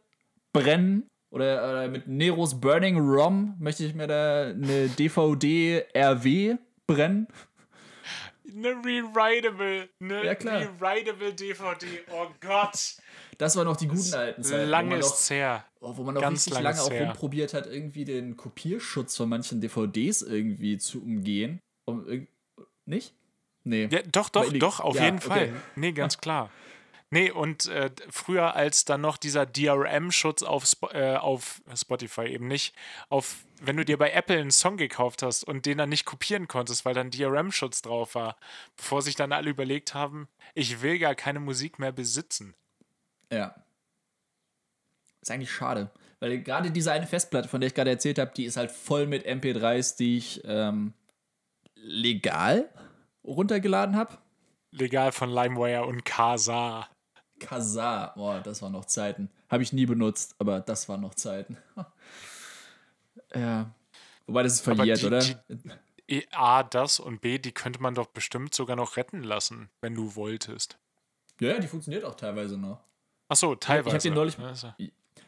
brennen. 0.53 1.07
Oder, 1.29 1.69
oder 1.69 1.87
mit 1.89 2.07
Neros 2.07 2.59
Burning 2.59 2.97
ROM 2.97 3.55
möchte 3.59 3.83
ich 3.83 3.93
mir 3.93 4.07
da 4.07 4.43
eine 4.43 4.87
DVD 4.87 5.85
RW 5.93 6.55
brennen. 6.87 7.27
Eine 8.49 8.69
Rewritable, 8.69 9.89
eine 9.99 10.25
ja, 10.25 10.31
Rewritable 10.31 11.33
DVD. 11.33 11.85
Oh 12.11 12.27
Gott. 12.39 12.95
Das 13.37 13.57
waren 13.57 13.65
noch 13.65 13.75
die 13.75 13.89
guten 13.89 14.13
alten 14.13 14.41
Zeiten. 14.41 14.69
Lange 14.69 14.97
ist 14.97 15.29
her. 15.29 15.65
Oh, 15.81 15.97
wo 15.97 16.03
man 16.03 16.15
noch 16.15 16.21
Ganz 16.21 16.47
richtig 16.47 16.63
lange 16.63 16.81
auch 16.81 16.89
her. 16.89 17.07
rumprobiert 17.07 17.53
hat, 17.53 17.67
irgendwie 17.67 18.05
den 18.05 18.37
Kopierschutz 18.37 19.17
von 19.17 19.27
manchen 19.27 19.59
DVDs 19.59 20.21
irgendwie 20.21 20.77
zu 20.77 21.03
umgehen. 21.03 21.59
Um, 21.85 22.27
nicht? 22.85 23.13
Nee. 23.67 23.87
Ja, 23.91 24.01
doch, 24.11 24.29
doch, 24.29 24.51
doch, 24.53 24.79
auf 24.79 24.95
ja, 24.95 25.05
jeden 25.05 25.19
Fall. 25.19 25.49
Okay. 25.49 25.53
Nee, 25.75 25.91
ganz 25.91 26.17
klar. 26.21 26.49
Nee, 27.09 27.31
und 27.31 27.67
äh, 27.67 27.89
früher 28.09 28.55
als 28.55 28.83
dann 28.83 29.01
noch 29.01 29.17
dieser 29.17 29.45
DRM-Schutz 29.45 30.43
auf, 30.43 30.63
Sp 30.67 30.91
äh, 30.91 31.15
auf 31.15 31.61
Spotify 31.73 32.27
eben 32.27 32.47
nicht, 32.47 32.75
auf, 33.09 33.45
wenn 33.61 33.77
du 33.77 33.85
dir 33.85 33.97
bei 33.97 34.11
Apple 34.11 34.37
einen 34.37 34.51
Song 34.51 34.75
gekauft 34.75 35.23
hast 35.23 35.43
und 35.45 35.65
den 35.65 35.77
dann 35.77 35.89
nicht 35.89 36.05
kopieren 36.05 36.47
konntest, 36.49 36.83
weil 36.83 36.93
dann 36.93 37.11
DRM-Schutz 37.11 37.81
drauf 37.81 38.15
war, 38.15 38.37
bevor 38.75 39.01
sich 39.01 39.15
dann 39.15 39.31
alle 39.31 39.49
überlegt 39.49 39.93
haben, 39.93 40.27
ich 40.53 40.81
will 40.81 40.99
gar 40.99 41.15
keine 41.15 41.39
Musik 41.39 41.79
mehr 41.79 41.93
besitzen. 41.93 42.55
Ja. 43.31 43.55
Ist 45.21 45.31
eigentlich 45.31 45.51
schade. 45.51 45.91
Weil 46.19 46.41
gerade 46.41 46.71
diese 46.71 46.91
eine 46.91 47.07
Festplatte, 47.07 47.47
von 47.47 47.61
der 47.61 47.67
ich 47.67 47.73
gerade 47.73 47.91
erzählt 47.91 48.19
habe, 48.19 48.31
die 48.35 48.45
ist 48.45 48.57
halt 48.57 48.71
voll 48.71 49.07
mit 49.07 49.25
MP3s, 49.25 49.97
die 49.97 50.17
ich 50.17 50.41
ähm, 50.45 50.93
legal 51.75 52.69
runtergeladen 53.27 53.95
habe. 53.95 54.17
Legal 54.71 55.11
von 55.11 55.29
LimeWire 55.29 55.85
und 55.85 56.05
Kazaa. 56.05 56.87
Kazaa, 57.39 58.13
boah, 58.15 58.39
das 58.41 58.61
waren 58.61 58.71
noch 58.71 58.85
Zeiten. 58.85 59.29
Habe 59.49 59.63
ich 59.63 59.73
nie 59.73 59.85
benutzt, 59.85 60.35
aber 60.39 60.59
das 60.59 60.89
waren 60.89 61.01
noch 61.01 61.13
Zeiten. 61.13 61.57
ja. 63.35 63.69
Wobei 64.25 64.43
das 64.43 64.53
ist 64.53 64.61
verliert, 64.61 65.01
die, 65.01 65.05
oder? 65.05 65.23
Die, 66.09 66.27
A, 66.31 66.63
das 66.63 66.99
und 66.99 67.21
B, 67.21 67.37
die 67.37 67.51
könnte 67.51 67.81
man 67.81 67.95
doch 67.95 68.07
bestimmt 68.07 68.53
sogar 68.53 68.75
noch 68.75 68.97
retten 68.97 69.23
lassen, 69.23 69.69
wenn 69.81 69.93
du 69.93 70.15
wolltest. 70.15 70.77
Ja, 71.39 71.49
ja, 71.49 71.59
die 71.59 71.67
funktioniert 71.67 72.03
auch 72.03 72.15
teilweise 72.15 72.57
noch. 72.57 72.79
Ach 73.29 73.35
so, 73.35 73.55
teilweise. 73.55 73.89
Ich 73.89 73.93
habe 73.93 74.03
den 74.03 74.13
neulich. 74.13 74.39
Also. 74.39 74.73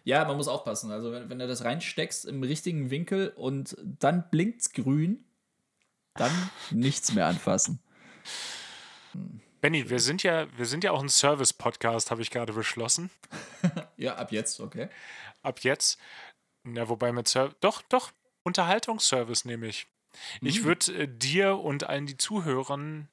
Ja, 0.03 0.25
man 0.25 0.37
muss 0.37 0.47
aufpassen. 0.47 0.91
Also, 0.91 1.11
wenn, 1.11 1.29
wenn 1.29 1.39
du 1.39 1.47
das 1.47 1.63
reinsteckst 1.63 2.25
im 2.25 2.41
richtigen 2.43 2.89
Winkel 2.89 3.29
und 3.35 3.77
dann 3.99 4.29
blinkt's 4.29 4.71
grün, 4.71 5.23
dann 6.15 6.31
nichts 6.71 7.13
mehr 7.13 7.27
anfassen. 7.27 7.79
Benny, 9.61 9.89
wir 9.89 9.99
sind 9.99 10.23
ja, 10.23 10.47
wir 10.57 10.65
sind 10.65 10.83
ja 10.83 10.91
auch 10.91 11.01
ein 11.01 11.09
Service-Podcast, 11.09 12.11
habe 12.11 12.21
ich 12.21 12.31
gerade 12.31 12.53
beschlossen. 12.53 13.09
ja, 13.97 14.15
ab 14.15 14.31
jetzt, 14.31 14.59
okay. 14.59 14.89
Ab 15.41 15.59
jetzt. 15.61 15.99
Ja, 16.65 16.87
wobei 16.89 17.11
mit 17.11 17.27
Service. 17.27 17.55
Doch, 17.59 17.81
doch, 17.83 18.11
Unterhaltungsservice 18.43 19.45
nehme 19.45 19.67
ich. 19.67 19.87
Mhm. 20.41 20.47
Ich 20.47 20.63
würde 20.63 20.93
äh, 20.93 21.07
dir 21.07 21.57
und 21.57 21.83
allen 21.83 22.05
die 22.05 22.17
Zuhörenden 22.17 23.11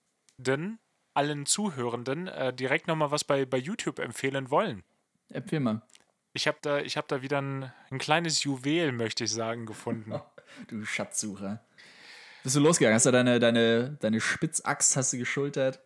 allen 1.16 1.46
Zuhörenden 1.46 2.28
äh, 2.28 2.52
direkt 2.52 2.86
nochmal 2.86 3.10
was 3.10 3.24
bei, 3.24 3.46
bei 3.46 3.56
YouTube 3.56 3.98
empfehlen 3.98 4.50
wollen. 4.50 4.84
Empfehl 5.30 5.60
mal. 5.60 5.82
Ich 6.34 6.46
habe 6.46 6.58
da, 6.60 6.78
hab 6.78 7.08
da 7.08 7.22
wieder 7.22 7.40
ein, 7.40 7.72
ein 7.90 7.98
kleines 7.98 8.44
Juwel, 8.44 8.92
möchte 8.92 9.24
ich 9.24 9.32
sagen, 9.32 9.64
gefunden. 9.64 10.20
du 10.68 10.84
Schatzsucher. 10.84 11.64
Bist 12.46 12.54
du 12.54 12.60
losgegangen? 12.60 12.94
Hast 12.94 13.06
du 13.06 13.10
deine, 13.10 13.40
deine, 13.40 13.96
deine 13.98 14.20
Spitzaxt 14.20 14.94
hast 14.94 15.12
du 15.12 15.18
geschultert 15.18 15.80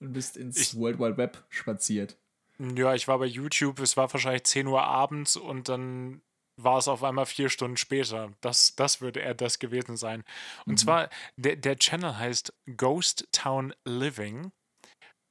und 0.00 0.12
bist 0.12 0.36
ins 0.36 0.58
ich, 0.58 0.76
World 0.76 0.98
Wide 0.98 1.16
Web 1.16 1.44
spaziert? 1.48 2.18
Ja, 2.58 2.92
ich 2.92 3.06
war 3.06 3.20
bei 3.20 3.26
YouTube, 3.26 3.78
es 3.78 3.96
war 3.96 4.12
wahrscheinlich 4.12 4.42
10 4.42 4.66
Uhr 4.66 4.82
abends 4.82 5.36
und 5.36 5.68
dann 5.68 6.20
war 6.60 6.78
es 6.78 6.88
auf 6.88 7.04
einmal 7.04 7.26
vier 7.26 7.48
Stunden 7.50 7.76
später. 7.76 8.32
Das, 8.40 8.74
das 8.74 9.00
würde 9.00 9.20
eher 9.20 9.34
das 9.34 9.60
gewesen 9.60 9.96
sein. 9.96 10.24
Und 10.66 10.72
mhm. 10.72 10.76
zwar, 10.78 11.08
der, 11.36 11.54
der 11.54 11.76
Channel 11.76 12.18
heißt 12.18 12.52
Ghost 12.76 13.28
Town 13.30 13.72
Living 13.84 14.50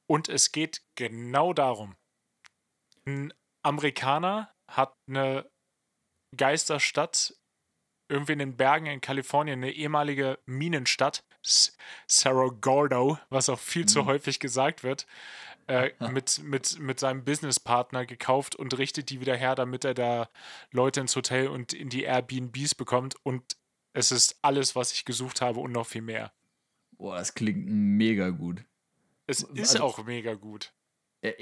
und 0.10 0.30
es 0.30 0.54
geht 0.54 0.84
genau 0.96 1.52
darum. 1.52 1.98
Ein 3.06 3.34
Amerikaner 3.62 4.54
hat 4.70 4.94
eine 5.10 5.52
Geisterstadt 6.38 7.36
irgendwie 8.12 8.34
in 8.34 8.40
den 8.40 8.58
Bergen 8.58 8.86
in 8.86 9.02
Kalifornien, 9.02 9.60
eine 9.60 9.72
ehemalige 9.72 10.38
Minenstadt, 10.46 11.24
Cerro 12.08 12.52
Gordo, 12.52 13.18
was 13.30 13.50
auch 13.50 13.60
viel 13.60 13.84
mhm. 13.84 13.88
zu 13.88 14.06
häufig 14.06 14.40
gesagt 14.40 14.84
wird, 14.84 15.08
äh, 15.68 15.92
mit, 16.12 16.44
mit, 16.44 16.80
mit 16.80 17.00
seinem 17.00 17.24
Businesspartner 17.24 18.06
gekauft 18.06 18.56
und 18.56 18.78
richtet 18.78 19.10
die 19.10 19.22
wieder 19.22 19.36
her, 19.36 19.56
damit 19.56 19.86
er 19.86 19.94
da 19.94 20.30
Leute 20.72 21.00
ins 21.00 21.16
Hotel 21.16 21.48
und 21.48 21.74
in 21.74 21.90
die 21.90 22.04
Airbnbs 22.04 22.76
bekommt. 22.76 23.16
Und 23.24 23.58
es 23.94 24.12
ist 24.12 24.38
alles, 24.42 24.76
was 24.76 24.92
ich 24.92 25.06
gesucht 25.06 25.42
habe 25.42 25.60
und 25.60 25.72
noch 25.72 25.88
viel 25.88 26.02
mehr. 26.02 26.32
Boah, 26.92 27.18
das 27.18 27.34
klingt 27.34 27.66
mega 27.66 28.30
gut. 28.30 28.64
Es 29.26 29.42
ist 29.42 29.76
also, 29.76 29.84
auch 29.84 30.06
mega 30.06 30.34
gut. 30.34 30.74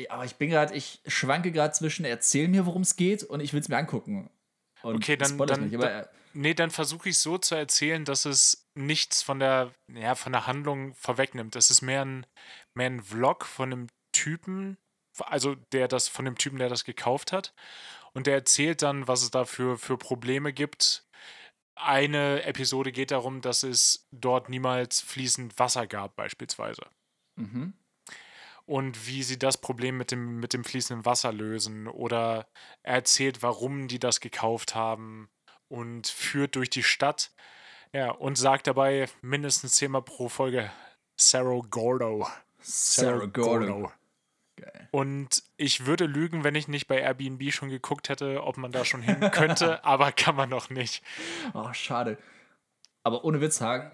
Aber 0.10 0.26
ich 0.26 0.36
bin 0.36 0.50
gerade, 0.50 0.76
ich 0.76 1.02
schwanke 1.08 1.52
gerade 1.52 1.74
zwischen, 1.74 2.06
erzähl 2.06 2.48
mir, 2.48 2.66
worum 2.66 2.82
es 2.82 2.96
geht 2.96 3.24
und 3.24 3.40
ich 3.40 3.54
will 3.54 3.62
es 3.62 3.70
mir 3.70 3.78
angucken. 3.78 4.30
Und 4.82 4.96
okay, 4.96 5.18
dann, 5.18 5.38
dann, 5.38 5.66
nicht, 5.66 5.76
aber, 5.76 5.90
dann 5.90 6.04
äh, 6.04 6.08
nee, 6.34 6.54
dann 6.54 6.72
versuche 6.72 7.10
ich 7.10 7.18
so 7.18 7.38
zu 7.38 7.56
erzählen, 7.56 8.06
dass 8.06 8.26
es 8.26 8.68
nichts 8.76 9.22
von 9.22 9.40
der, 9.40 9.74
ja, 9.94 10.16
von 10.16 10.32
der 10.32 10.48
Handlung 10.48 10.94
vorwegnimmt. 10.96 11.56
Es 11.56 11.70
ist 11.70 11.82
mehr 11.82 12.06
ein, 12.06 12.26
mehr 12.74 12.88
ein 12.88 13.04
Vlog 13.04 13.46
von 13.46 13.72
einem 13.72 13.88
Typen, 14.12 14.78
also 15.20 15.56
der 15.56 15.88
das, 15.88 16.08
von 16.08 16.26
dem 16.26 16.38
Typen, 16.38 16.60
der 16.60 16.70
das 16.70 16.86
gekauft 16.86 17.32
hat. 17.32 17.54
Und 18.14 18.28
der 18.28 18.36
erzählt 18.36 18.82
dann, 18.82 19.08
was 19.08 19.22
es 19.22 19.32
da 19.32 19.46
für, 19.46 19.78
für 19.78 19.98
Probleme 19.98 20.54
gibt. 20.54 21.06
Eine 21.76 22.44
Episode 22.44 22.92
geht 22.92 23.12
darum, 23.12 23.42
dass 23.42 23.64
es 23.64 24.08
dort 24.12 24.50
niemals 24.50 25.02
fließend 25.02 25.58
Wasser 25.60 25.88
gab, 25.88 26.16
beispielsweise. 26.16 26.88
Mhm. 27.36 27.74
Und 28.66 29.08
wie 29.08 29.24
sie 29.24 29.40
das 29.40 29.60
Problem 29.60 29.98
mit 29.98 30.12
dem, 30.12 30.40
mit 30.40 30.54
dem 30.54 30.64
fließenden 30.64 31.06
Wasser 31.06 31.32
lösen. 31.32 31.88
Oder 31.88 32.48
er 32.84 32.96
erzählt, 32.96 33.42
warum 33.42 33.88
die 33.88 34.00
das 34.00 34.20
gekauft 34.20 34.76
haben 34.76 35.30
und 35.70 36.08
führt 36.08 36.56
durch 36.56 36.70
die 36.70 36.84
Stadt. 36.84 37.32
Ja, 37.94 38.12
und 38.12 38.38
sagt 38.38 38.68
dabei 38.68 39.08
mindestens 39.22 39.74
zehnmal 39.74 40.04
pro 40.04 40.30
Folge 40.30 40.70
Cerro 41.18 41.64
Gordo. 41.70 42.28
Cerro 42.62 43.28
Gordo. 43.28 43.92
Geil. 44.58 44.90
Und 44.92 45.44
ich 45.58 45.86
würde 45.86 46.06
lügen, 46.06 46.44
wenn 46.44 46.56
ich 46.56 46.68
nicht 46.68 46.88
bei 46.88 47.00
Airbnb 47.00 47.52
schon 47.52 47.70
geguckt 47.70 48.10
hätte, 48.10 48.44
ob 48.44 48.58
man 48.58 48.72
da 48.72 48.86
schon 48.86 49.02
hin 49.02 49.32
könnte, 49.32 49.84
aber 49.86 50.12
kann 50.12 50.36
man 50.36 50.50
noch 50.50 50.70
nicht. 50.70 51.04
Oh, 51.54 51.72
schade. 51.74 52.18
Aber 53.04 53.24
ohne 53.24 53.42
Witz 53.42 53.58
sagen, 53.58 53.92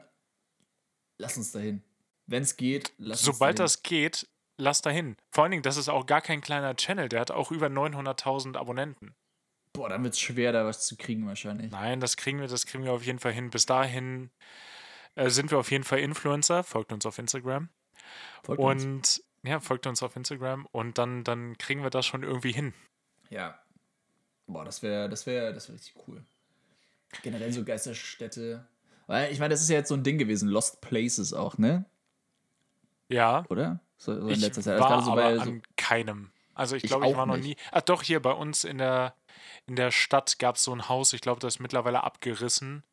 lass 1.17 1.37
uns 1.37 1.51
dahin. 1.51 1.83
Wenn 2.25 2.43
es 2.43 2.57
geht, 2.57 2.93
lass 2.97 3.21
Sobald 3.21 3.27
uns 3.29 3.37
Sobald 3.37 3.59
das 3.59 3.83
geht, 3.83 4.27
lass 4.57 4.81
dahin. 4.81 5.15
Vor 5.31 5.43
allen 5.43 5.51
Dingen, 5.51 5.63
das 5.63 5.77
ist 5.77 5.89
auch 5.89 6.05
gar 6.05 6.21
kein 6.21 6.41
kleiner 6.41 6.75
Channel, 6.75 7.07
der 7.09 7.21
hat 7.21 7.31
auch 7.31 7.51
über 7.51 7.67
900.000 7.67 8.57
Abonnenten. 8.57 9.15
Boah, 9.75 9.89
dann 9.89 10.03
wird 10.03 10.13
es 10.13 10.19
schwer, 10.19 10.51
da 10.51 10.65
was 10.65 10.85
zu 10.85 10.95
kriegen 10.95 11.27
wahrscheinlich. 11.27 11.71
Nein, 11.71 11.99
das 11.99 12.17
kriegen 12.17 12.39
wir, 12.39 12.47
das 12.47 12.65
kriegen 12.65 12.83
wir 12.83 12.93
auf 12.93 13.03
jeden 13.03 13.19
Fall 13.19 13.33
hin. 13.33 13.49
Bis 13.49 13.65
dahin 13.65 14.29
äh, 15.15 15.29
sind 15.29 15.51
wir 15.51 15.57
auf 15.57 15.71
jeden 15.71 15.83
Fall 15.83 15.99
Influencer. 15.99 16.63
Folgt 16.63 16.91
uns 16.91 17.05
auf 17.05 17.17
Instagram. 17.17 17.69
Folgt 18.43 18.61
und 18.61 18.85
uns. 18.85 19.23
ja, 19.43 19.59
folgt 19.59 19.87
uns 19.87 20.03
auf 20.03 20.15
Instagram 20.15 20.67
und 20.71 20.97
dann, 20.97 21.23
dann 21.23 21.57
kriegen 21.57 21.83
wir 21.83 21.89
das 21.89 22.05
schon 22.05 22.23
irgendwie 22.23 22.51
hin. 22.51 22.73
Ja. 23.29 23.59
Boah, 24.47 24.63
das 24.63 24.83
wäre, 24.83 25.09
das 25.09 25.25
wäre, 25.25 25.53
das 25.53 25.67
wäre 25.67 25.77
richtig 25.77 25.95
cool. 26.07 26.23
Generell 27.23 27.51
so 27.51 27.63
Geisterstädte. 27.63 28.67
Weil, 29.07 29.31
ich 29.31 29.39
meine, 29.39 29.53
das 29.53 29.61
ist 29.61 29.69
ja 29.69 29.77
jetzt 29.77 29.89
so 29.89 29.95
ein 29.95 30.03
Ding 30.03 30.17
gewesen, 30.17 30.49
Lost 30.49 30.81
Places 30.81 31.33
auch, 31.33 31.57
ne? 31.57 31.85
Ja. 33.09 33.45
Oder? 33.49 33.79
So, 33.97 34.19
so 34.19 34.27
in 34.27 34.39
letzter 34.39 34.61
Zeit. 34.61 34.79
War 34.79 35.01
so 35.01 35.11
aber 35.11 35.41
an 35.41 35.61
keinem. 35.77 36.31
Also 36.53 36.75
ich 36.75 36.83
glaube, 36.83 37.05
ich, 37.05 37.11
ich 37.11 37.17
war 37.17 37.25
noch 37.25 37.37
nie. 37.37 37.55
Ach 37.71 37.81
doch, 37.81 38.01
hier 38.01 38.21
bei 38.21 38.31
uns 38.31 38.63
in 38.63 38.77
der, 38.77 39.13
in 39.67 39.75
der 39.75 39.91
Stadt 39.91 40.39
gab 40.39 40.55
es 40.55 40.63
so 40.63 40.73
ein 40.73 40.89
Haus, 40.89 41.13
ich 41.13 41.21
glaube, 41.21 41.39
das 41.39 41.55
ist 41.55 41.59
mittlerweile 41.59 42.03
abgerissen. 42.03 42.83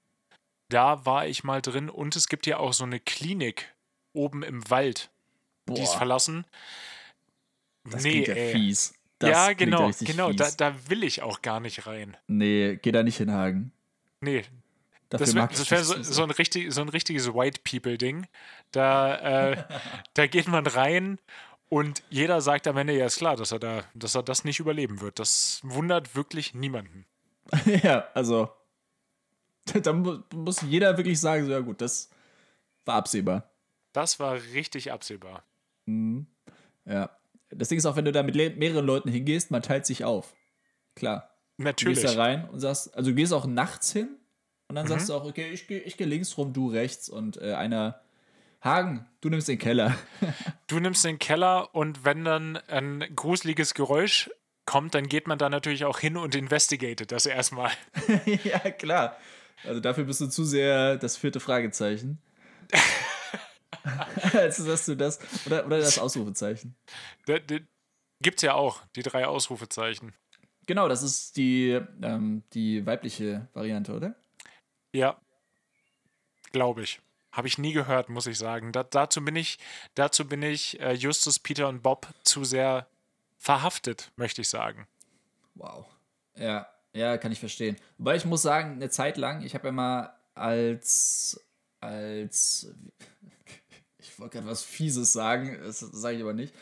Da 0.68 1.04
war 1.04 1.26
ich 1.26 1.44
mal 1.44 1.60
drin 1.60 1.90
und 1.90 2.16
es 2.16 2.28
gibt 2.28 2.46
ja 2.46 2.56
auch 2.56 2.72
so 2.72 2.84
eine 2.84 2.98
Klinik 2.98 3.74
oben 4.12 4.42
im 4.42 4.68
Wald. 4.70 5.10
Boah. 5.66 5.74
Die 5.74 5.82
ist 5.82 5.94
verlassen. 5.94 6.46
Das 7.84 8.04
nee, 8.04 8.24
ja 8.24 8.34
ey. 8.34 8.52
fies. 8.52 8.94
Das 9.18 9.30
ja, 9.30 9.52
genau, 9.52 9.90
genau. 10.00 10.32
Da, 10.32 10.50
da, 10.50 10.74
will 10.88 11.04
ich 11.04 11.22
auch 11.22 11.42
gar 11.42 11.60
nicht 11.60 11.86
rein. 11.86 12.16
Nee, 12.26 12.76
geh 12.82 12.90
da 12.90 13.02
nicht 13.02 13.18
hin, 13.18 13.30
Hagen. 13.30 13.72
Nee. 14.20 14.44
Dafür 15.10 15.26
das 15.26 15.70
wäre 15.70 15.70
wär 15.70 15.84
so, 15.84 16.02
so, 16.02 16.22
ein 16.22 16.30
richtig, 16.30 16.72
so 16.72 16.80
ein 16.80 16.88
richtiges 16.88 17.32
White 17.32 17.60
People-Ding. 17.62 18.26
Da, 18.72 19.50
äh, 19.50 19.64
da 20.14 20.26
geht 20.26 20.48
man 20.48 20.66
rein 20.66 21.18
und 21.72 22.02
jeder 22.10 22.42
sagt 22.42 22.66
am 22.66 22.76
Ende, 22.76 22.94
ja, 22.94 23.06
ist 23.06 23.16
klar, 23.16 23.34
dass 23.34 23.50
er, 23.50 23.58
da, 23.58 23.82
dass 23.94 24.14
er 24.14 24.22
das 24.22 24.44
nicht 24.44 24.60
überleben 24.60 25.00
wird. 25.00 25.18
Das 25.18 25.62
wundert 25.64 26.14
wirklich 26.14 26.52
niemanden. 26.52 27.06
ja, 27.82 28.08
also. 28.12 28.50
Da 29.82 29.94
muss 29.94 30.60
jeder 30.60 30.98
wirklich 30.98 31.18
sagen, 31.18 31.46
so, 31.46 31.50
ja 31.50 31.60
gut, 31.60 31.80
das 31.80 32.10
war 32.84 32.96
absehbar. 32.96 33.50
Das 33.94 34.20
war 34.20 34.34
richtig 34.52 34.92
absehbar. 34.92 35.44
Mhm. 35.86 36.26
Ja. 36.84 37.08
Das 37.48 37.70
Ding 37.70 37.78
ist 37.78 37.86
auch, 37.86 37.96
wenn 37.96 38.04
du 38.04 38.12
da 38.12 38.22
mit 38.22 38.34
mehreren 38.34 38.84
Leuten 38.84 39.08
hingehst, 39.08 39.50
man 39.50 39.62
teilt 39.62 39.86
sich 39.86 40.04
auf. 40.04 40.34
Klar. 40.94 41.30
Natürlich. 41.56 42.00
Du 42.00 42.02
gehst 42.02 42.18
da 42.18 42.22
rein 42.22 42.50
und 42.50 42.60
sagst, 42.60 42.94
also 42.94 43.12
du 43.12 43.16
gehst 43.16 43.32
auch 43.32 43.46
nachts 43.46 43.90
hin 43.90 44.18
und 44.68 44.74
dann 44.74 44.84
mhm. 44.84 44.90
sagst 44.90 45.08
du 45.08 45.14
auch, 45.14 45.24
okay, 45.24 45.48
ich 45.50 45.66
gehe 45.66 45.80
ich 45.80 45.96
geh 45.96 46.04
links 46.04 46.36
rum, 46.36 46.52
du 46.52 46.68
rechts 46.68 47.08
und 47.08 47.40
äh, 47.40 47.54
einer 47.54 48.02
Hagen, 48.62 49.06
du 49.20 49.28
nimmst 49.28 49.48
den 49.48 49.58
Keller. 49.58 49.96
du 50.68 50.78
nimmst 50.78 51.04
den 51.04 51.18
Keller 51.18 51.74
und 51.74 52.04
wenn 52.04 52.24
dann 52.24 52.56
ein 52.68 53.04
gruseliges 53.14 53.74
Geräusch 53.74 54.30
kommt, 54.66 54.94
dann 54.94 55.08
geht 55.08 55.26
man 55.26 55.38
da 55.38 55.48
natürlich 55.48 55.84
auch 55.84 55.98
hin 55.98 56.16
und 56.16 56.34
investigatet 56.34 57.10
das 57.10 57.26
erstmal. 57.26 57.72
ja, 58.44 58.58
klar. 58.58 59.16
Also 59.64 59.80
dafür 59.80 60.04
bist 60.04 60.20
du 60.20 60.28
zu 60.28 60.44
sehr 60.44 60.96
das 60.96 61.16
vierte 61.16 61.40
Fragezeichen. 61.40 62.20
also 64.32 64.66
dass 64.66 64.86
du 64.86 64.96
das 64.96 65.18
oder, 65.46 65.66
oder 65.66 65.78
das 65.78 65.98
Ausrufezeichen. 65.98 66.76
Da, 67.26 67.38
da, 67.40 67.56
gibt's 68.20 68.42
ja 68.42 68.54
auch, 68.54 68.82
die 68.94 69.02
drei 69.02 69.26
Ausrufezeichen. 69.26 70.14
Genau, 70.66 70.88
das 70.88 71.02
ist 71.02 71.36
die, 71.36 71.80
ähm, 72.02 72.44
die 72.52 72.86
weibliche 72.86 73.48
Variante, 73.52 73.92
oder? 73.92 74.14
Ja. 74.94 75.20
Glaube 76.52 76.82
ich. 76.82 77.00
Habe 77.32 77.48
ich 77.48 77.58
nie 77.58 77.72
gehört, 77.72 78.10
muss 78.10 78.26
ich 78.26 78.38
sagen. 78.38 78.72
Da, 78.72 78.82
dazu 78.82 79.24
bin 79.24 79.36
ich, 79.36 79.58
dazu 79.94 80.28
bin 80.28 80.42
ich 80.42 80.78
äh, 80.80 80.92
Justus, 80.92 81.38
Peter 81.38 81.68
und 81.68 81.82
Bob 81.82 82.06
zu 82.24 82.44
sehr 82.44 82.86
verhaftet, 83.38 84.12
möchte 84.16 84.42
ich 84.42 84.48
sagen. 84.48 84.86
Wow. 85.54 85.86
Ja, 86.36 86.68
ja, 86.92 87.16
kann 87.16 87.32
ich 87.32 87.40
verstehen. 87.40 87.76
Wobei 87.98 88.16
ich 88.16 88.24
muss 88.24 88.42
sagen, 88.42 88.72
eine 88.72 88.90
Zeit 88.90 89.16
lang, 89.16 89.42
ich 89.42 89.54
habe 89.54 89.68
ja 89.68 89.72
mal 89.72 90.14
als, 90.34 91.40
als, 91.80 92.72
ich 93.98 94.18
wollte 94.18 94.38
gerade 94.38 94.50
was 94.50 94.62
Fieses 94.62 95.12
sagen, 95.12 95.58
das 95.62 95.80
sage 95.80 96.16
ich 96.16 96.22
aber 96.22 96.34
nicht, 96.34 96.54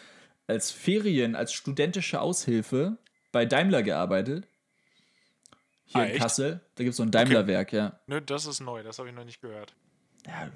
als 0.46 0.70
Ferien, 0.70 1.34
als 1.34 1.52
studentische 1.52 2.20
Aushilfe 2.20 2.96
bei 3.32 3.44
Daimler 3.44 3.82
gearbeitet. 3.82 4.46
Hier 5.84 6.02
ah, 6.02 6.04
in 6.04 6.18
Kassel. 6.18 6.60
Da 6.76 6.84
gibt 6.84 6.92
es 6.92 6.96
so 6.96 7.02
ein 7.02 7.10
Daimler-Werk, 7.10 7.68
okay. 7.68 7.76
ja. 7.76 8.00
Nö, 8.06 8.20
das 8.20 8.46
ist 8.46 8.60
neu, 8.60 8.82
das 8.84 8.98
habe 8.98 9.08
ich 9.08 9.14
noch 9.14 9.24
nicht 9.24 9.40
gehört. 9.40 9.74
Ja. 10.30 10.50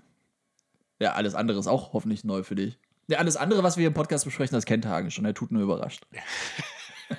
ja, 1.01 1.13
alles 1.13 1.35
andere 1.35 1.59
ist 1.59 1.67
auch 1.67 1.93
hoffentlich 1.93 2.25
neu 2.25 2.43
für 2.43 2.55
dich. 2.55 2.79
Ja, 3.07 3.19
alles 3.19 3.37
andere, 3.37 3.63
was 3.63 3.77
wir 3.77 3.83
hier 3.83 3.89
im 3.89 3.95
Podcast 3.95 4.25
besprechen, 4.25 4.55
das 4.55 4.65
kennt 4.65 4.87
Hagen 4.87 5.11
schon. 5.11 5.25
Er 5.25 5.35
tut 5.35 5.51
nur 5.53 5.63
überrascht. 5.63 6.07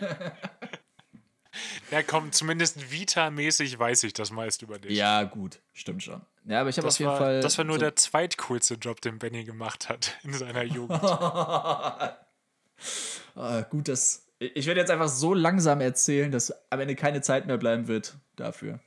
ja, 1.91 2.01
komm, 2.01 2.31
zumindest 2.31 2.91
Vita-mäßig 2.91 3.77
weiß 3.77 4.03
ich 4.03 4.13
das 4.13 4.31
meist 4.31 4.63
über 4.63 4.79
dich. 4.79 4.97
Ja, 4.97 5.23
gut, 5.23 5.59
stimmt 5.73 6.01
schon. 6.01 6.21
Ja, 6.45 6.61
aber 6.61 6.69
ich 6.69 6.77
habe 6.77 6.87
auf 6.87 6.97
jeden 6.97 7.11
war, 7.11 7.17
Fall. 7.17 7.41
Das 7.41 7.57
war 7.57 7.65
nur 7.65 7.75
so 7.75 7.81
der 7.81 7.95
zweitcoolste 7.95 8.75
Job, 8.75 9.01
den 9.01 9.19
Benny 9.19 9.43
gemacht 9.43 9.89
hat 9.89 10.17
in 10.23 10.33
seiner 10.33 10.63
Jugend. 10.63 11.03
ah, 11.03 12.15
gut, 13.69 13.87
das. 13.87 14.23
Ich 14.39 14.65
werde 14.65 14.81
jetzt 14.81 14.91
einfach 14.91 15.07
so 15.07 15.33
langsam 15.33 15.81
erzählen, 15.81 16.31
dass 16.31 16.53
am 16.71 16.79
Ende 16.79 16.95
keine 16.95 17.21
Zeit 17.21 17.47
mehr 17.47 17.57
bleiben 17.57 17.87
wird 17.87 18.15
dafür. 18.35 18.79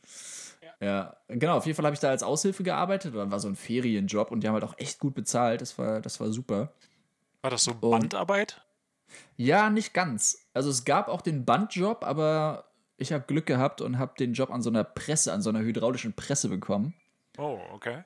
Ja, 0.80 1.16
genau. 1.28 1.56
Auf 1.56 1.66
jeden 1.66 1.76
Fall 1.76 1.84
habe 1.84 1.94
ich 1.94 2.00
da 2.00 2.10
als 2.10 2.22
Aushilfe 2.22 2.62
gearbeitet. 2.62 3.14
Dann 3.14 3.30
war 3.30 3.40
so 3.40 3.48
ein 3.48 3.56
Ferienjob 3.56 4.30
und 4.30 4.40
die 4.40 4.48
haben 4.48 4.54
halt 4.54 4.64
auch 4.64 4.78
echt 4.78 4.98
gut 5.00 5.14
bezahlt. 5.14 5.60
Das 5.60 5.76
war, 5.78 6.00
das 6.00 6.20
war 6.20 6.30
super. 6.30 6.72
War 7.42 7.50
das 7.50 7.64
so 7.64 7.74
Bandarbeit? 7.74 8.62
ja, 9.36 9.70
nicht 9.70 9.94
ganz. 9.94 10.48
Also 10.54 10.70
es 10.70 10.84
gab 10.84 11.08
auch 11.08 11.22
den 11.22 11.44
Bandjob, 11.44 12.04
aber 12.04 12.70
ich 12.96 13.12
habe 13.12 13.24
Glück 13.26 13.46
gehabt 13.46 13.80
und 13.80 13.98
habe 13.98 14.14
den 14.18 14.32
Job 14.32 14.50
an 14.50 14.62
so 14.62 14.70
einer 14.70 14.84
Presse, 14.84 15.32
an 15.32 15.42
so 15.42 15.50
einer 15.50 15.60
hydraulischen 15.60 16.12
Presse 16.14 16.48
bekommen. 16.48 16.94
Oh, 17.38 17.60
okay. 17.72 18.04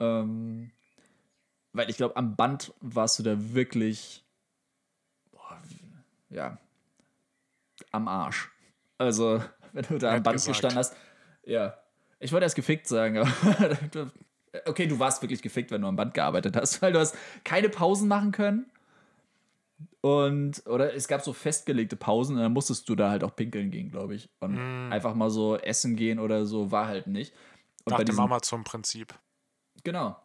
Ähm, 0.00 0.72
weil 1.72 1.88
ich 1.88 1.96
glaube, 1.96 2.16
am 2.16 2.36
Band 2.36 2.74
warst 2.80 3.18
du 3.18 3.22
da 3.22 3.36
wirklich, 3.54 4.24
boah, 5.30 5.60
ja, 6.28 6.58
am 7.92 8.08
Arsch. 8.08 8.50
Also, 8.98 9.42
wenn 9.72 9.84
du 9.84 9.98
da 9.98 10.08
Nett 10.08 10.18
am 10.18 10.22
Band 10.24 10.34
gesagt. 10.36 10.54
gestanden 10.54 10.78
hast, 10.78 10.96
ja. 11.44 11.78
Ich 12.22 12.32
wollte 12.32 12.44
erst 12.44 12.56
gefickt 12.56 12.86
sagen, 12.86 13.18
aber 13.18 14.10
okay, 14.66 14.86
du 14.86 14.98
warst 14.98 15.22
wirklich 15.22 15.42
gefickt, 15.42 15.70
wenn 15.70 15.82
du 15.82 15.88
am 15.88 15.96
Band 15.96 16.14
gearbeitet 16.14 16.56
hast, 16.56 16.80
weil 16.82 16.92
du 16.92 17.00
hast 17.00 17.16
keine 17.44 17.68
Pausen 17.68 18.08
machen 18.08 18.32
können. 18.32 18.66
Und, 20.00 20.66
oder 20.66 20.94
es 20.94 21.06
gab 21.06 21.22
so 21.22 21.32
festgelegte 21.32 21.96
Pausen 21.96 22.36
und 22.36 22.42
dann 22.42 22.52
musstest 22.52 22.88
du 22.88 22.96
da 22.96 23.10
halt 23.10 23.22
auch 23.22 23.36
pinkeln 23.36 23.70
gehen, 23.70 23.90
glaube 23.90 24.14
ich. 24.14 24.28
Und 24.40 24.54
mm. 24.54 24.92
einfach 24.92 25.14
mal 25.14 25.30
so 25.30 25.56
essen 25.56 25.96
gehen 25.96 26.18
oder 26.18 26.44
so 26.44 26.70
war 26.70 26.86
halt 26.86 27.06
nicht. 27.06 27.32
Und 27.84 27.92
Nach 27.92 28.02
dem 28.02 28.18
Amazon-Prinzip. 28.18 29.14
Genau. 29.84 30.16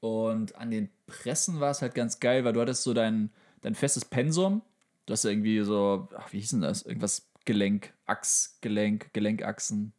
Und 0.00 0.54
an 0.56 0.70
den 0.70 0.90
Pressen 1.06 1.60
war 1.60 1.70
es 1.70 1.82
halt 1.82 1.94
ganz 1.94 2.20
geil, 2.20 2.44
weil 2.44 2.52
du 2.52 2.60
hattest 2.60 2.82
so 2.82 2.94
dein, 2.94 3.30
dein 3.62 3.74
festes 3.74 4.04
Pensum. 4.04 4.62
Du 5.06 5.12
hast 5.12 5.24
irgendwie 5.24 5.60
so, 5.62 6.08
ach, 6.16 6.32
wie 6.32 6.38
hieß 6.38 6.50
denn 6.50 6.60
das? 6.60 6.82
Irgendwas 6.82 7.32
Gelenk, 7.44 7.92
Achs, 8.06 8.58
Gelenk, 8.60 9.12
Gelenkachsen, 9.12 9.92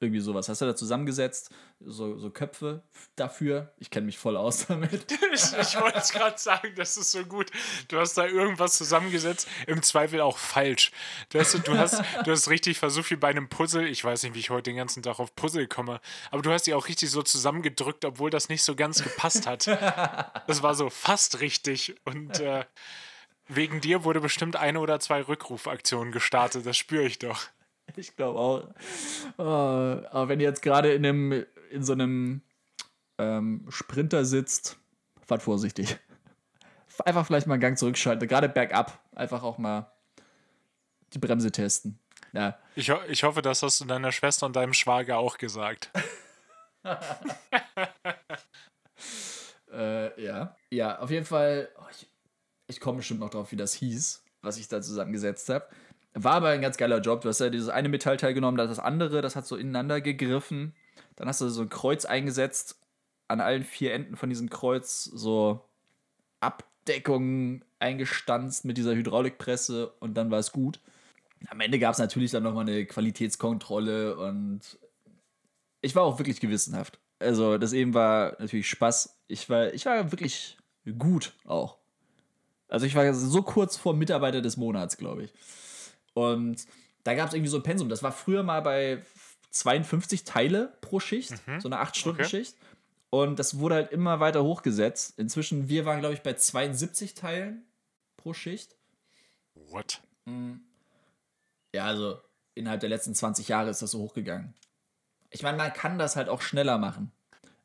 irgendwie 0.00 0.20
sowas. 0.20 0.48
Hast 0.48 0.60
du 0.60 0.66
da 0.66 0.76
zusammengesetzt, 0.76 1.50
so, 1.80 2.18
so 2.18 2.30
Köpfe 2.30 2.82
dafür? 3.16 3.72
Ich 3.78 3.90
kenne 3.90 4.06
mich 4.06 4.18
voll 4.18 4.36
aus 4.36 4.66
damit. 4.68 5.12
ich, 5.32 5.52
ich 5.58 5.80
wollte 5.80 5.98
es 5.98 6.12
gerade 6.12 6.38
sagen, 6.38 6.72
das 6.76 6.96
ist 6.96 7.10
so 7.10 7.24
gut. 7.24 7.50
Du 7.88 7.98
hast 7.98 8.14
da 8.14 8.26
irgendwas 8.26 8.76
zusammengesetzt, 8.76 9.48
im 9.66 9.82
Zweifel 9.82 10.20
auch 10.20 10.38
falsch. 10.38 10.92
Du 11.30 11.38
hast, 11.38 11.54
du 11.66 11.76
hast, 11.76 12.02
du 12.24 12.30
hast 12.30 12.48
richtig 12.48 12.78
versucht, 12.78 13.10
wie 13.10 13.16
bei 13.16 13.28
einem 13.28 13.48
Puzzle, 13.48 13.86
ich 13.86 14.04
weiß 14.04 14.22
nicht, 14.22 14.34
wie 14.34 14.40
ich 14.40 14.50
heute 14.50 14.70
den 14.70 14.76
ganzen 14.76 15.02
Tag 15.02 15.18
auf 15.18 15.34
Puzzle 15.34 15.66
komme, 15.66 16.00
aber 16.30 16.42
du 16.42 16.50
hast 16.50 16.66
die 16.66 16.74
auch 16.74 16.88
richtig 16.88 17.10
so 17.10 17.22
zusammengedrückt, 17.22 18.04
obwohl 18.04 18.30
das 18.30 18.48
nicht 18.48 18.62
so 18.62 18.76
ganz 18.76 19.02
gepasst 19.02 19.46
hat. 19.46 19.66
Das 20.46 20.62
war 20.62 20.74
so 20.74 20.90
fast 20.90 21.40
richtig 21.40 21.96
und 22.04 22.40
äh, 22.40 22.64
wegen 23.48 23.80
dir 23.80 24.04
wurde 24.04 24.20
bestimmt 24.20 24.56
eine 24.56 24.80
oder 24.80 25.00
zwei 25.00 25.22
Rückrufaktionen 25.22 26.12
gestartet, 26.12 26.66
das 26.66 26.76
spüre 26.76 27.04
ich 27.04 27.18
doch. 27.18 27.48
Ich 27.96 28.16
glaube 28.16 28.38
auch. 28.38 28.68
Oh, 29.38 29.42
aber 30.10 30.28
wenn 30.28 30.40
ihr 30.40 30.48
jetzt 30.48 30.62
gerade 30.62 30.92
in, 30.92 31.04
einem, 31.04 31.44
in 31.70 31.82
so 31.82 31.92
einem 31.92 32.42
ähm, 33.18 33.66
Sprinter 33.68 34.24
sitzt, 34.24 34.78
fahrt 35.26 35.42
vorsichtig. 35.42 35.98
Einfach 37.04 37.26
vielleicht 37.26 37.46
mal 37.46 37.54
einen 37.54 37.60
Gang 37.60 37.78
zurückschalten, 37.78 38.26
gerade 38.28 38.48
bergab. 38.48 39.00
Einfach 39.14 39.42
auch 39.42 39.58
mal 39.58 39.92
die 41.12 41.18
Bremse 41.18 41.52
testen. 41.52 41.98
Ja. 42.32 42.58
Ich, 42.74 42.90
ho 42.90 42.98
ich 43.08 43.22
hoffe, 43.22 43.42
das 43.42 43.62
hast 43.62 43.80
du 43.80 43.84
deiner 43.84 44.12
Schwester 44.12 44.46
und 44.46 44.56
deinem 44.56 44.74
Schwager 44.74 45.18
auch 45.18 45.38
gesagt. 45.38 45.90
äh, 49.72 50.22
ja. 50.22 50.56
Ja, 50.70 50.98
auf 50.98 51.10
jeden 51.10 51.26
Fall. 51.26 51.68
Oh, 51.78 51.84
ich, 51.90 52.08
ich 52.66 52.80
komme 52.80 52.98
bestimmt 52.98 53.20
noch 53.20 53.30
drauf, 53.30 53.52
wie 53.52 53.56
das 53.56 53.74
hieß, 53.74 54.22
was 54.42 54.58
ich 54.58 54.68
da 54.68 54.82
zusammengesetzt 54.82 55.48
habe. 55.48 55.68
War 56.14 56.34
aber 56.34 56.48
ein 56.48 56.62
ganz 56.62 56.76
geiler 56.76 57.00
Job. 57.00 57.20
Du 57.20 57.28
hast 57.28 57.40
ja 57.40 57.50
dieses 57.50 57.68
eine 57.68 57.88
Metallteil 57.88 58.34
genommen, 58.34 58.56
das 58.56 58.78
andere, 58.78 59.22
das 59.22 59.36
hat 59.36 59.46
so 59.46 59.56
ineinander 59.56 60.00
gegriffen. 60.00 60.74
Dann 61.16 61.28
hast 61.28 61.40
du 61.40 61.48
so 61.48 61.62
ein 61.62 61.68
Kreuz 61.68 62.04
eingesetzt, 62.04 62.80
an 63.28 63.40
allen 63.40 63.64
vier 63.64 63.92
Enden 63.92 64.16
von 64.16 64.30
diesem 64.30 64.48
Kreuz 64.50 65.04
so 65.04 65.64
Abdeckungen 66.40 67.64
eingestanzt 67.78 68.64
mit 68.64 68.78
dieser 68.78 68.94
Hydraulikpresse 68.94 69.88
und 70.00 70.14
dann 70.14 70.30
war 70.30 70.38
es 70.38 70.52
gut. 70.52 70.80
Am 71.48 71.60
Ende 71.60 71.78
gab 71.78 71.92
es 71.92 71.98
natürlich 71.98 72.30
dann 72.30 72.42
nochmal 72.42 72.68
eine 72.68 72.86
Qualitätskontrolle 72.86 74.16
und 74.16 74.60
ich 75.82 75.94
war 75.94 76.02
auch 76.02 76.18
wirklich 76.18 76.40
gewissenhaft. 76.40 76.98
Also 77.20 77.58
das 77.58 77.72
eben 77.72 77.94
war 77.94 78.36
natürlich 78.40 78.68
Spaß. 78.68 79.20
Ich 79.28 79.48
war, 79.48 79.72
ich 79.72 79.86
war 79.86 80.10
wirklich 80.10 80.56
gut 80.98 81.34
auch. 81.44 81.78
Also 82.68 82.86
ich 82.86 82.94
war 82.94 83.12
so 83.14 83.42
kurz 83.42 83.76
vor 83.76 83.94
Mitarbeiter 83.94 84.40
des 84.40 84.56
Monats, 84.56 84.96
glaube 84.96 85.24
ich. 85.24 85.32
Und 86.18 86.66
da 87.04 87.14
gab 87.14 87.28
es 87.28 87.34
irgendwie 87.34 87.50
so 87.50 87.58
ein 87.58 87.62
Pensum. 87.62 87.88
Das 87.88 88.02
war 88.02 88.10
früher 88.10 88.42
mal 88.42 88.60
bei 88.60 89.02
52 89.50 90.24
Teile 90.24 90.72
pro 90.80 90.98
Schicht, 90.98 91.46
mhm. 91.46 91.60
so 91.60 91.68
eine 91.68 91.80
8-Stunden-Schicht. 91.80 92.56
Okay. 92.58 92.66
Und 93.10 93.38
das 93.38 93.58
wurde 93.58 93.76
halt 93.76 93.92
immer 93.92 94.18
weiter 94.18 94.42
hochgesetzt. 94.42 95.18
Inzwischen, 95.18 95.68
wir 95.68 95.86
waren, 95.86 96.00
glaube 96.00 96.14
ich, 96.14 96.22
bei 96.22 96.34
72 96.34 97.14
Teilen 97.14 97.62
pro 98.16 98.34
Schicht. 98.34 98.74
What? 99.54 100.00
Mhm. 100.24 100.60
Ja, 101.72 101.86
also 101.86 102.20
innerhalb 102.54 102.80
der 102.80 102.88
letzten 102.88 103.14
20 103.14 103.46
Jahre 103.46 103.70
ist 103.70 103.80
das 103.80 103.92
so 103.92 104.00
hochgegangen. 104.00 104.54
Ich 105.30 105.42
meine, 105.42 105.56
man 105.56 105.72
kann 105.72 105.98
das 105.98 106.16
halt 106.16 106.28
auch 106.28 106.42
schneller 106.42 106.78
machen. 106.78 107.12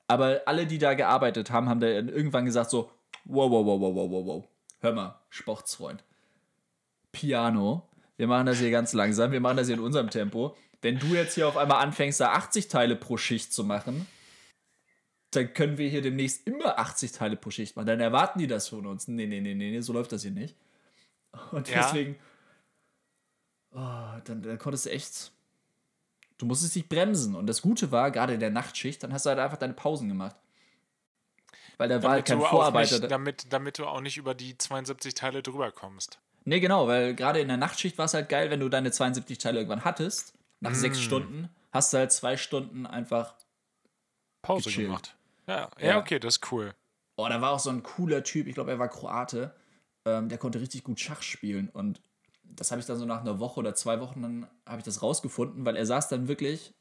Aber 0.07 0.43
alle, 0.45 0.67
die 0.67 0.77
da 0.77 0.93
gearbeitet 0.93 1.49
haben, 1.49 1.69
haben 1.69 1.79
da 1.79 1.87
irgendwann 1.87 2.45
gesagt 2.45 2.69
so, 2.69 2.91
wow, 3.25 3.49
wow, 3.49 3.65
wow, 3.65 3.81
wow, 3.81 4.11
wow, 4.11 4.25
wow, 4.25 4.47
hör 4.81 4.93
mal, 4.93 5.19
Sportsfreund. 5.29 6.03
Piano, 7.11 7.89
wir 8.17 8.27
machen 8.27 8.45
das 8.45 8.59
hier 8.59 8.71
ganz 8.71 8.93
langsam, 8.93 9.31
wir 9.31 9.39
machen 9.39 9.57
das 9.57 9.67
hier 9.67 9.75
in 9.75 9.81
unserem 9.81 10.09
Tempo. 10.09 10.55
Wenn 10.81 10.99
du 10.99 11.07
jetzt 11.07 11.35
hier 11.35 11.47
auf 11.47 11.57
einmal 11.57 11.81
anfängst, 11.81 12.19
da 12.19 12.33
80 12.33 12.67
Teile 12.67 12.95
pro 12.95 13.17
Schicht 13.17 13.53
zu 13.53 13.63
machen, 13.63 14.05
dann 15.31 15.53
können 15.53 15.77
wir 15.77 15.89
hier 15.89 16.01
demnächst 16.01 16.45
immer 16.47 16.77
80 16.77 17.11
Teile 17.11 17.35
pro 17.35 17.49
Schicht 17.49 17.75
machen. 17.75 17.87
Dann 17.87 17.99
erwarten 17.99 18.39
die 18.39 18.47
das 18.47 18.67
von 18.67 18.85
uns. 18.85 19.07
Nee, 19.07 19.25
nee, 19.25 19.41
nee, 19.41 19.53
nee, 19.55 19.79
so 19.79 19.93
läuft 19.93 20.11
das 20.11 20.21
hier 20.21 20.31
nicht. 20.31 20.55
Und 21.51 21.67
deswegen, 21.69 22.17
ja. 23.73 24.17
oh, 24.17 24.21
dann, 24.25 24.43
dann 24.43 24.59
konntest 24.59 24.85
du 24.85 24.91
echt, 24.91 25.31
du 26.37 26.45
musstest 26.45 26.75
dich 26.75 26.87
bremsen. 26.87 27.35
Und 27.35 27.47
das 27.47 27.61
Gute 27.61 27.91
war, 27.91 28.11
gerade 28.11 28.33
in 28.35 28.39
der 28.39 28.51
Nachtschicht, 28.51 29.01
dann 29.01 29.13
hast 29.13 29.25
du 29.25 29.29
halt 29.29 29.39
einfach 29.39 29.57
deine 29.57 29.73
Pausen 29.73 30.09
gemacht. 30.09 30.35
Weil 31.77 31.89
da 31.89 32.03
war 32.03 32.11
halt 32.11 32.25
kein 32.25 32.39
Vorarbeiter. 32.39 32.99
Nicht, 32.99 33.11
damit, 33.11 33.51
damit 33.51 33.79
du 33.79 33.87
auch 33.87 34.01
nicht 34.01 34.17
über 34.17 34.35
die 34.35 34.57
72 34.57 35.15
Teile 35.15 35.41
drüber 35.41 35.71
kommst. 35.71 36.19
Nee, 36.45 36.59
genau, 36.59 36.87
weil 36.87 37.15
gerade 37.15 37.39
in 37.39 37.47
der 37.47 37.57
Nachtschicht 37.57 37.97
war 37.97 38.05
es 38.05 38.13
halt 38.13 38.29
geil, 38.29 38.49
wenn 38.49 38.59
du 38.59 38.69
deine 38.69 38.91
72 38.91 39.37
Teile 39.37 39.59
irgendwann 39.59 39.85
hattest. 39.85 40.33
Nach 40.59 40.71
mm. 40.71 40.75
sechs 40.75 40.99
Stunden 40.99 41.49
hast 41.71 41.93
du 41.93 41.97
halt 41.97 42.11
zwei 42.11 42.37
Stunden 42.37 42.85
einfach 42.85 43.35
Pause 44.41 44.69
gechillt. 44.69 44.87
gemacht. 44.87 45.15
Ja, 45.47 45.69
ja, 45.79 45.87
ja, 45.87 45.97
okay, 45.97 46.19
das 46.19 46.37
ist 46.37 46.51
cool. 46.51 46.73
Oh, 47.15 47.27
da 47.27 47.41
war 47.41 47.51
auch 47.51 47.59
so 47.59 47.69
ein 47.69 47.83
cooler 47.83 48.23
Typ, 48.23 48.47
ich 48.47 48.55
glaube, 48.55 48.71
er 48.71 48.79
war 48.79 48.89
Kroate. 48.89 49.55
Ähm, 50.05 50.29
der 50.29 50.37
konnte 50.37 50.59
richtig 50.59 50.83
gut 50.83 50.99
Schach 50.99 51.21
spielen. 51.21 51.69
Und 51.69 52.01
das 52.43 52.71
habe 52.71 52.81
ich 52.81 52.87
dann 52.87 52.97
so 52.97 53.05
nach 53.05 53.21
einer 53.21 53.39
Woche 53.39 53.59
oder 53.59 53.75
zwei 53.75 53.99
Wochen, 53.99 54.21
dann 54.21 54.47
habe 54.67 54.79
ich 54.79 54.83
das 54.83 55.01
rausgefunden, 55.01 55.65
weil 55.65 55.75
er 55.75 55.85
saß 55.85 56.09
dann 56.09 56.27
wirklich, 56.27 56.73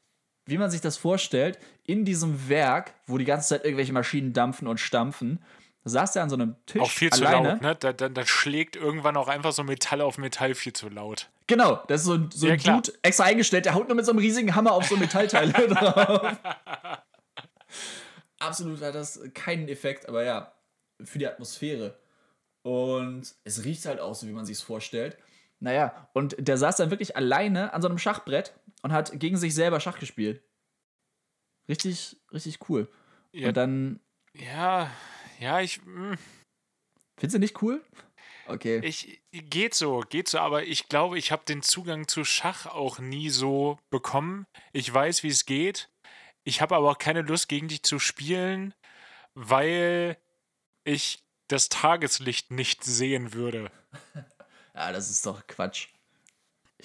wie 0.45 0.57
man 0.57 0.69
sich 0.69 0.81
das 0.81 0.97
vorstellt, 0.97 1.57
in 1.85 2.05
diesem 2.05 2.49
Werk, 2.49 2.93
wo 3.05 3.17
die 3.17 3.25
ganze 3.25 3.49
Zeit 3.49 3.63
irgendwelche 3.63 3.93
Maschinen 3.93 4.33
dampfen 4.33 4.67
und 4.67 4.79
stampfen 4.79 5.39
saß 5.83 6.15
er 6.15 6.23
an 6.23 6.29
so 6.29 6.35
einem 6.35 6.55
Tisch. 6.65 6.81
Auch 6.81 6.89
viel 6.89 7.09
zu 7.09 7.23
laut, 7.23 7.61
ne? 7.61 7.75
Da, 7.79 7.93
da, 7.93 8.09
da, 8.09 8.25
schlägt 8.25 8.75
irgendwann 8.75 9.17
auch 9.17 9.27
einfach 9.27 9.51
so 9.51 9.63
Metall 9.63 10.01
auf 10.01 10.17
Metall 10.17 10.55
viel 10.55 10.73
zu 10.73 10.89
laut. 10.89 11.29
Genau, 11.47 11.83
das 11.87 12.01
ist 12.01 12.07
so, 12.07 12.29
so 12.29 12.47
ja, 12.47 12.53
ein 12.53 12.59
Dude 12.59 12.93
extra 13.01 13.25
eingestellt, 13.25 13.65
der 13.65 13.73
haut 13.73 13.87
nur 13.87 13.95
mit 13.95 14.05
so 14.05 14.11
einem 14.11 14.19
riesigen 14.19 14.55
Hammer 14.55 14.71
auf 14.71 14.87
so 14.87 14.95
Metallteile 14.95 15.51
drauf. 15.67 16.37
Absolut 18.39 18.81
hat 18.81 18.95
das 18.95 19.19
keinen 19.33 19.67
Effekt, 19.67 20.07
aber 20.07 20.23
ja, 20.23 20.53
für 21.03 21.19
die 21.19 21.27
Atmosphäre. 21.27 21.97
Und 22.61 23.35
es 23.43 23.65
riecht 23.65 23.85
halt 23.85 23.99
auch 23.99 24.15
so, 24.15 24.27
wie 24.27 24.31
man 24.31 24.45
sich 24.45 24.57
es 24.57 24.63
vorstellt. 24.63 25.17
Naja, 25.59 26.09
und 26.13 26.35
der 26.39 26.57
saß 26.57 26.77
dann 26.77 26.91
wirklich 26.91 27.15
alleine 27.15 27.73
an 27.73 27.81
so 27.81 27.87
einem 27.87 27.97
Schachbrett 27.97 28.53
und 28.81 28.91
hat 28.91 29.17
gegen 29.19 29.37
sich 29.37 29.53
selber 29.55 29.79
Schach 29.79 29.99
gespielt. 29.99 30.41
Richtig, 31.69 32.17
richtig 32.31 32.69
cool. 32.69 32.89
Ja, 33.31 33.49
und 33.49 33.57
dann. 33.57 33.99
Ja, 34.33 34.89
ja, 35.39 35.61
ich. 35.61 35.83
Mh. 35.85 36.11
Hm. 36.11 36.17
Findest 37.19 37.35
du 37.35 37.39
nicht 37.39 37.61
cool? 37.61 37.83
Okay. 38.47 38.79
Ich, 38.83 39.21
geht 39.31 39.73
so, 39.73 40.01
geht 40.01 40.27
so, 40.27 40.39
aber 40.39 40.63
ich 40.63 40.89
glaube, 40.89 41.17
ich 41.17 41.31
habe 41.31 41.45
den 41.45 41.61
Zugang 41.61 42.07
zu 42.07 42.25
Schach 42.25 42.65
auch 42.65 42.99
nie 42.99 43.29
so 43.29 43.79
bekommen. 43.89 44.45
Ich 44.73 44.91
weiß, 44.93 45.23
wie 45.23 45.29
es 45.29 45.45
geht. 45.45 45.89
Ich 46.43 46.61
habe 46.61 46.75
aber 46.75 46.91
auch 46.91 46.97
keine 46.97 47.21
Lust, 47.21 47.47
gegen 47.47 47.69
dich 47.69 47.83
zu 47.83 47.99
spielen, 47.99 48.73
weil 49.33 50.17
ich 50.83 51.23
das 51.47 51.69
Tageslicht 51.69 52.51
nicht 52.51 52.83
sehen 52.83 53.33
würde. 53.33 53.71
ja, 54.73 54.91
das 54.91 55.09
ist 55.09 55.25
doch 55.25 55.47
Quatsch. 55.47 55.87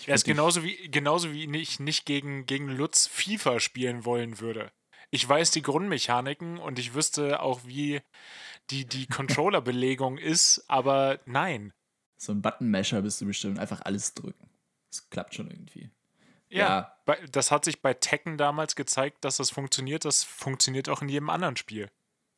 Er 0.06 0.14
ist 0.14 0.24
genauso 0.24 0.62
wie, 0.62 0.88
genauso 0.88 1.32
wie 1.32 1.50
ich 1.60 1.80
nicht 1.80 2.06
gegen, 2.06 2.46
gegen 2.46 2.68
Lutz 2.68 3.08
FIFA 3.08 3.58
spielen 3.58 4.04
wollen 4.04 4.38
würde. 4.38 4.70
Ich 5.10 5.26
weiß 5.26 5.50
die 5.52 5.62
Grundmechaniken 5.62 6.58
und 6.58 6.78
ich 6.78 6.94
wüsste 6.94 7.40
auch, 7.40 7.60
wie 7.64 8.00
die, 8.70 8.84
die 8.84 9.06
Controller-Belegung 9.08 10.18
ist, 10.18 10.64
aber 10.68 11.20
nein. 11.24 11.72
So 12.18 12.32
ein 12.32 12.42
Button-Masher 12.42 13.02
bist 13.02 13.20
du 13.20 13.26
bestimmt. 13.26 13.58
Einfach 13.58 13.80
alles 13.82 14.14
drücken. 14.14 14.50
Das 14.90 15.08
klappt 15.10 15.34
schon 15.34 15.50
irgendwie. 15.50 15.90
Ja, 16.50 16.94
ja, 17.06 17.16
das 17.30 17.50
hat 17.50 17.64
sich 17.64 17.82
bei 17.82 17.94
Tekken 17.94 18.38
damals 18.38 18.74
gezeigt, 18.74 19.24
dass 19.24 19.36
das 19.36 19.50
funktioniert. 19.50 20.04
Das 20.04 20.24
funktioniert 20.24 20.88
auch 20.88 21.02
in 21.02 21.08
jedem 21.08 21.28
anderen 21.28 21.56
Spiel. 21.56 21.90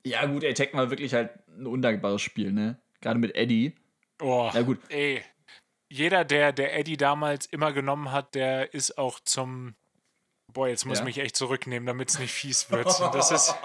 Ja, 0.04 0.26
gut, 0.26 0.42
ey, 0.42 0.54
Tekken 0.54 0.78
war 0.78 0.90
wirklich 0.90 1.14
halt 1.14 1.30
ein 1.48 1.66
undankbares 1.66 2.20
Spiel, 2.20 2.52
ne? 2.52 2.80
Gerade 3.00 3.18
mit 3.18 3.34
Eddie. 3.36 3.74
Oh, 4.20 4.50
ja, 4.52 4.62
gut. 4.62 4.78
ey. 4.88 5.22
Jeder, 5.88 6.24
der, 6.24 6.52
der 6.52 6.76
Eddie 6.76 6.96
damals 6.96 7.46
immer 7.46 7.72
genommen 7.72 8.12
hat, 8.12 8.34
der 8.34 8.74
ist 8.74 8.96
auch 8.96 9.18
zum 9.20 9.74
Boah, 10.52 10.68
jetzt 10.68 10.84
muss 10.86 10.98
ja? 10.98 11.04
ich 11.04 11.16
mich 11.16 11.18
echt 11.24 11.36
zurücknehmen, 11.36 11.86
damit 11.86 12.10
es 12.10 12.18
nicht 12.18 12.32
fies 12.32 12.70
wird. 12.70 12.86
Das 12.86 13.30
ist. 13.30 13.54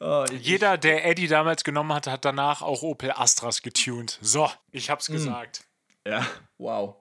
Oh, 0.00 0.26
Jeder, 0.38 0.76
der 0.76 1.06
Eddie 1.06 1.28
damals 1.28 1.64
genommen 1.64 1.92
hat, 1.94 2.08
hat 2.08 2.24
danach 2.24 2.62
auch 2.62 2.82
Opel 2.82 3.12
Astras 3.12 3.62
getuned. 3.62 4.18
So, 4.20 4.50
ich 4.70 4.90
hab's 4.90 5.08
hm. 5.08 5.14
gesagt. 5.14 5.64
Ja, 6.06 6.26
wow. 6.58 6.96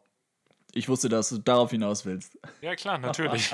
Ich 0.74 0.88
wusste, 0.88 1.10
dass 1.10 1.30
du 1.30 1.38
darauf 1.38 1.72
hinaus 1.72 2.06
willst. 2.06 2.38
Ja, 2.62 2.76
klar, 2.76 2.98
natürlich. 2.98 3.54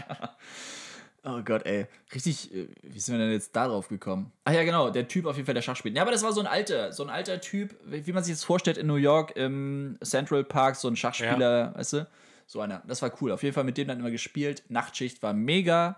oh 1.23 1.41
Gott, 1.43 1.65
ey. 1.65 1.87
Richtig, 2.13 2.53
äh, 2.53 2.67
wie 2.83 2.99
sind 2.99 3.17
wir 3.17 3.25
denn 3.25 3.33
jetzt 3.33 3.55
darauf 3.55 3.87
gekommen? 3.87 4.31
Ach 4.45 4.53
ja, 4.53 4.63
genau, 4.63 4.89
der 4.89 5.07
Typ 5.07 5.25
auf 5.25 5.35
jeden 5.35 5.45
Fall, 5.45 5.55
der 5.55 5.61
Schach 5.61 5.75
spielt. 5.75 5.95
Ja, 5.95 6.03
aber 6.03 6.11
das 6.11 6.21
war 6.21 6.31
so 6.31 6.41
ein 6.41 6.47
alter, 6.47 6.93
so 6.93 7.03
ein 7.03 7.09
alter 7.09 7.41
Typ, 7.41 7.75
wie 7.85 8.11
man 8.11 8.23
sich 8.23 8.35
das 8.35 8.43
vorstellt 8.43 8.77
in 8.77 8.87
New 8.87 8.95
York 8.95 9.35
im 9.35 9.97
Central 10.03 10.43
Park, 10.43 10.75
so 10.75 10.87
ein 10.87 10.95
Schachspieler, 10.95 11.71
ja. 11.71 11.75
weißt 11.75 11.93
du? 11.93 12.07
So 12.49 12.61
einer. 12.61 12.81
Das 12.87 13.03
war 13.03 13.11
cool. 13.21 13.31
Auf 13.31 13.43
jeden 13.43 13.53
Fall 13.53 13.63
mit 13.63 13.77
dem 13.77 13.87
dann 13.87 13.99
immer 13.99 14.09
gespielt. 14.09 14.63
Nachtschicht 14.69 15.21
war 15.21 15.33
mega 15.33 15.97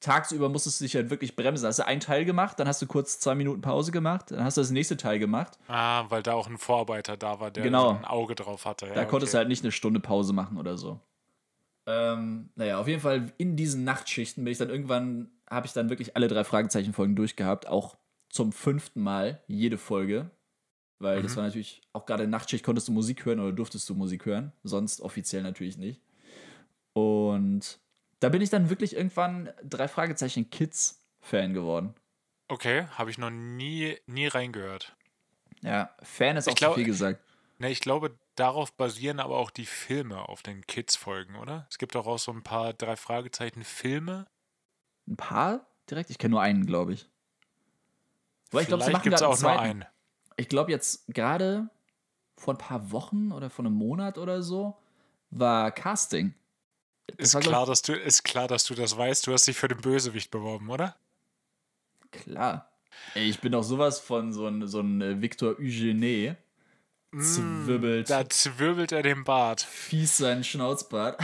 tagsüber 0.00 0.48
musstest 0.48 0.80
du 0.80 0.84
dich 0.84 0.94
halt 0.96 1.10
wirklich 1.10 1.36
bremsen. 1.36 1.66
Hast 1.66 1.78
du 1.78 1.86
einen 1.86 2.00
Teil 2.00 2.24
gemacht, 2.24 2.58
dann 2.58 2.66
hast 2.66 2.82
du 2.82 2.86
kurz 2.86 3.20
zwei 3.20 3.34
Minuten 3.34 3.60
Pause 3.60 3.92
gemacht, 3.92 4.30
dann 4.30 4.42
hast 4.42 4.56
du 4.56 4.62
das 4.62 4.70
nächste 4.70 4.96
Teil 4.96 5.18
gemacht. 5.18 5.58
Ah, 5.68 6.06
weil 6.08 6.22
da 6.22 6.32
auch 6.32 6.48
ein 6.48 6.58
Vorarbeiter 6.58 7.16
da 7.16 7.38
war, 7.38 7.50
der 7.50 7.62
genau. 7.62 7.90
ein 7.90 8.04
Auge 8.04 8.34
drauf 8.34 8.64
hatte. 8.64 8.86
Ja, 8.86 8.94
da 8.94 9.04
konntest 9.04 9.30
okay. 9.30 9.36
du 9.36 9.38
halt 9.38 9.48
nicht 9.48 9.62
eine 9.62 9.72
Stunde 9.72 10.00
Pause 10.00 10.32
machen 10.32 10.58
oder 10.58 10.76
so. 10.76 10.98
Ähm, 11.86 12.50
naja, 12.56 12.78
auf 12.78 12.88
jeden 12.88 13.00
Fall 13.00 13.32
in 13.36 13.56
diesen 13.56 13.84
Nachtschichten 13.84 14.44
bin 14.44 14.52
ich 14.52 14.58
dann 14.58 14.70
irgendwann, 14.70 15.30
habe 15.48 15.66
ich 15.66 15.72
dann 15.72 15.90
wirklich 15.90 16.16
alle 16.16 16.28
drei 16.28 16.44
Fragezeichen-Folgen 16.44 17.16
durchgehabt, 17.16 17.66
auch 17.66 17.96
zum 18.28 18.52
fünften 18.52 19.02
Mal 19.02 19.42
jede 19.46 19.76
Folge. 19.76 20.30
Weil 21.00 21.18
mhm. 21.18 21.22
das 21.24 21.36
war 21.36 21.44
natürlich, 21.44 21.82
auch 21.92 22.06
gerade 22.06 22.24
in 22.24 22.30
Nachtschicht 22.30 22.64
konntest 22.64 22.86
du 22.86 22.92
Musik 22.92 23.24
hören 23.24 23.40
oder 23.40 23.52
durftest 23.52 23.88
du 23.88 23.94
Musik 23.94 24.26
hören, 24.26 24.52
sonst 24.62 25.00
offiziell 25.00 25.42
natürlich 25.42 25.78
nicht. 25.78 26.00
Und 26.92 27.80
da 28.20 28.28
bin 28.28 28.42
ich 28.42 28.50
dann 28.50 28.68
wirklich 28.70 28.94
irgendwann 28.94 29.50
drei 29.64 29.88
Fragezeichen 29.88 30.50
Kids 30.50 31.02
Fan 31.20 31.54
geworden. 31.54 31.94
Okay, 32.48 32.86
habe 32.96 33.10
ich 33.10 33.18
noch 33.18 33.30
nie, 33.30 33.96
nie 34.06 34.26
reingehört. 34.26 34.94
Ja, 35.62 35.94
Fan 36.02 36.36
ist 36.36 36.48
auch 36.48 36.54
glaub, 36.54 36.74
viel 36.74 36.84
gesagt. 36.84 37.20
Ne, 37.58 37.70
ich 37.70 37.80
glaube, 37.80 38.18
darauf 38.34 38.72
basieren 38.72 39.20
aber 39.20 39.36
auch 39.36 39.50
die 39.50 39.66
Filme 39.66 40.28
auf 40.28 40.42
den 40.42 40.66
Kids-Folgen, 40.66 41.36
oder? 41.36 41.66
Es 41.70 41.78
gibt 41.78 41.94
auch, 41.96 42.06
auch 42.06 42.18
so 42.18 42.32
ein 42.32 42.42
paar 42.42 42.72
drei 42.72 42.96
Fragezeichen 42.96 43.64
Filme. 43.64 44.26
Ein 45.06 45.16
paar 45.16 45.66
direkt? 45.90 46.10
Ich 46.10 46.18
kenne 46.18 46.32
nur 46.32 46.42
einen, 46.42 46.66
glaube 46.66 46.94
ich. 46.94 47.08
Aber 48.50 48.62
ich 48.62 48.68
glaube, 48.68 48.84
sie 48.84 48.90
machen 48.90 49.14
auch 49.14 49.40
nur 49.40 49.60
einen. 49.60 49.84
Ich 50.40 50.48
glaube 50.48 50.70
jetzt 50.70 51.04
gerade 51.08 51.68
vor 52.34 52.54
ein 52.54 52.58
paar 52.58 52.90
Wochen 52.92 53.30
oder 53.30 53.50
vor 53.50 53.66
einem 53.66 53.74
Monat 53.74 54.16
oder 54.16 54.42
so 54.42 54.74
war 55.30 55.70
Casting. 55.70 56.32
Ist 57.18 57.38
klar, 57.40 57.66
dass 57.66 57.82
du, 57.82 57.92
ist 57.92 58.22
klar, 58.22 58.48
dass 58.48 58.64
du 58.64 58.74
das 58.74 58.96
weißt. 58.96 59.26
Du 59.26 59.34
hast 59.34 59.46
dich 59.46 59.58
für 59.58 59.68
den 59.68 59.82
Bösewicht 59.82 60.30
beworben, 60.30 60.70
oder? 60.70 60.96
Klar. 62.10 62.72
Ey, 63.14 63.28
ich 63.28 63.40
bin 63.40 63.52
doch 63.52 63.62
sowas 63.62 64.00
von 64.00 64.32
so 64.32 64.46
ein, 64.46 64.66
so 64.66 64.80
ein 64.80 65.02
äh, 65.02 65.20
Victor 65.20 65.56
Eugene. 65.58 66.38
Mm, 67.10 67.20
zwirbelt. 67.20 68.08
Da 68.08 68.26
zwirbelt 68.26 68.92
er 68.92 69.02
den 69.02 69.24
Bart. 69.24 69.60
Fies 69.60 70.16
seinen 70.16 70.42
Schnauzbart. 70.42 71.22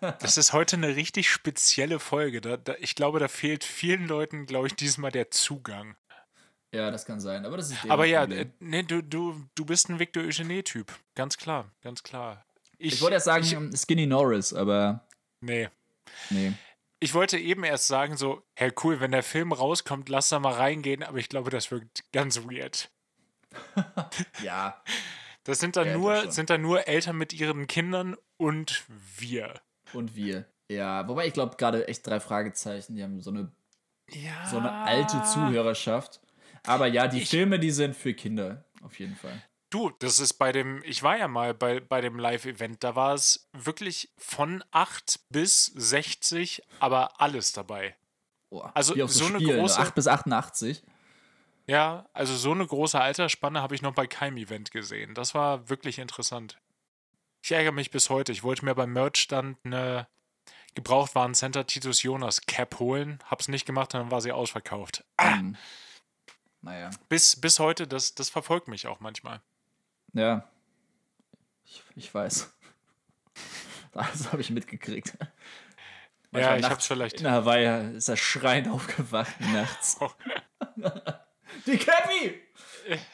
das 0.20 0.36
ist 0.36 0.52
heute 0.52 0.76
eine 0.76 0.94
richtig 0.94 1.28
spezielle 1.28 1.98
Folge. 1.98 2.40
Da, 2.40 2.58
da, 2.58 2.76
ich 2.78 2.94
glaube, 2.94 3.18
da 3.18 3.26
fehlt 3.26 3.64
vielen 3.64 4.06
Leuten, 4.06 4.46
glaube 4.46 4.68
ich, 4.68 4.76
diesmal 4.76 5.10
der 5.10 5.32
Zugang. 5.32 5.96
Ja, 6.76 6.90
das 6.90 7.06
kann 7.06 7.20
sein. 7.20 7.46
Aber 7.46 7.56
das 7.56 7.70
ist 7.70 7.88
Aber 7.88 8.04
ja, 8.04 8.24
äh, 8.24 8.46
nee, 8.60 8.82
du, 8.82 9.02
du, 9.02 9.42
du 9.54 9.64
bist 9.64 9.88
ein 9.88 9.98
Victor 9.98 10.22
Eugene-Typ. 10.22 10.92
Ganz 11.14 11.38
klar, 11.38 11.70
ganz 11.82 12.02
klar. 12.02 12.44
Ich, 12.76 12.94
ich 12.94 13.00
wollte 13.00 13.14
ja 13.14 13.20
sagen, 13.20 13.70
ich, 13.72 13.80
Skinny 13.80 14.06
Norris, 14.06 14.52
aber. 14.52 15.06
Nee. 15.40 15.70
Nee. 16.28 16.52
Ich 17.00 17.14
wollte 17.14 17.38
eben 17.38 17.64
erst 17.64 17.86
sagen, 17.86 18.18
so, 18.18 18.42
hey, 18.54 18.72
cool, 18.84 19.00
wenn 19.00 19.12
der 19.12 19.22
Film 19.22 19.52
rauskommt, 19.52 20.10
lass 20.10 20.28
da 20.28 20.38
mal 20.38 20.52
reingehen, 20.52 21.02
aber 21.02 21.16
ich 21.16 21.30
glaube, 21.30 21.50
das 21.50 21.70
wirkt 21.70 22.04
ganz 22.12 22.42
weird. 22.44 22.90
ja. 24.42 24.82
Das 25.44 25.58
sind 25.58 25.76
dann, 25.76 25.88
ja, 25.88 25.96
nur, 25.96 26.30
sind 26.30 26.50
dann 26.50 26.60
nur 26.60 26.86
Eltern 26.88 27.16
mit 27.16 27.32
ihren 27.32 27.66
Kindern 27.66 28.16
und 28.36 28.84
wir. 29.16 29.62
Und 29.94 30.14
wir. 30.14 30.44
Ja, 30.70 31.08
wobei 31.08 31.26
ich 31.26 31.32
glaube, 31.32 31.56
gerade 31.56 31.88
echt 31.88 32.06
drei 32.06 32.20
Fragezeichen, 32.20 32.96
die 32.96 33.02
haben 33.02 33.22
so 33.22 33.30
eine, 33.30 33.50
ja. 34.10 34.46
so 34.50 34.58
eine 34.58 34.72
alte 34.72 35.22
Zuhörerschaft. 35.22 36.20
Aber 36.66 36.86
ja, 36.86 37.08
die 37.08 37.22
ich, 37.22 37.30
Filme, 37.30 37.58
die 37.58 37.70
sind 37.70 37.96
für 37.96 38.14
Kinder, 38.14 38.64
auf 38.82 38.98
jeden 38.98 39.16
Fall. 39.16 39.42
Du, 39.70 39.90
das 39.98 40.20
ist 40.20 40.34
bei 40.34 40.52
dem, 40.52 40.82
ich 40.84 41.02
war 41.02 41.18
ja 41.18 41.26
mal 41.26 41.52
bei, 41.52 41.80
bei 41.80 42.00
dem 42.00 42.18
Live-Event, 42.18 42.84
da 42.84 42.94
war 42.94 43.14
es 43.14 43.48
wirklich 43.52 44.10
von 44.16 44.62
8 44.70 45.20
bis 45.30 45.66
60, 45.66 46.62
aber 46.78 47.20
alles 47.20 47.52
dabei. 47.52 47.96
Oh, 48.50 48.60
also 48.74 48.94
so, 48.94 49.06
so 49.06 49.26
eine 49.26 49.40
Spiel, 49.40 49.58
große. 49.58 49.78
8 49.80 49.94
bis 49.94 50.06
88. 50.06 50.82
Ja, 51.66 52.06
also 52.12 52.36
so 52.36 52.52
eine 52.52 52.64
große 52.64 53.00
Altersspanne 53.00 53.60
habe 53.60 53.74
ich 53.74 53.82
noch 53.82 53.92
bei 53.92 54.06
keinem 54.06 54.36
Event 54.36 54.70
gesehen. 54.70 55.14
Das 55.14 55.34
war 55.34 55.68
wirklich 55.68 55.98
interessant. 55.98 56.58
Ich 57.42 57.50
ärgere 57.50 57.72
mich 57.72 57.90
bis 57.90 58.08
heute. 58.08 58.30
Ich 58.30 58.44
wollte 58.44 58.64
mir 58.64 58.74
beim 58.74 58.92
Merchstand 58.92 59.58
eine 59.64 60.06
Gebrauchtwarencenter 60.76 61.66
Titus 61.66 62.02
Jonas 62.02 62.42
Cap 62.42 62.78
holen, 62.78 63.18
hab's 63.24 63.48
nicht 63.48 63.66
gemacht 63.66 63.94
und 63.94 64.00
dann 64.00 64.10
war 64.10 64.20
sie 64.20 64.30
ausverkauft. 64.30 65.04
Ah. 65.16 65.38
Hm. 65.38 65.56
Naja. 66.66 66.90
Bis, 67.08 67.40
bis 67.40 67.60
heute, 67.60 67.86
das, 67.86 68.16
das 68.16 68.28
verfolgt 68.28 68.66
mich 68.66 68.88
auch 68.88 68.98
manchmal. 68.98 69.40
Ja. 70.14 70.48
Ich, 71.64 71.82
ich 71.94 72.12
weiß. 72.12 72.52
Das 73.92 74.30
habe 74.30 74.42
ich 74.42 74.50
mitgekriegt. 74.50 75.16
ja, 76.32 76.56
ich 76.58 76.66
habe 76.66 76.74
es 76.74 76.86
vielleicht. 76.86 77.18
In 77.22 77.30
Hawaii 77.30 77.96
ist 77.96 78.08
er 78.08 78.18
schreiend 78.18 78.68
aufgewacht 78.68 79.40
nachts. 79.40 79.96
Oh. 80.78 80.90
Die 81.66 81.78
Cappy! 81.78 82.42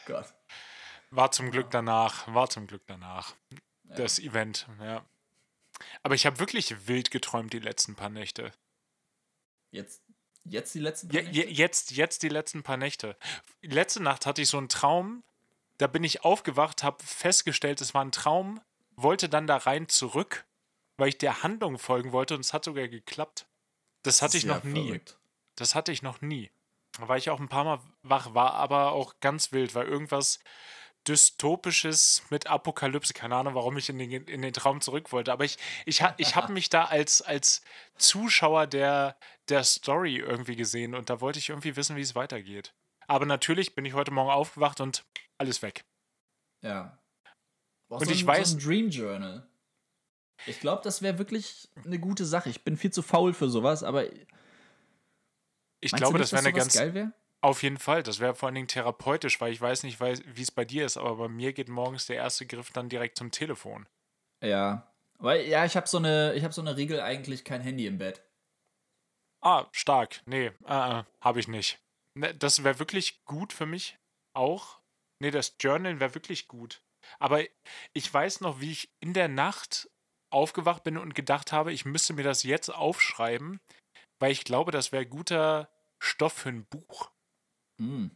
Gott. 0.07 0.26
War 1.11 1.30
zum 1.30 1.53
Glück 1.53 1.70
danach. 1.70 2.26
War 2.34 2.50
zum 2.50 2.66
Glück 2.66 2.82
danach. 2.86 3.36
Ja. 3.84 3.94
Das 3.96 4.18
Event, 4.18 4.66
ja. 4.80 5.05
Aber 6.03 6.16
ich 6.16 6.26
habe 6.26 6.40
wirklich 6.40 6.88
wild 6.88 7.12
geträumt 7.12 7.53
die 7.53 7.61
letzten 7.61 7.94
paar 7.94 8.09
Nächte. 8.09 8.50
Jetzt, 9.70 10.03
jetzt 10.45 10.74
die 10.74 10.80
letzten 10.80 11.09
paar 11.09 11.22
Nächte? 11.22 11.49
Jetzt, 11.51 11.90
jetzt 11.93 12.22
die 12.22 12.28
letzten 12.28 12.62
paar 12.62 12.76
Nächte. 12.76 13.16
Letzte 13.62 14.03
Nacht 14.03 14.26
hatte 14.26 14.43
ich 14.43 14.49
so 14.49 14.59
einen 14.59 14.68
Traum, 14.68 15.22
da 15.78 15.86
bin 15.86 16.05
ich 16.05 16.24
aufgewacht, 16.24 16.82
habe 16.82 17.03
festgestellt, 17.05 17.80
es 17.80 17.95
war 17.95 18.05
ein 18.05 18.12
Traum, 18.12 18.61
wollte 18.97 19.28
dann 19.28 19.47
da 19.47 19.57
rein 19.57 19.88
zurück, 19.88 20.45
weil 20.97 21.09
ich 21.09 21.18
der 21.18 21.43
Handlung 21.43 21.78
folgen 21.78 22.12
wollte 22.12 22.34
und 22.34 22.40
es 22.40 22.53
hat 22.53 22.64
sogar 22.64 22.88
geklappt. 22.88 23.47
Das, 24.03 24.22
hatte 24.22 24.36
ich 24.36 24.45
noch 24.45 24.64
nie. 24.64 24.86
Verrückt. 24.86 25.18
Das 25.57 25.74
hatte 25.74 25.93
ich 25.93 26.03
noch 26.03 26.20
nie. 26.20 26.51
Weil 26.99 27.18
ich 27.18 27.30
auch 27.30 27.40
ein 27.40 27.49
paar 27.49 27.64
Mal 27.64 27.80
wach 28.03 28.34
war, 28.34 28.55
aber 28.55 28.93
auch 28.93 29.14
ganz 29.20 29.53
wild, 29.53 29.74
weil 29.74 29.86
irgendwas 29.86 30.40
dystopisches 31.09 32.22
mit 32.30 32.46
Apokalypse, 32.46 33.12
keine 33.12 33.36
Ahnung, 33.36 33.55
warum 33.55 33.76
ich 33.76 33.88
in 33.88 33.98
den, 33.98 34.11
in 34.11 34.42
den 34.42 34.53
Traum 34.53 34.80
zurück 34.80 35.12
wollte, 35.12 35.32
aber 35.32 35.44
ich, 35.44 35.59
ich, 35.86 36.03
ich 36.16 36.36
habe 36.36 36.53
mich 36.53 36.68
da 36.68 36.84
als, 36.84 37.22
als 37.22 37.62
Zuschauer 37.96 38.66
der, 38.66 39.16
der 39.48 39.64
Story 39.64 40.16
irgendwie 40.16 40.57
gesehen 40.57 40.94
und 40.94 41.11
da 41.11 41.20
wollte 41.20 41.38
ich 41.38 41.48
irgendwie 41.48 41.76
wissen, 41.76 41.96
wie 41.96 42.03
es 42.03 42.14
weitergeht. 42.14 42.74
Aber 43.07 43.26
natürlich 43.26 43.74
bin 43.74 43.84
ich 43.84 43.94
heute 43.94 44.12
Morgen 44.12 44.30
aufgewacht 44.30 44.80
und 44.80 45.05
alles 45.38 45.62
weg. 45.62 45.84
Ja. 46.62 46.98
Boah, 47.88 48.00
und 48.00 48.07
so 48.07 48.12
ich 48.12 48.22
ein, 48.22 48.26
weiß. 48.26 48.50
So 48.50 48.57
ein 48.57 48.61
Dream 48.61 48.90
Journal. 48.90 49.46
Ich 50.46 50.61
glaube, 50.61 50.82
das 50.82 51.03
wäre 51.03 51.18
wirklich 51.18 51.68
eine 51.84 51.98
gute 51.98 52.24
Sache. 52.24 52.48
Ich 52.48 52.64
bin 52.64 52.76
viel 52.76 52.92
zu 52.92 53.03
faul 53.03 53.34
für 53.34 53.48
sowas, 53.48 53.82
aber. 53.82 54.07
Ich 55.80 55.92
glaube, 55.92 56.18
nicht, 56.18 56.22
das 56.22 56.32
wäre 56.32 56.44
eine 56.44 56.53
ganz. 56.53 56.74
Geil 56.74 56.94
wär? 56.94 57.12
Auf 57.43 57.62
jeden 57.62 57.78
Fall. 57.78 58.03
Das 58.03 58.20
wäre 58.20 58.34
vor 58.34 58.47
allen 58.47 58.55
Dingen 58.55 58.68
therapeutisch, 58.68 59.40
weil 59.40 59.53
ich 59.53 59.61
weiß 59.61 59.82
nicht, 59.82 60.01
wie 60.01 60.43
es 60.43 60.51
bei 60.51 60.64
dir 60.64 60.86
ist, 60.86 60.97
aber 60.97 61.16
bei 61.16 61.28
mir 61.28 61.53
geht 61.53 61.68
morgens 61.68 62.07
der 62.07 62.16
erste 62.16 62.47
Griff 62.47 62.70
dann 62.70 62.88
direkt 62.88 63.18
zum 63.18 63.30
Telefon. 63.30 63.86
Ja. 64.43 64.93
Weil, 65.18 65.47
ja, 65.47 65.64
ich 65.64 65.76
habe 65.76 65.88
so 65.88 65.99
eine, 65.99 66.53
so 66.53 66.61
eine 66.61 66.76
Regel 66.76 67.01
eigentlich 67.01 67.45
kein 67.45 67.61
Handy 67.61 67.86
im 67.86 67.99
Bett. 67.99 68.22
Ah, 69.40 69.66
stark. 69.72 70.22
Nee, 70.26 70.53
äh, 70.66 71.01
äh 71.01 71.05
habe 71.20 71.40
ich 71.40 71.49
nicht. 71.49 71.80
Ne, 72.14 72.34
das 72.34 72.62
wäre 72.62 72.78
wirklich 72.78 73.24
gut 73.24 73.53
für 73.53 73.66
mich 73.66 73.99
auch, 74.34 74.82
Nee, 75.22 75.30
das 75.30 75.55
Journal 75.61 76.01
wäre 76.01 76.16
wirklich 76.16 76.49
gut. 76.49 76.82
Aber 77.20 77.45
ich 77.93 78.12
weiß 78.12 78.40
noch, 78.40 78.59
wie 78.59 78.72
ich 78.72 78.93
in 78.99 79.14
der 79.14 79.28
Nacht 79.28 79.88
aufgewacht 80.32 80.82
bin 80.82 80.99
und 80.99 81.14
gedacht 81.14 81.53
habe, 81.53 81.72
ich 81.72 81.84
müsste 81.84 82.12
mir 82.12 82.24
das 82.24 82.43
jetzt 82.43 82.70
aufschreiben, 82.70 83.61
weil 84.18 84.32
ich 84.32 84.43
glaube, 84.43 84.72
das 84.72 84.90
wäre 84.90 85.07
guter 85.07 85.70
Stoff 86.03 86.32
für 86.32 86.49
ein 86.49 86.64
Buch. 86.64 87.11
Mm. 87.78 88.06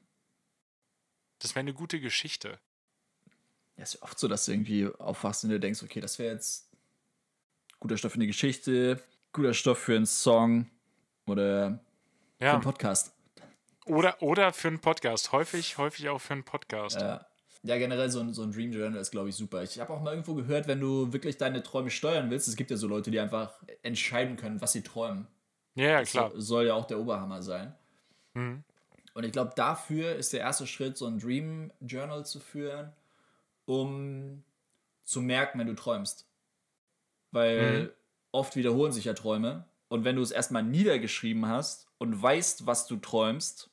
Das 1.38 1.54
wäre 1.54 1.60
eine 1.60 1.74
gute 1.74 2.00
Geschichte. 2.00 2.58
Ja, 3.76 3.82
ist 3.82 3.94
ja 3.94 4.02
oft 4.02 4.18
so, 4.18 4.28
dass 4.28 4.46
du 4.46 4.52
irgendwie 4.52 4.88
aufwachst 4.98 5.44
und 5.44 5.50
dir 5.50 5.60
denkst, 5.60 5.82
okay, 5.82 6.00
das 6.00 6.18
wäre 6.18 6.32
jetzt 6.32 6.70
guter 7.78 7.96
Stoff 7.96 8.12
für 8.12 8.16
eine 8.16 8.26
Geschichte, 8.26 9.02
guter 9.32 9.54
Stoff 9.54 9.78
für 9.78 9.96
einen 9.96 10.06
Song 10.06 10.70
oder 11.26 11.78
ja. 12.40 12.50
für 12.50 12.54
einen 12.54 12.62
Podcast. 12.62 13.12
Oder, 13.84 14.20
oder 14.22 14.52
für 14.52 14.68
einen 14.68 14.80
Podcast. 14.80 15.32
Häufig, 15.32 15.78
häufig 15.78 16.08
auch 16.08 16.20
für 16.20 16.34
einen 16.34 16.44
Podcast. 16.44 17.00
Ja. 17.00 17.26
Ja, 17.62 17.78
generell 17.78 18.08
so 18.10 18.20
ein, 18.20 18.32
so 18.32 18.42
ein 18.42 18.52
Dream 18.52 18.72
Journal 18.72 19.00
ist, 19.00 19.10
glaube 19.10 19.28
ich, 19.28 19.34
super. 19.34 19.62
Ich 19.64 19.80
habe 19.80 19.92
auch 19.92 20.00
mal 20.00 20.10
irgendwo 20.10 20.34
gehört, 20.34 20.68
wenn 20.68 20.78
du 20.78 21.12
wirklich 21.12 21.36
deine 21.36 21.64
Träume 21.64 21.90
steuern 21.90 22.30
willst, 22.30 22.46
es 22.46 22.54
gibt 22.54 22.70
ja 22.70 22.76
so 22.76 22.86
Leute, 22.86 23.10
die 23.10 23.18
einfach 23.18 23.54
entscheiden 23.82 24.36
können, 24.36 24.60
was 24.60 24.72
sie 24.72 24.82
träumen. 24.82 25.26
Ja, 25.74 25.86
ja 25.90 26.02
klar. 26.04 26.30
Das 26.30 26.44
soll 26.44 26.66
ja 26.66 26.74
auch 26.74 26.86
der 26.86 27.00
Oberhammer 27.00 27.42
sein. 27.42 27.74
Mhm. 28.34 28.62
Und 29.16 29.24
ich 29.24 29.32
glaube, 29.32 29.52
dafür 29.56 30.14
ist 30.14 30.34
der 30.34 30.40
erste 30.40 30.66
Schritt, 30.66 30.98
so 30.98 31.06
ein 31.06 31.18
Dream 31.18 31.72
Journal 31.80 32.26
zu 32.26 32.38
führen, 32.38 32.92
um 33.64 34.44
zu 35.04 35.22
merken, 35.22 35.58
wenn 35.58 35.68
du 35.68 35.74
träumst. 35.74 36.26
Weil 37.30 37.84
mhm. 37.84 37.90
oft 38.32 38.56
wiederholen 38.56 38.92
sich 38.92 39.06
ja 39.06 39.14
Träume. 39.14 39.64
Und 39.88 40.04
wenn 40.04 40.16
du 40.16 40.22
es 40.22 40.32
erstmal 40.32 40.64
niedergeschrieben 40.64 41.48
hast 41.48 41.88
und 41.96 42.20
weißt, 42.22 42.66
was 42.66 42.86
du 42.86 42.96
träumst, 42.96 43.70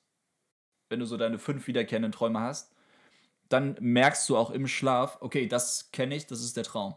wenn 0.87 1.01
du 1.01 1.05
so 1.05 1.17
deine 1.17 1.37
fünf 1.37 1.67
wiederkehrenden 1.67 2.13
Träume 2.13 2.39
hast, 2.39 2.73
dann 3.49 3.75
merkst 3.81 4.29
du 4.29 4.37
auch 4.37 4.49
im 4.49 4.65
Schlaf, 4.65 5.17
okay, 5.19 5.47
das 5.49 5.91
kenne 5.91 6.15
ich, 6.15 6.25
das 6.25 6.39
ist 6.39 6.55
der 6.55 6.63
Traum. 6.63 6.95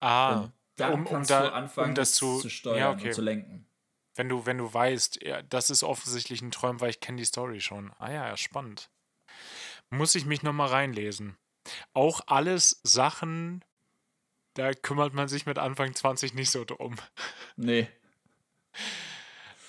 Ah, 0.00 0.40
und 0.40 0.52
dann 0.76 0.92
um, 0.92 1.04
kannst 1.06 1.30
um 1.30 1.38
da, 1.38 1.46
du 1.46 1.54
anfangen, 1.54 1.88
um 1.88 1.94
das 1.94 2.12
zu, 2.12 2.38
zu 2.38 2.50
steuern 2.50 2.78
ja, 2.78 2.90
okay. 2.90 3.06
und 3.06 3.14
zu 3.14 3.22
lenken. 3.22 3.66
Wenn 4.18 4.28
du, 4.28 4.46
wenn 4.46 4.58
du 4.58 4.74
weißt, 4.74 5.22
ja, 5.22 5.42
das 5.42 5.70
ist 5.70 5.84
offensichtlich 5.84 6.42
ein 6.42 6.50
Traum, 6.50 6.80
weil 6.80 6.90
ich 6.90 6.98
kenne 6.98 7.18
die 7.18 7.24
Story 7.24 7.60
schon. 7.60 7.92
Ah 7.98 8.10
ja, 8.10 8.26
ja, 8.26 8.36
spannend. 8.36 8.90
Muss 9.90 10.16
ich 10.16 10.26
mich 10.26 10.42
nochmal 10.42 10.70
reinlesen. 10.70 11.36
Auch 11.92 12.22
alles 12.26 12.80
Sachen, 12.82 13.64
da 14.54 14.72
kümmert 14.72 15.14
man 15.14 15.28
sich 15.28 15.46
mit 15.46 15.56
Anfang 15.56 15.94
20 15.94 16.34
nicht 16.34 16.50
so 16.50 16.64
drum. 16.64 16.96
Nee. 17.56 17.88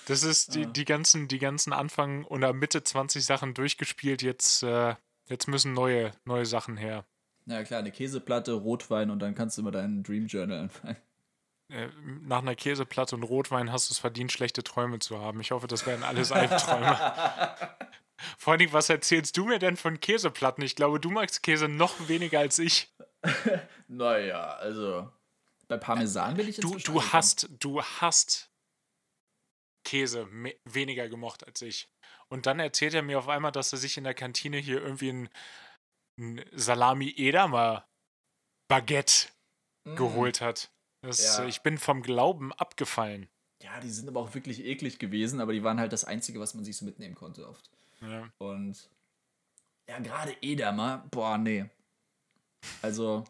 Das 0.06 0.24
ist 0.24 0.56
die, 0.56 0.66
die 0.66 0.84
ganzen, 0.84 1.28
die 1.28 1.38
ganzen 1.38 1.72
Anfang 1.72 2.24
oder 2.24 2.52
Mitte 2.52 2.82
20 2.82 3.24
Sachen 3.24 3.54
durchgespielt. 3.54 4.20
Jetzt, 4.20 4.64
äh, 4.64 4.96
jetzt 5.26 5.46
müssen 5.46 5.74
neue, 5.74 6.10
neue 6.24 6.46
Sachen 6.46 6.76
her. 6.76 7.04
Ja 7.46 7.62
klar, 7.62 7.78
eine 7.78 7.92
Käseplatte, 7.92 8.52
Rotwein 8.54 9.10
und 9.10 9.20
dann 9.20 9.36
kannst 9.36 9.56
du 9.56 9.62
immer 9.62 9.70
deinen 9.70 10.02
Dream 10.02 10.26
Journal 10.26 10.58
anfangen. 10.58 10.96
Äh, 11.70 11.88
nach 12.22 12.38
einer 12.38 12.56
Käseplatte 12.56 13.14
und 13.14 13.22
Rotwein 13.22 13.70
hast 13.70 13.88
du 13.88 13.92
es 13.92 13.98
verdient, 13.98 14.32
schlechte 14.32 14.64
Träume 14.64 14.98
zu 14.98 15.20
haben. 15.20 15.40
Ich 15.40 15.52
hoffe, 15.52 15.66
das 15.66 15.86
wären 15.86 16.02
alles 16.02 16.32
Albträume. 16.32 16.98
Vor 18.38 18.54
allem, 18.54 18.72
was 18.72 18.88
erzählst 18.88 19.36
du 19.36 19.44
mir 19.46 19.58
denn 19.58 19.76
von 19.76 20.00
Käseplatten? 20.00 20.62
Ich 20.62 20.76
glaube, 20.76 21.00
du 21.00 21.10
magst 21.10 21.42
Käse 21.42 21.68
noch 21.68 22.08
weniger 22.08 22.40
als 22.40 22.58
ich. 22.58 22.92
naja, 23.88 24.54
also 24.54 25.10
bei 25.68 25.76
Parmesan 25.76 26.36
will 26.36 26.48
ich 26.48 26.56
jetzt 26.56 26.64
Du, 26.64 26.76
du 26.76 27.02
hast, 27.02 27.48
du 27.60 27.82
hast 27.82 28.50
Käse 29.84 30.28
weniger 30.64 31.08
gemocht 31.08 31.46
als 31.46 31.62
ich. 31.62 31.88
Und 32.28 32.46
dann 32.46 32.60
erzählt 32.60 32.94
er 32.94 33.02
mir 33.02 33.18
auf 33.18 33.28
einmal, 33.28 33.52
dass 33.52 33.72
er 33.72 33.78
sich 33.78 33.96
in 33.96 34.04
der 34.04 34.14
Kantine 34.14 34.58
hier 34.58 34.82
irgendwie 34.82 35.10
ein, 35.10 35.28
ein 36.18 36.44
Salami-Edamer 36.52 37.88
Baguette 38.68 39.28
mm. 39.84 39.96
geholt 39.96 40.40
hat. 40.40 40.72
Das, 41.02 41.38
ja. 41.38 41.46
Ich 41.46 41.62
bin 41.62 41.78
vom 41.78 42.02
Glauben 42.02 42.52
abgefallen. 42.52 43.28
Ja, 43.62 43.78
die 43.80 43.90
sind 43.90 44.08
aber 44.08 44.20
auch 44.20 44.34
wirklich 44.34 44.64
eklig 44.64 44.98
gewesen, 44.98 45.40
aber 45.40 45.52
die 45.52 45.62
waren 45.62 45.78
halt 45.78 45.92
das 45.92 46.04
Einzige, 46.04 46.40
was 46.40 46.54
man 46.54 46.64
sich 46.64 46.76
so 46.76 46.84
mitnehmen 46.84 47.14
konnte 47.14 47.46
oft. 47.48 47.70
Ja. 48.00 48.30
Und 48.38 48.88
ja, 49.88 49.98
gerade 49.98 50.34
Edamer, 50.40 51.06
boah, 51.10 51.36
nee. 51.36 51.66
Also 52.82 53.24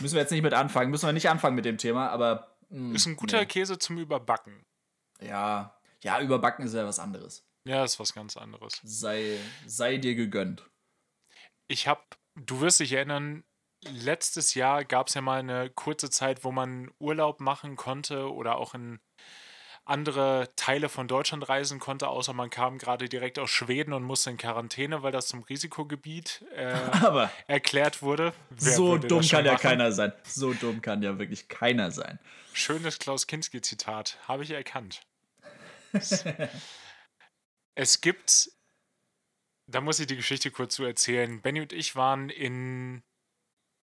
müssen 0.00 0.14
wir 0.14 0.22
jetzt 0.22 0.30
nicht 0.30 0.42
mit 0.42 0.54
anfangen, 0.54 0.90
müssen 0.90 1.06
wir 1.06 1.12
nicht 1.12 1.28
anfangen 1.28 1.56
mit 1.56 1.64
dem 1.64 1.78
Thema, 1.78 2.08
aber. 2.10 2.56
Mh, 2.70 2.78
mm, 2.78 2.94
ist 2.94 3.06
ein 3.06 3.16
guter 3.16 3.40
nee. 3.40 3.46
Käse 3.46 3.78
zum 3.78 3.98
Überbacken. 3.98 4.64
Ja, 5.20 5.74
ja, 6.02 6.20
überbacken 6.20 6.64
ist 6.64 6.74
ja 6.74 6.86
was 6.86 6.98
anderes. 6.98 7.44
Ja, 7.64 7.84
ist 7.84 8.00
was 8.00 8.14
ganz 8.14 8.36
anderes. 8.36 8.80
Sei, 8.82 9.38
sei 9.66 9.98
dir 9.98 10.14
gegönnt. 10.14 10.64
Ich 11.68 11.86
hab, 11.86 12.18
du 12.36 12.60
wirst 12.60 12.80
dich 12.80 12.92
erinnern, 12.92 13.44
letztes 13.84 14.54
Jahr 14.54 14.84
gab 14.84 15.08
es 15.08 15.14
ja 15.14 15.20
mal 15.20 15.40
eine 15.40 15.70
kurze 15.70 16.10
Zeit, 16.10 16.44
wo 16.44 16.52
man 16.52 16.90
Urlaub 16.98 17.40
machen 17.40 17.76
konnte 17.76 18.32
oder 18.32 18.56
auch 18.56 18.74
in 18.74 19.00
andere 19.84 20.50
Teile 20.56 20.88
von 20.88 21.08
Deutschland 21.08 21.48
reisen 21.48 21.80
konnte, 21.80 22.08
außer 22.08 22.32
man 22.32 22.50
kam 22.50 22.78
gerade 22.78 23.08
direkt 23.08 23.38
aus 23.38 23.50
Schweden 23.50 23.92
und 23.92 24.04
musste 24.04 24.30
in 24.30 24.36
Quarantäne, 24.36 25.02
weil 25.02 25.10
das 25.10 25.26
zum 25.26 25.42
Risikogebiet 25.42 26.44
äh, 26.54 27.28
erklärt 27.48 28.02
wurde. 28.02 28.32
Wer 28.50 28.72
so 28.72 28.98
dumm 28.98 29.26
kann 29.26 29.44
ja 29.44 29.56
keiner 29.56 29.90
sein. 29.90 30.12
So 30.24 30.52
dumm 30.52 30.80
kann 30.80 31.02
ja 31.02 31.18
wirklich 31.18 31.48
keiner 31.48 31.90
sein. 31.90 32.18
Schönes 32.52 32.98
Klaus 32.98 33.26
Kinski-Zitat, 33.26 34.18
habe 34.28 34.44
ich 34.44 34.50
erkannt. 34.52 35.02
es 37.74 38.00
gibt, 38.00 38.50
da 39.66 39.80
muss 39.80 39.98
ich 39.98 40.06
die 40.06 40.16
Geschichte 40.16 40.50
kurz 40.50 40.74
zu 40.76 40.84
erzählen. 40.84 41.42
Benny 41.42 41.62
und 41.62 41.72
ich 41.72 41.96
waren 41.96 42.28
in 42.28 43.02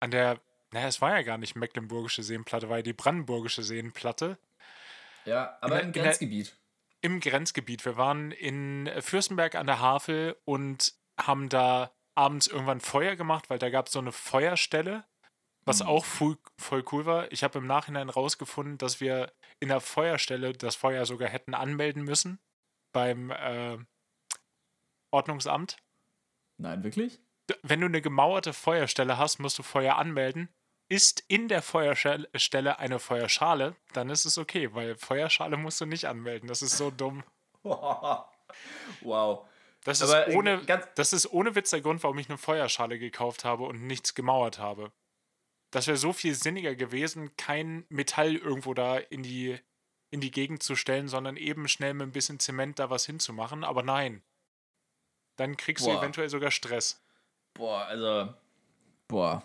an 0.00 0.10
der, 0.10 0.40
naja, 0.72 0.88
es 0.88 1.00
war 1.00 1.14
ja 1.14 1.22
gar 1.22 1.38
nicht 1.38 1.56
Mecklenburgische 1.56 2.22
Seenplatte, 2.22 2.68
war 2.68 2.78
ja 2.78 2.82
die 2.82 2.92
Brandenburgische 2.92 3.62
Seenplatte. 3.62 4.38
Ja, 5.24 5.58
aber 5.60 5.80
in, 5.80 5.88
im 5.88 5.92
Grenzgebiet. 5.92 6.56
Der, 7.02 7.10
Im 7.10 7.20
Grenzgebiet. 7.20 7.84
Wir 7.84 7.96
waren 7.96 8.30
in 8.32 8.90
Fürstenberg 9.00 9.54
an 9.54 9.66
der 9.66 9.80
Havel 9.80 10.36
und 10.44 10.94
haben 11.18 11.48
da 11.48 11.92
abends 12.14 12.46
irgendwann 12.46 12.80
Feuer 12.80 13.16
gemacht, 13.16 13.50
weil 13.50 13.58
da 13.58 13.70
gab 13.70 13.86
es 13.86 13.92
so 13.92 13.98
eine 13.98 14.12
Feuerstelle, 14.12 15.04
was 15.64 15.80
mhm. 15.80 15.88
auch 15.88 16.04
voll, 16.04 16.38
voll 16.56 16.84
cool 16.92 17.06
war. 17.06 17.30
Ich 17.32 17.42
habe 17.42 17.58
im 17.58 17.66
Nachhinein 17.66 18.08
rausgefunden, 18.08 18.78
dass 18.78 19.00
wir 19.00 19.32
in 19.60 19.68
der 19.68 19.80
Feuerstelle 19.80 20.52
das 20.52 20.76
Feuer 20.76 21.04
sogar 21.06 21.28
hätten 21.28 21.54
anmelden 21.54 22.04
müssen 22.04 22.38
beim 22.92 23.30
äh, 23.30 23.78
Ordnungsamt. 25.10 25.76
Nein, 26.58 26.82
wirklich? 26.84 27.20
Wenn 27.62 27.80
du 27.80 27.86
eine 27.86 28.02
gemauerte 28.02 28.52
Feuerstelle 28.52 29.18
hast, 29.18 29.38
musst 29.38 29.58
du 29.58 29.62
Feuer 29.62 29.96
anmelden. 29.96 30.48
Ist 30.88 31.24
in 31.26 31.48
der 31.48 31.62
Feuerstelle 31.62 32.78
eine 32.78 33.00
Feuerschale, 33.00 33.74
dann 33.92 34.08
ist 34.08 34.24
es 34.24 34.38
okay, 34.38 34.72
weil 34.72 34.96
Feuerschale 34.96 35.56
musst 35.56 35.80
du 35.80 35.86
nicht 35.86 36.06
anmelden. 36.06 36.48
Das 36.48 36.62
ist 36.62 36.76
so 36.76 36.90
dumm. 36.90 37.24
wow. 37.62 39.46
Das 39.82 40.00
ist, 40.00 40.12
Aber, 40.12 40.34
ohne, 40.34 40.60
das 40.94 41.12
ist 41.12 41.32
ohne 41.32 41.54
Witz 41.54 41.70
der 41.70 41.80
Grund, 41.80 42.02
warum 42.02 42.18
ich 42.18 42.28
eine 42.28 42.38
Feuerschale 42.38 42.98
gekauft 42.98 43.44
habe 43.44 43.64
und 43.64 43.86
nichts 43.86 44.14
gemauert 44.14 44.58
habe. 44.58 44.92
Das 45.70 45.86
wäre 45.86 45.96
so 45.96 46.12
viel 46.12 46.34
sinniger 46.34 46.74
gewesen, 46.74 47.36
kein 47.36 47.84
Metall 47.88 48.36
irgendwo 48.36 48.74
da 48.74 48.98
in 48.98 49.22
die, 49.22 49.58
in 50.10 50.20
die 50.20 50.30
Gegend 50.30 50.62
zu 50.62 50.76
stellen, 50.76 51.08
sondern 51.08 51.36
eben 51.36 51.68
schnell 51.68 51.94
mit 51.94 52.08
ein 52.08 52.12
bisschen 52.12 52.38
Zement 52.38 52.78
da 52.78 52.90
was 52.90 53.06
hinzumachen. 53.06 53.64
Aber 53.64 53.82
nein. 53.82 54.22
Dann 55.36 55.56
kriegst 55.56 55.84
Boah. 55.84 55.94
du 55.94 55.98
eventuell 55.98 56.28
sogar 56.28 56.50
Stress. 56.50 57.04
Boah, 57.56 57.86
also. 57.86 58.34
Boah. 59.08 59.42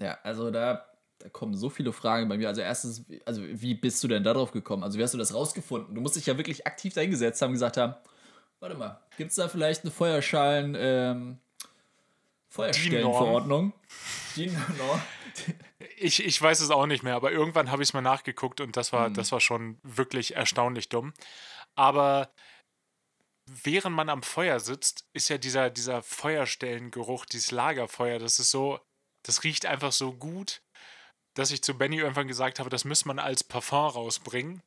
Ja, 0.00 0.18
also 0.22 0.50
da, 0.50 0.84
da 1.18 1.28
kommen 1.28 1.54
so 1.54 1.70
viele 1.70 1.92
Fragen 1.92 2.28
bei 2.28 2.36
mir. 2.36 2.48
Also 2.48 2.60
erstens, 2.60 3.04
also 3.24 3.42
wie 3.44 3.74
bist 3.74 4.02
du 4.04 4.08
denn 4.08 4.22
darauf 4.22 4.52
gekommen? 4.52 4.82
Also 4.82 4.98
wie 4.98 5.02
hast 5.02 5.14
du 5.14 5.18
das 5.18 5.34
rausgefunden? 5.34 5.94
Du 5.94 6.00
musst 6.00 6.16
dich 6.16 6.26
ja 6.26 6.36
wirklich 6.36 6.66
aktiv 6.66 6.94
dahingesetzt 6.94 7.40
haben 7.40 7.50
und 7.50 7.54
gesagt 7.54 7.76
haben, 7.76 7.94
warte 8.60 8.76
mal, 8.76 9.00
gibt 9.16 9.30
es 9.30 9.36
da 9.36 9.48
vielleicht 9.48 9.82
eine 9.82 9.90
Feuerschalen, 9.90 10.76
ähm, 10.78 11.38
Feuerstellenverordnung? 12.48 13.72
Die 14.36 14.46
Norm. 14.46 15.02
Ich, 15.96 16.24
ich 16.24 16.40
weiß 16.40 16.60
es 16.60 16.70
auch 16.70 16.86
nicht 16.86 17.02
mehr, 17.02 17.14
aber 17.14 17.32
irgendwann 17.32 17.70
habe 17.70 17.82
ich 17.82 17.88
es 17.88 17.92
mal 17.92 18.00
nachgeguckt 18.00 18.60
und 18.60 18.76
das 18.76 18.92
war, 18.92 19.06
hm. 19.06 19.14
das 19.14 19.32
war 19.32 19.40
schon 19.40 19.78
wirklich 19.82 20.36
erstaunlich 20.36 20.88
dumm. 20.88 21.12
Aber 21.74 22.30
während 23.62 23.94
man 23.94 24.08
am 24.08 24.22
Feuer 24.22 24.60
sitzt, 24.60 25.06
ist 25.12 25.28
ja 25.28 25.38
dieser, 25.38 25.70
dieser 25.70 26.02
Feuerstellengeruch, 26.02 27.26
dieses 27.26 27.50
Lagerfeuer, 27.50 28.18
das 28.18 28.38
ist 28.38 28.50
so, 28.50 28.80
das 29.22 29.44
riecht 29.44 29.66
einfach 29.66 29.92
so 29.92 30.12
gut, 30.12 30.62
dass 31.34 31.50
ich 31.50 31.62
zu 31.62 31.76
Benny 31.76 31.98
irgendwann 31.98 32.28
gesagt 32.28 32.58
habe, 32.58 32.70
das 32.70 32.84
müsste 32.84 33.08
man 33.08 33.18
als 33.18 33.44
Parfum 33.44 33.88
rausbringen. 33.88 34.62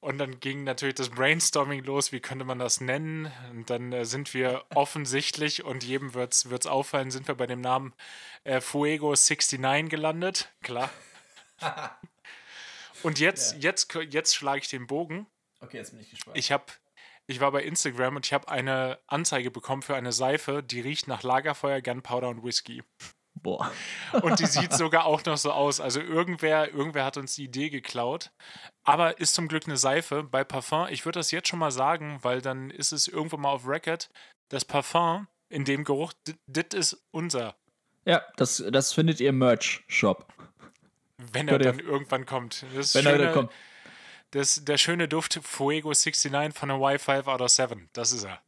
Und 0.00 0.18
dann 0.18 0.40
ging 0.40 0.64
natürlich 0.64 0.96
das 0.96 1.10
Brainstorming 1.10 1.84
los, 1.84 2.10
wie 2.10 2.18
könnte 2.18 2.44
man 2.44 2.58
das 2.58 2.80
nennen? 2.80 3.30
Und 3.52 3.70
dann 3.70 3.92
äh, 3.92 4.04
sind 4.04 4.34
wir 4.34 4.64
offensichtlich, 4.74 5.62
und 5.62 5.84
jedem 5.84 6.14
wird 6.14 6.32
es 6.34 6.66
auffallen, 6.66 7.12
sind 7.12 7.28
wir 7.28 7.36
bei 7.36 7.46
dem 7.46 7.60
Namen 7.60 7.94
äh, 8.42 8.60
Fuego 8.60 9.10
69 9.10 9.88
gelandet. 9.88 10.52
Klar. 10.62 10.90
und 13.04 13.20
jetzt, 13.20 13.52
ja. 13.54 13.70
jetzt, 13.70 13.94
jetzt 14.10 14.34
schlage 14.34 14.62
ich 14.62 14.68
den 14.68 14.88
Bogen. 14.88 15.28
Okay, 15.60 15.76
jetzt 15.76 15.92
bin 15.92 16.00
ich 16.00 16.10
gespannt. 16.10 16.36
Ich 16.36 16.50
habe 16.50 16.64
ich 17.32 17.40
war 17.40 17.50
bei 17.52 17.62
Instagram 17.62 18.16
und 18.16 18.26
ich 18.26 18.32
habe 18.32 18.48
eine 18.48 18.98
Anzeige 19.06 19.50
bekommen 19.50 19.82
für 19.82 19.96
eine 19.96 20.12
Seife, 20.12 20.62
die 20.62 20.80
riecht 20.80 21.08
nach 21.08 21.22
Lagerfeuer, 21.22 21.80
Gunpowder 21.80 22.28
und 22.28 22.44
Whisky. 22.44 22.82
Boah. 23.34 23.72
Und 24.22 24.38
die 24.38 24.46
sieht 24.46 24.72
sogar 24.72 25.04
auch 25.06 25.24
noch 25.24 25.36
so 25.36 25.52
aus. 25.52 25.80
Also 25.80 26.00
irgendwer, 26.00 26.72
irgendwer 26.72 27.04
hat 27.04 27.16
uns 27.16 27.34
die 27.34 27.44
Idee 27.44 27.70
geklaut. 27.70 28.30
Aber 28.84 29.18
ist 29.18 29.34
zum 29.34 29.48
Glück 29.48 29.66
eine 29.66 29.76
Seife. 29.76 30.22
Bei 30.22 30.44
Parfum, 30.44 30.86
ich 30.90 31.04
würde 31.04 31.18
das 31.18 31.30
jetzt 31.30 31.48
schon 31.48 31.58
mal 31.58 31.72
sagen, 31.72 32.18
weil 32.22 32.40
dann 32.40 32.70
ist 32.70 32.92
es 32.92 33.08
irgendwo 33.08 33.36
mal 33.36 33.50
auf 33.50 33.66
Record. 33.66 34.10
Das 34.48 34.64
Parfum 34.64 35.26
in 35.48 35.64
dem 35.64 35.84
Geruch, 35.84 36.12
das 36.46 36.66
ist 36.74 37.04
unser. 37.10 37.56
Ja, 38.04 38.22
das, 38.36 38.62
das 38.70 38.92
findet 38.92 39.20
ihr 39.20 39.30
im 39.30 39.38
Merch-Shop. 39.38 40.26
Wenn 41.16 41.48
er 41.48 41.58
dann 41.58 41.78
irgendwann 41.78 42.26
kommt. 42.26 42.64
Das 42.74 42.94
Wenn 42.94 43.04
schöne, 43.04 43.16
er 43.16 43.24
dann 43.24 43.34
kommt. 43.34 43.52
Das, 44.32 44.64
der 44.64 44.78
schöne 44.78 45.08
Duft 45.08 45.38
Fuego 45.42 45.90
69 45.90 46.58
von 46.58 46.68
der 46.70 46.78
Y5 46.78 47.26
out 47.26 47.40
of 47.40 47.50
7. 47.50 47.88
Das 47.92 48.12
ist 48.12 48.24
er. 48.24 48.40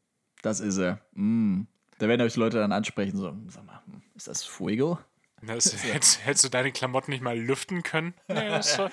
Das 0.43 0.61
ist 0.61 0.79
er. 0.79 0.99
Mm. 1.13 1.63
Da 1.99 2.09
werden 2.09 2.23
euch 2.23 2.37
Leute 2.37 2.59
dann 2.59 2.73
ansprechen, 2.73 3.17
so, 3.17 3.37
sag 3.49 3.65
mal, 3.65 3.81
hm, 3.87 4.03
ist 4.15 4.27
das 4.27 4.45
Fuego? 4.45 4.99
Das, 5.43 5.73
hättest, 5.85 6.25
hättest, 6.27 6.45
du 6.45 6.49
deine 6.49 6.73
Klamotten 6.73 7.11
nicht 7.11 7.23
mal 7.23 7.39
lüften 7.39 7.83
können? 7.83 8.15
Nee, 8.29 8.49
das 8.49 8.75
soll, 8.75 8.91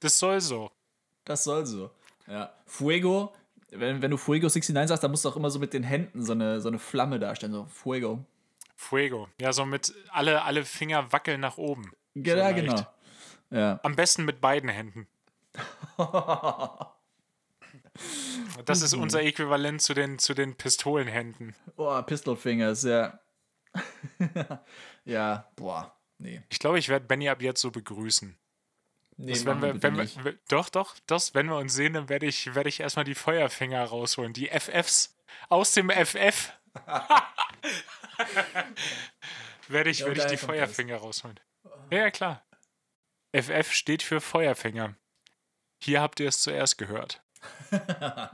das 0.00 0.18
soll 0.18 0.40
so. 0.40 0.70
Das 1.24 1.44
soll 1.44 1.64
so. 1.64 1.90
Ja. 2.26 2.52
Fuego, 2.66 3.32
wenn, 3.70 4.02
wenn 4.02 4.10
du 4.10 4.16
Fuego 4.16 4.48
69 4.48 4.88
sagst, 4.88 5.04
dann 5.04 5.12
musst 5.12 5.24
du 5.24 5.28
auch 5.28 5.36
immer 5.36 5.50
so 5.50 5.60
mit 5.60 5.72
den 5.72 5.84
Händen 5.84 6.24
so 6.24 6.32
eine, 6.32 6.60
so 6.60 6.68
eine 6.68 6.78
Flamme 6.78 7.20
darstellen, 7.20 7.52
so 7.52 7.66
Fuego. 7.66 8.24
Fuego. 8.76 9.28
Ja, 9.40 9.52
so 9.52 9.64
mit 9.64 9.94
alle, 10.10 10.42
alle 10.42 10.64
Finger 10.64 11.12
wackeln 11.12 11.40
nach 11.40 11.56
oben. 11.56 11.92
Ja, 12.14 12.48
so 12.48 12.54
genau. 12.54 12.86
Ja. 13.50 13.80
Am 13.82 13.94
besten 13.94 14.24
mit 14.24 14.40
beiden 14.40 14.68
Händen. 14.68 15.06
das 18.64 18.82
ist 18.82 18.94
unser 18.94 19.22
Äquivalent 19.22 19.82
zu 19.82 19.94
den, 19.94 20.18
zu 20.18 20.34
den 20.34 20.56
Pistolenhänden. 20.56 21.54
Boah, 21.76 22.02
Pistol 22.04 22.36
Fingers, 22.36 22.82
ja. 22.84 23.18
ja, 25.04 25.50
boah, 25.56 25.96
nee. 26.18 26.42
Ich 26.50 26.58
glaube, 26.58 26.78
ich 26.78 26.88
werde 26.88 27.06
Benny 27.06 27.28
ab 27.28 27.42
jetzt 27.42 27.60
so 27.60 27.70
begrüßen. 27.70 28.38
Nee, 29.16 29.32
das, 29.32 29.44
wenn 29.44 29.60
wir, 29.60 29.82
wenn 29.82 29.96
wir, 29.96 30.08
doch, 30.48 30.68
doch, 30.68 30.96
das, 31.06 31.34
wenn 31.34 31.46
wir 31.46 31.56
uns 31.56 31.74
sehen, 31.74 31.92
dann 31.92 32.08
werde 32.08 32.26
ich, 32.26 32.54
werd 32.54 32.66
ich 32.66 32.80
erstmal 32.80 33.04
die 33.04 33.14
Feuerfinger 33.14 33.84
rausholen. 33.84 34.32
Die 34.32 34.48
FFs 34.48 35.16
aus 35.48 35.72
dem 35.72 35.90
FF. 35.90 36.52
werde 39.68 39.90
ich, 39.90 40.00
ja, 40.00 40.06
werd 40.06 40.18
ich 40.18 40.24
die 40.26 40.36
Feuerfinger 40.38 40.96
rausholen. 40.96 41.38
Ja, 41.90 41.98
ja, 41.98 42.10
klar. 42.10 42.44
FF 43.32 43.72
steht 43.72 44.02
für 44.02 44.20
Feuerfinger. 44.20 44.96
Hier 45.84 46.00
habt 46.00 46.20
ihr 46.20 46.28
es 46.28 46.40
zuerst 46.40 46.78
gehört. 46.78 47.20
ja, 47.72 48.30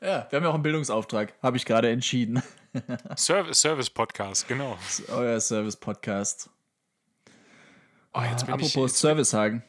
wir 0.00 0.28
haben 0.30 0.42
ja 0.42 0.50
auch 0.50 0.54
einen 0.54 0.62
Bildungsauftrag, 0.62 1.32
habe 1.42 1.56
ich 1.56 1.64
gerade 1.64 1.88
entschieden. 1.88 2.42
Service, 3.16 3.62
Service 3.62 3.88
Podcast, 3.88 4.46
genau. 4.46 4.76
Euer 5.08 5.40
Service 5.40 5.76
Podcast. 5.76 6.50
Oh, 8.12 8.20
jetzt 8.20 8.44
bin 8.44 8.52
apropos 8.52 8.92
ich, 8.92 8.98
Service 8.98 9.30
sagen. 9.30 9.64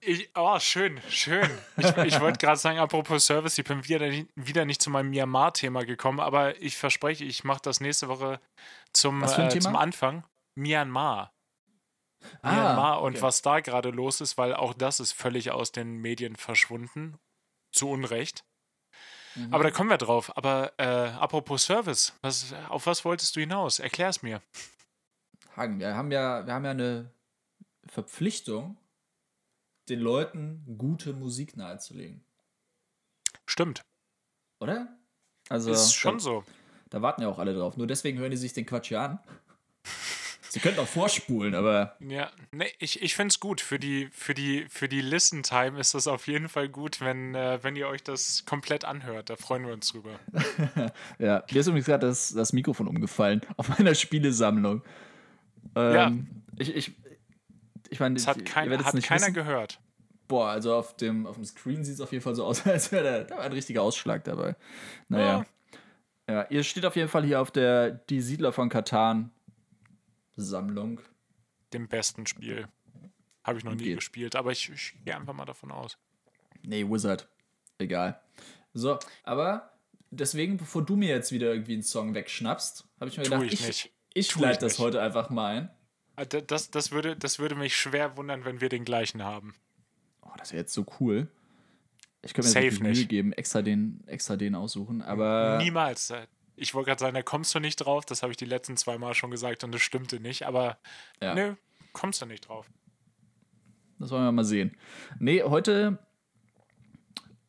Ich, 0.00 0.30
oh, 0.36 0.60
schön, 0.60 1.00
schön. 1.08 1.50
Ich, 1.76 1.96
ich 2.04 2.20
wollte 2.20 2.38
gerade 2.38 2.56
sagen, 2.56 2.78
apropos 2.78 3.26
Service, 3.26 3.58
ich 3.58 3.64
bin 3.64 3.88
wieder, 3.88 4.12
wieder 4.36 4.64
nicht 4.64 4.80
zu 4.80 4.90
meinem 4.90 5.10
Myanmar-Thema 5.10 5.84
gekommen, 5.84 6.20
aber 6.20 6.56
ich 6.62 6.76
verspreche, 6.76 7.24
ich 7.24 7.42
mache 7.42 7.62
das 7.64 7.80
nächste 7.80 8.06
Woche 8.06 8.38
zum, 8.92 9.24
äh, 9.24 9.58
zum 9.58 9.74
Anfang. 9.74 10.22
Myanmar. 10.54 11.33
Ah, 12.42 12.52
Myanmar 12.52 12.98
okay. 12.98 13.06
und 13.06 13.22
was 13.22 13.42
da 13.42 13.60
gerade 13.60 13.90
los 13.90 14.20
ist, 14.20 14.38
weil 14.38 14.54
auch 14.54 14.74
das 14.74 15.00
ist 15.00 15.12
völlig 15.12 15.50
aus 15.50 15.72
den 15.72 15.98
Medien 15.98 16.36
verschwunden. 16.36 17.18
Zu 17.72 17.90
Unrecht. 17.90 18.44
Mhm. 19.34 19.52
Aber 19.52 19.64
da 19.64 19.70
kommen 19.70 19.90
wir 19.90 19.98
drauf. 19.98 20.36
Aber 20.36 20.72
äh, 20.78 20.84
apropos 20.84 21.64
Service, 21.64 22.16
was, 22.22 22.54
auf 22.68 22.86
was 22.86 23.04
wolltest 23.04 23.34
du 23.36 23.40
hinaus? 23.40 23.78
Erklär 23.78 24.08
es 24.08 24.22
mir. 24.22 24.40
Hagen, 25.56 25.78
wir 25.78 25.94
haben 25.96 26.10
ja, 26.10 26.46
wir 26.46 26.54
haben 26.54 26.64
ja 26.64 26.70
eine 26.70 27.10
Verpflichtung, 27.86 28.76
den 29.88 30.00
Leuten 30.00 30.76
gute 30.78 31.12
Musik 31.12 31.56
nahezulegen. 31.56 32.24
Stimmt. 33.46 33.84
Oder? 34.60 34.96
Also, 35.48 35.72
ist 35.72 35.94
schon 35.94 36.14
da, 36.14 36.20
so. 36.20 36.44
Da 36.88 37.02
warten 37.02 37.22
ja 37.22 37.28
auch 37.28 37.38
alle 37.38 37.54
drauf. 37.54 37.76
Nur 37.76 37.86
deswegen 37.86 38.18
hören 38.18 38.30
die 38.30 38.36
sich 38.36 38.52
den 38.52 38.66
Quatsch 38.66 38.90
ja 38.90 39.04
an. 39.04 39.18
Sie 40.54 40.60
könnten 40.60 40.78
auch 40.78 40.86
vorspulen, 40.86 41.56
aber. 41.56 41.96
Ja, 41.98 42.30
ne, 42.52 42.66
ich, 42.78 43.02
ich 43.02 43.16
finde 43.16 43.32
es 43.32 43.40
gut. 43.40 43.60
Für 43.60 43.80
die, 43.80 44.08
für, 44.12 44.34
die, 44.34 44.66
für 44.68 44.88
die 44.88 45.00
Listen-Time 45.00 45.80
ist 45.80 45.94
das 45.94 46.06
auf 46.06 46.28
jeden 46.28 46.48
Fall 46.48 46.68
gut, 46.68 47.00
wenn, 47.00 47.34
äh, 47.34 47.58
wenn 47.62 47.74
ihr 47.74 47.88
euch 47.88 48.04
das 48.04 48.44
komplett 48.46 48.84
anhört. 48.84 49.30
Da 49.30 49.34
freuen 49.34 49.66
wir 49.66 49.72
uns 49.72 49.88
drüber. 49.88 50.12
ja, 51.18 51.42
mir 51.50 51.60
ist 51.60 51.66
übrigens 51.66 51.86
gerade 51.86 52.06
das, 52.06 52.32
das 52.32 52.52
Mikrofon 52.52 52.86
umgefallen 52.86 53.40
auf 53.56 53.68
meiner 53.68 53.96
Spielesammlung. 53.96 54.82
Ähm, 55.74 55.92
ja. 55.92 56.12
Ich, 56.58 56.76
ich, 56.76 56.92
ich 57.90 57.98
meine, 57.98 58.14
das 58.14 58.28
hat, 58.28 58.44
kein, 58.44 58.70
hat 58.70 59.02
keiner 59.02 59.22
wissen. 59.22 59.34
gehört. 59.34 59.80
Boah, 60.28 60.50
also 60.50 60.72
auf 60.76 60.96
dem, 60.96 61.26
auf 61.26 61.34
dem 61.34 61.44
Screen 61.44 61.84
sieht 61.84 61.94
es 61.94 62.00
auf 62.00 62.12
jeden 62.12 62.22
Fall 62.22 62.36
so 62.36 62.44
aus, 62.44 62.64
als 62.68 62.92
wäre 62.92 63.24
da, 63.24 63.36
da 63.36 63.42
ein 63.42 63.52
richtiger 63.52 63.82
Ausschlag 63.82 64.22
dabei. 64.22 64.54
Naja. 65.08 65.44
Ja. 66.28 66.32
ja, 66.32 66.46
ihr 66.48 66.62
steht 66.62 66.86
auf 66.86 66.94
jeden 66.94 67.08
Fall 67.08 67.24
hier 67.24 67.40
auf 67.40 67.50
der 67.50 67.90
Die 67.90 68.20
Siedler 68.20 68.52
von 68.52 68.68
Katan 68.68 69.32
Sammlung. 70.36 71.00
Dem 71.72 71.88
besten 71.88 72.26
Spiel. 72.26 72.68
Habe 73.42 73.58
ich 73.58 73.64
noch 73.64 73.74
nie 73.74 73.84
Geht. 73.84 73.96
gespielt, 73.96 74.36
aber 74.36 74.52
ich, 74.52 74.70
ich 74.70 74.94
gehe 75.04 75.14
einfach 75.14 75.34
mal 75.34 75.44
davon 75.44 75.70
aus. 75.70 75.98
Nee, 76.62 76.88
Wizard. 76.88 77.28
Egal. 77.78 78.20
So, 78.72 78.98
aber 79.22 79.74
deswegen, 80.10 80.56
bevor 80.56 80.84
du 80.84 80.96
mir 80.96 81.08
jetzt 81.08 81.32
wieder 81.32 81.52
irgendwie 81.52 81.74
einen 81.74 81.82
Song 81.82 82.14
wegschnappst, 82.14 82.84
habe 83.00 83.10
ich 83.10 83.18
mir 83.18 83.24
gedacht, 83.24 83.42
ich, 83.44 83.68
ich, 83.68 83.92
ich 84.14 84.36
leite 84.36 84.60
das 84.60 84.72
nicht. 84.72 84.78
heute 84.78 85.02
einfach 85.02 85.30
mal 85.30 85.56
ein. 85.56 85.70
Ah, 86.16 86.24
das, 86.24 86.70
das, 86.70 86.92
würde, 86.92 87.16
das 87.16 87.38
würde 87.38 87.54
mich 87.54 87.76
schwer 87.76 88.16
wundern, 88.16 88.44
wenn 88.44 88.60
wir 88.60 88.68
den 88.68 88.84
gleichen 88.84 89.22
haben. 89.24 89.54
Oh, 90.22 90.30
das 90.38 90.52
wäre 90.52 90.62
jetzt 90.62 90.72
so 90.72 90.86
cool. 91.00 91.28
Ich 92.22 92.32
könnte 92.32 92.48
mir 92.48 92.70
Safe 92.70 92.82
Mühe 92.82 93.04
geben, 93.04 93.32
extra 93.32 93.60
den, 93.62 94.02
extra 94.06 94.36
den 94.36 94.54
aussuchen, 94.54 95.02
aber. 95.02 95.58
Niemals 95.62 96.12
ich 96.56 96.74
wollte 96.74 96.88
gerade 96.88 97.00
sagen, 97.00 97.14
da 97.14 97.22
kommst 97.22 97.54
du 97.54 97.60
nicht 97.60 97.76
drauf. 97.76 98.04
Das 98.04 98.22
habe 98.22 98.32
ich 98.32 98.36
die 98.36 98.44
letzten 98.44 98.76
zwei 98.76 98.98
Mal 98.98 99.14
schon 99.14 99.30
gesagt 99.30 99.64
und 99.64 99.72
das 99.72 99.82
stimmte 99.82 100.20
nicht. 100.20 100.46
Aber 100.46 100.78
ja. 101.20 101.34
nö, 101.34 101.54
kommst 101.92 102.22
du 102.22 102.26
nicht 102.26 102.48
drauf. 102.48 102.70
Das 103.98 104.10
wollen 104.10 104.24
wir 104.24 104.32
mal 104.32 104.44
sehen. 104.44 104.76
Nee, 105.18 105.42
heute, 105.42 105.98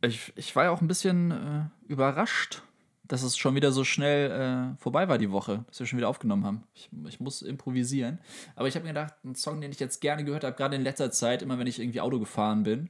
ich, 0.01 0.33
ich 0.35 0.55
war 0.55 0.65
ja 0.65 0.71
auch 0.71 0.81
ein 0.81 0.87
bisschen 0.87 1.31
äh, 1.31 1.91
überrascht, 1.91 2.61
dass 3.03 3.23
es 3.23 3.37
schon 3.37 3.55
wieder 3.55 3.71
so 3.71 3.83
schnell 3.83 4.31
äh, 4.75 4.81
vorbei 4.81 5.07
war 5.07 5.17
die 5.17 5.31
Woche, 5.31 5.65
dass 5.67 5.79
wir 5.79 5.87
schon 5.87 5.97
wieder 5.97 6.09
aufgenommen 6.09 6.45
haben. 6.45 6.63
Ich, 6.73 6.89
ich 7.07 7.19
muss 7.19 7.41
improvisieren. 7.41 8.19
Aber 8.55 8.67
ich 8.67 8.75
habe 8.75 8.85
mir 8.85 8.93
gedacht, 8.93 9.13
ein 9.23 9.35
Song, 9.35 9.61
den 9.61 9.71
ich 9.71 9.79
jetzt 9.79 10.01
gerne 10.01 10.23
gehört 10.23 10.43
habe, 10.43 10.55
gerade 10.55 10.75
in 10.75 10.81
letzter 10.81 11.11
Zeit, 11.11 11.41
immer 11.41 11.59
wenn 11.59 11.67
ich 11.67 11.79
irgendwie 11.79 12.01
Auto 12.01 12.19
gefahren 12.19 12.63
bin, 12.63 12.89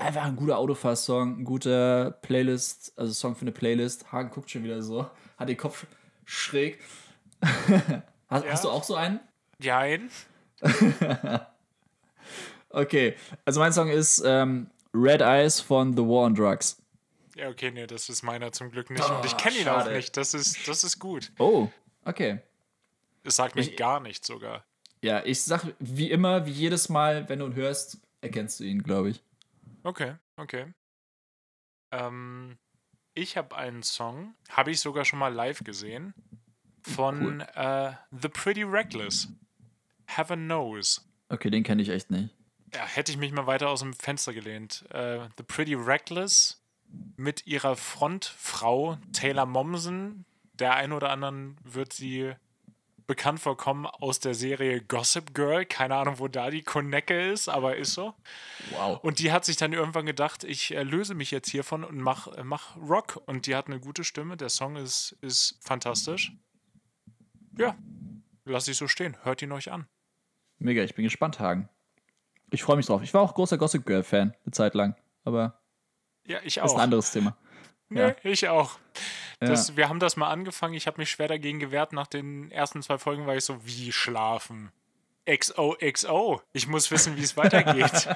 einfach 0.00 0.24
ein 0.24 0.36
guter 0.36 0.58
Autofahrsong, 0.58 1.40
ein 1.40 1.44
guter 1.44 2.10
Playlist, 2.10 2.92
also 2.96 3.12
Song 3.12 3.36
für 3.36 3.42
eine 3.42 3.52
Playlist. 3.52 4.10
Hagen 4.12 4.30
guckt 4.30 4.50
schon 4.50 4.64
wieder 4.64 4.82
so, 4.82 5.08
hat 5.36 5.48
den 5.48 5.56
Kopf 5.56 5.86
schräg. 6.24 6.80
hast, 7.40 8.44
ja. 8.44 8.50
hast, 8.50 8.64
du 8.64 8.70
auch 8.70 8.84
so 8.84 8.94
einen? 8.94 9.20
Nein. 9.58 10.10
okay, 12.70 13.16
also 13.44 13.60
mein 13.60 13.72
Song 13.72 13.88
ist 13.88 14.22
ähm, 14.24 14.70
Red 14.92 15.20
Eyes 15.20 15.60
von 15.60 15.96
The 15.96 16.02
War 16.02 16.26
on 16.26 16.34
Drugs. 16.34 16.76
Ja, 17.36 17.48
okay, 17.48 17.70
nee, 17.70 17.86
das 17.86 18.08
ist 18.08 18.22
meiner 18.22 18.52
zum 18.52 18.70
Glück 18.70 18.90
nicht. 18.90 19.02
Oh, 19.08 19.14
Und 19.14 19.24
ich 19.24 19.36
kenne 19.36 19.56
ihn 19.56 19.68
auch 19.68 19.88
nicht. 19.88 20.16
Das 20.16 20.34
ist, 20.34 20.68
das 20.68 20.84
ist 20.84 20.98
gut. 20.98 21.32
Oh, 21.38 21.68
okay. 22.04 22.40
Es 23.24 23.36
sagt 23.36 23.54
mich 23.54 23.70
ich, 23.70 23.76
gar 23.76 24.00
nichts 24.00 24.26
sogar. 24.26 24.64
Ja, 25.02 25.22
ich 25.24 25.42
sag 25.42 25.64
wie 25.78 26.10
immer, 26.10 26.44
wie 26.46 26.50
jedes 26.50 26.88
Mal, 26.88 27.28
wenn 27.28 27.38
du 27.38 27.46
ihn 27.46 27.54
hörst, 27.54 27.98
erkennst 28.20 28.60
du 28.60 28.64
ihn, 28.64 28.82
glaube 28.82 29.10
ich. 29.10 29.22
Okay, 29.82 30.14
okay. 30.36 30.72
Ähm, 31.92 32.58
ich 33.14 33.36
habe 33.36 33.56
einen 33.56 33.82
Song, 33.82 34.34
habe 34.50 34.70
ich 34.70 34.80
sogar 34.80 35.04
schon 35.04 35.18
mal 35.18 35.32
live 35.32 35.64
gesehen, 35.64 36.14
von 36.82 37.40
cool. 37.40 37.46
äh, 37.54 37.92
The 38.10 38.28
Pretty 38.28 38.62
Reckless. 38.62 39.28
Heaven 40.06 40.46
Knows. 40.46 41.08
Okay, 41.28 41.50
den 41.50 41.62
kenne 41.62 41.82
ich 41.82 41.88
echt 41.88 42.10
nicht. 42.10 42.34
Ja, 42.74 42.84
hätte 42.84 43.12
ich 43.12 43.18
mich 43.18 43.32
mal 43.32 43.46
weiter 43.46 43.68
aus 43.68 43.80
dem 43.80 43.92
Fenster 43.94 44.32
gelehnt. 44.32 44.84
Äh, 44.90 45.28
The 45.36 45.42
Pretty 45.44 45.74
Reckless 45.74 46.62
mit 47.16 47.46
ihrer 47.46 47.76
Frontfrau 47.76 48.98
Taylor 49.12 49.46
Momsen. 49.46 50.24
Der 50.54 50.74
ein 50.74 50.92
oder 50.92 51.10
anderen 51.10 51.56
wird 51.62 51.92
sie 51.92 52.34
bekannt 53.10 53.40
vorkommen 53.40 53.86
aus 53.86 54.20
der 54.20 54.34
Serie 54.34 54.82
Gossip 54.82 55.34
Girl. 55.34 55.66
Keine 55.66 55.96
Ahnung, 55.96 56.20
wo 56.20 56.28
da 56.28 56.48
die 56.48 56.62
Konecke 56.62 57.32
ist, 57.32 57.48
aber 57.48 57.74
ist 57.74 57.94
so. 57.94 58.14
Wow. 58.70 59.02
Und 59.02 59.18
die 59.18 59.32
hat 59.32 59.44
sich 59.44 59.56
dann 59.56 59.72
irgendwann 59.72 60.06
gedacht, 60.06 60.44
ich 60.44 60.70
löse 60.70 61.14
mich 61.14 61.32
jetzt 61.32 61.50
hiervon 61.50 61.82
und 61.82 61.98
mach, 61.98 62.28
mach 62.44 62.76
Rock. 62.76 63.20
Und 63.26 63.48
die 63.48 63.56
hat 63.56 63.66
eine 63.66 63.80
gute 63.80 64.04
Stimme. 64.04 64.36
Der 64.36 64.48
Song 64.48 64.76
ist, 64.76 65.16
ist 65.22 65.58
fantastisch. 65.60 66.30
Ja, 67.58 67.76
lass 68.44 68.68
ich 68.68 68.76
so 68.76 68.86
stehen. 68.86 69.16
Hört 69.24 69.42
ihn 69.42 69.50
euch 69.50 69.72
an. 69.72 69.88
Mega, 70.60 70.84
ich 70.84 70.94
bin 70.94 71.02
gespannt, 71.02 71.40
Hagen. 71.40 71.68
Ich 72.52 72.62
freue 72.62 72.76
mich 72.76 72.86
drauf. 72.86 73.02
Ich 73.02 73.12
war 73.12 73.22
auch 73.22 73.34
großer 73.34 73.58
Gossip 73.58 73.84
Girl-Fan 73.86 74.36
eine 74.44 74.52
Zeit 74.52 74.74
lang, 74.74 74.94
aber 75.24 75.60
ja, 76.28 76.38
ich 76.44 76.60
auch. 76.60 76.66
Das 76.66 76.72
ist 76.74 76.78
ein 76.78 76.84
anderes 76.84 77.10
Thema. 77.10 77.36
Nee, 77.88 78.00
ja. 78.02 78.14
ich 78.22 78.48
auch. 78.48 78.78
Das, 79.40 79.68
ja. 79.68 79.76
Wir 79.76 79.88
haben 79.88 80.00
das 80.00 80.16
mal 80.16 80.28
angefangen. 80.28 80.74
Ich 80.74 80.86
habe 80.86 81.00
mich 81.00 81.10
schwer 81.10 81.28
dagegen 81.28 81.58
gewehrt. 81.58 81.92
Nach 81.92 82.06
den 82.06 82.50
ersten 82.50 82.82
zwei 82.82 82.98
Folgen 82.98 83.26
war 83.26 83.36
ich 83.36 83.44
so, 83.44 83.64
wie 83.66 83.90
schlafen? 83.90 84.70
XOXO. 85.26 86.42
Ich 86.52 86.66
muss 86.66 86.90
wissen, 86.90 87.16
wie 87.16 87.22
es 87.22 87.36
weitergeht. 87.36 88.08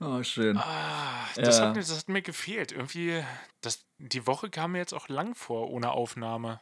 oh, 0.00 0.22
schön. 0.24 0.56
Ah, 0.56 1.28
das, 1.36 1.58
ja. 1.58 1.66
hat 1.66 1.74
mir, 1.74 1.80
das, 1.80 1.96
hat 1.96 2.08
mir, 2.08 2.22
gefehlt. 2.22 2.72
Irgendwie, 2.72 3.22
das, 3.60 3.84
die 3.98 4.26
Woche 4.26 4.50
kam 4.50 4.72
mir 4.72 4.78
jetzt 4.78 4.94
auch 4.94 5.08
lang 5.08 5.34
vor 5.36 5.70
ohne 5.70 5.92
Aufnahme. 5.92 6.60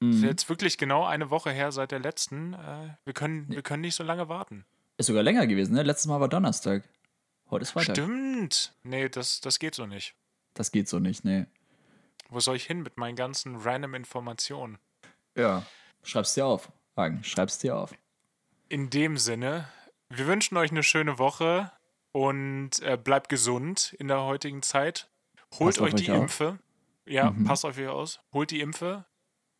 Mhm. 0.00 0.10
Das 0.10 0.16
ist 0.18 0.24
jetzt 0.24 0.48
wirklich 0.48 0.78
genau 0.78 1.04
eine 1.04 1.30
Woche 1.30 1.50
her 1.50 1.72
seit 1.72 1.90
der 1.90 2.00
letzten. 2.00 2.54
Äh, 2.54 2.96
wir, 3.04 3.14
können, 3.14 3.48
wir 3.48 3.62
können 3.62 3.80
nicht 3.80 3.96
so 3.96 4.04
lange 4.04 4.28
warten. 4.28 4.64
Ist 4.98 5.06
sogar 5.06 5.24
länger 5.24 5.46
gewesen, 5.46 5.74
ne? 5.74 5.82
Letztes 5.82 6.06
Mal 6.06 6.20
war 6.20 6.28
Donnerstag. 6.28 6.84
Heute 7.50 7.62
ist 7.62 7.70
Freitag. 7.72 7.96
Stimmt. 7.96 8.74
Nee, 8.82 9.08
das, 9.08 9.40
das 9.40 9.58
geht 9.58 9.74
so 9.74 9.86
nicht. 9.86 10.14
Das 10.56 10.72
geht 10.72 10.88
so 10.88 10.98
nicht, 10.98 11.24
nee. 11.24 11.44
wo 12.30 12.40
soll 12.40 12.56
ich 12.56 12.64
hin 12.64 12.82
mit 12.82 12.96
meinen 12.96 13.14
ganzen 13.14 13.56
random 13.56 13.94
Informationen? 13.94 14.78
Ja, 15.36 15.66
schreib's 16.02 16.32
dir 16.32 16.46
auf. 16.46 16.72
Hagen, 16.96 17.22
schreib's 17.22 17.58
dir 17.58 17.76
auf. 17.76 17.92
In 18.70 18.88
dem 18.88 19.18
Sinne, 19.18 19.68
wir 20.08 20.26
wünschen 20.26 20.56
euch 20.56 20.70
eine 20.70 20.82
schöne 20.82 21.18
Woche 21.18 21.70
und 22.12 22.80
äh, 22.80 22.96
bleibt 22.96 23.28
gesund 23.28 23.94
in 23.98 24.08
der 24.08 24.22
heutigen 24.22 24.62
Zeit. 24.62 25.10
Holt 25.58 25.78
euch 25.78 25.94
die 25.94 26.06
Impfe. 26.06 26.58
Ja, 27.04 27.30
mhm. 27.30 27.44
passt 27.44 27.66
auf 27.66 27.76
euch 27.76 27.88
aus. 27.88 28.20
Holt 28.32 28.50
die 28.50 28.62
Impfe 28.62 29.04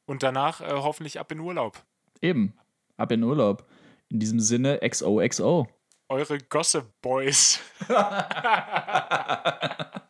und 0.06 0.22
danach 0.22 0.62
äh, 0.62 0.70
hoffentlich 0.70 1.20
ab 1.20 1.30
in 1.30 1.40
Urlaub. 1.40 1.84
Eben, 2.22 2.54
ab 2.96 3.12
in 3.12 3.22
Urlaub. 3.22 3.68
In 4.08 4.18
diesem 4.18 4.40
Sinne, 4.40 4.80
XOXO. 4.80 5.68
Eure 6.08 6.38
Gossip 6.38 6.86
Boys. 7.02 7.60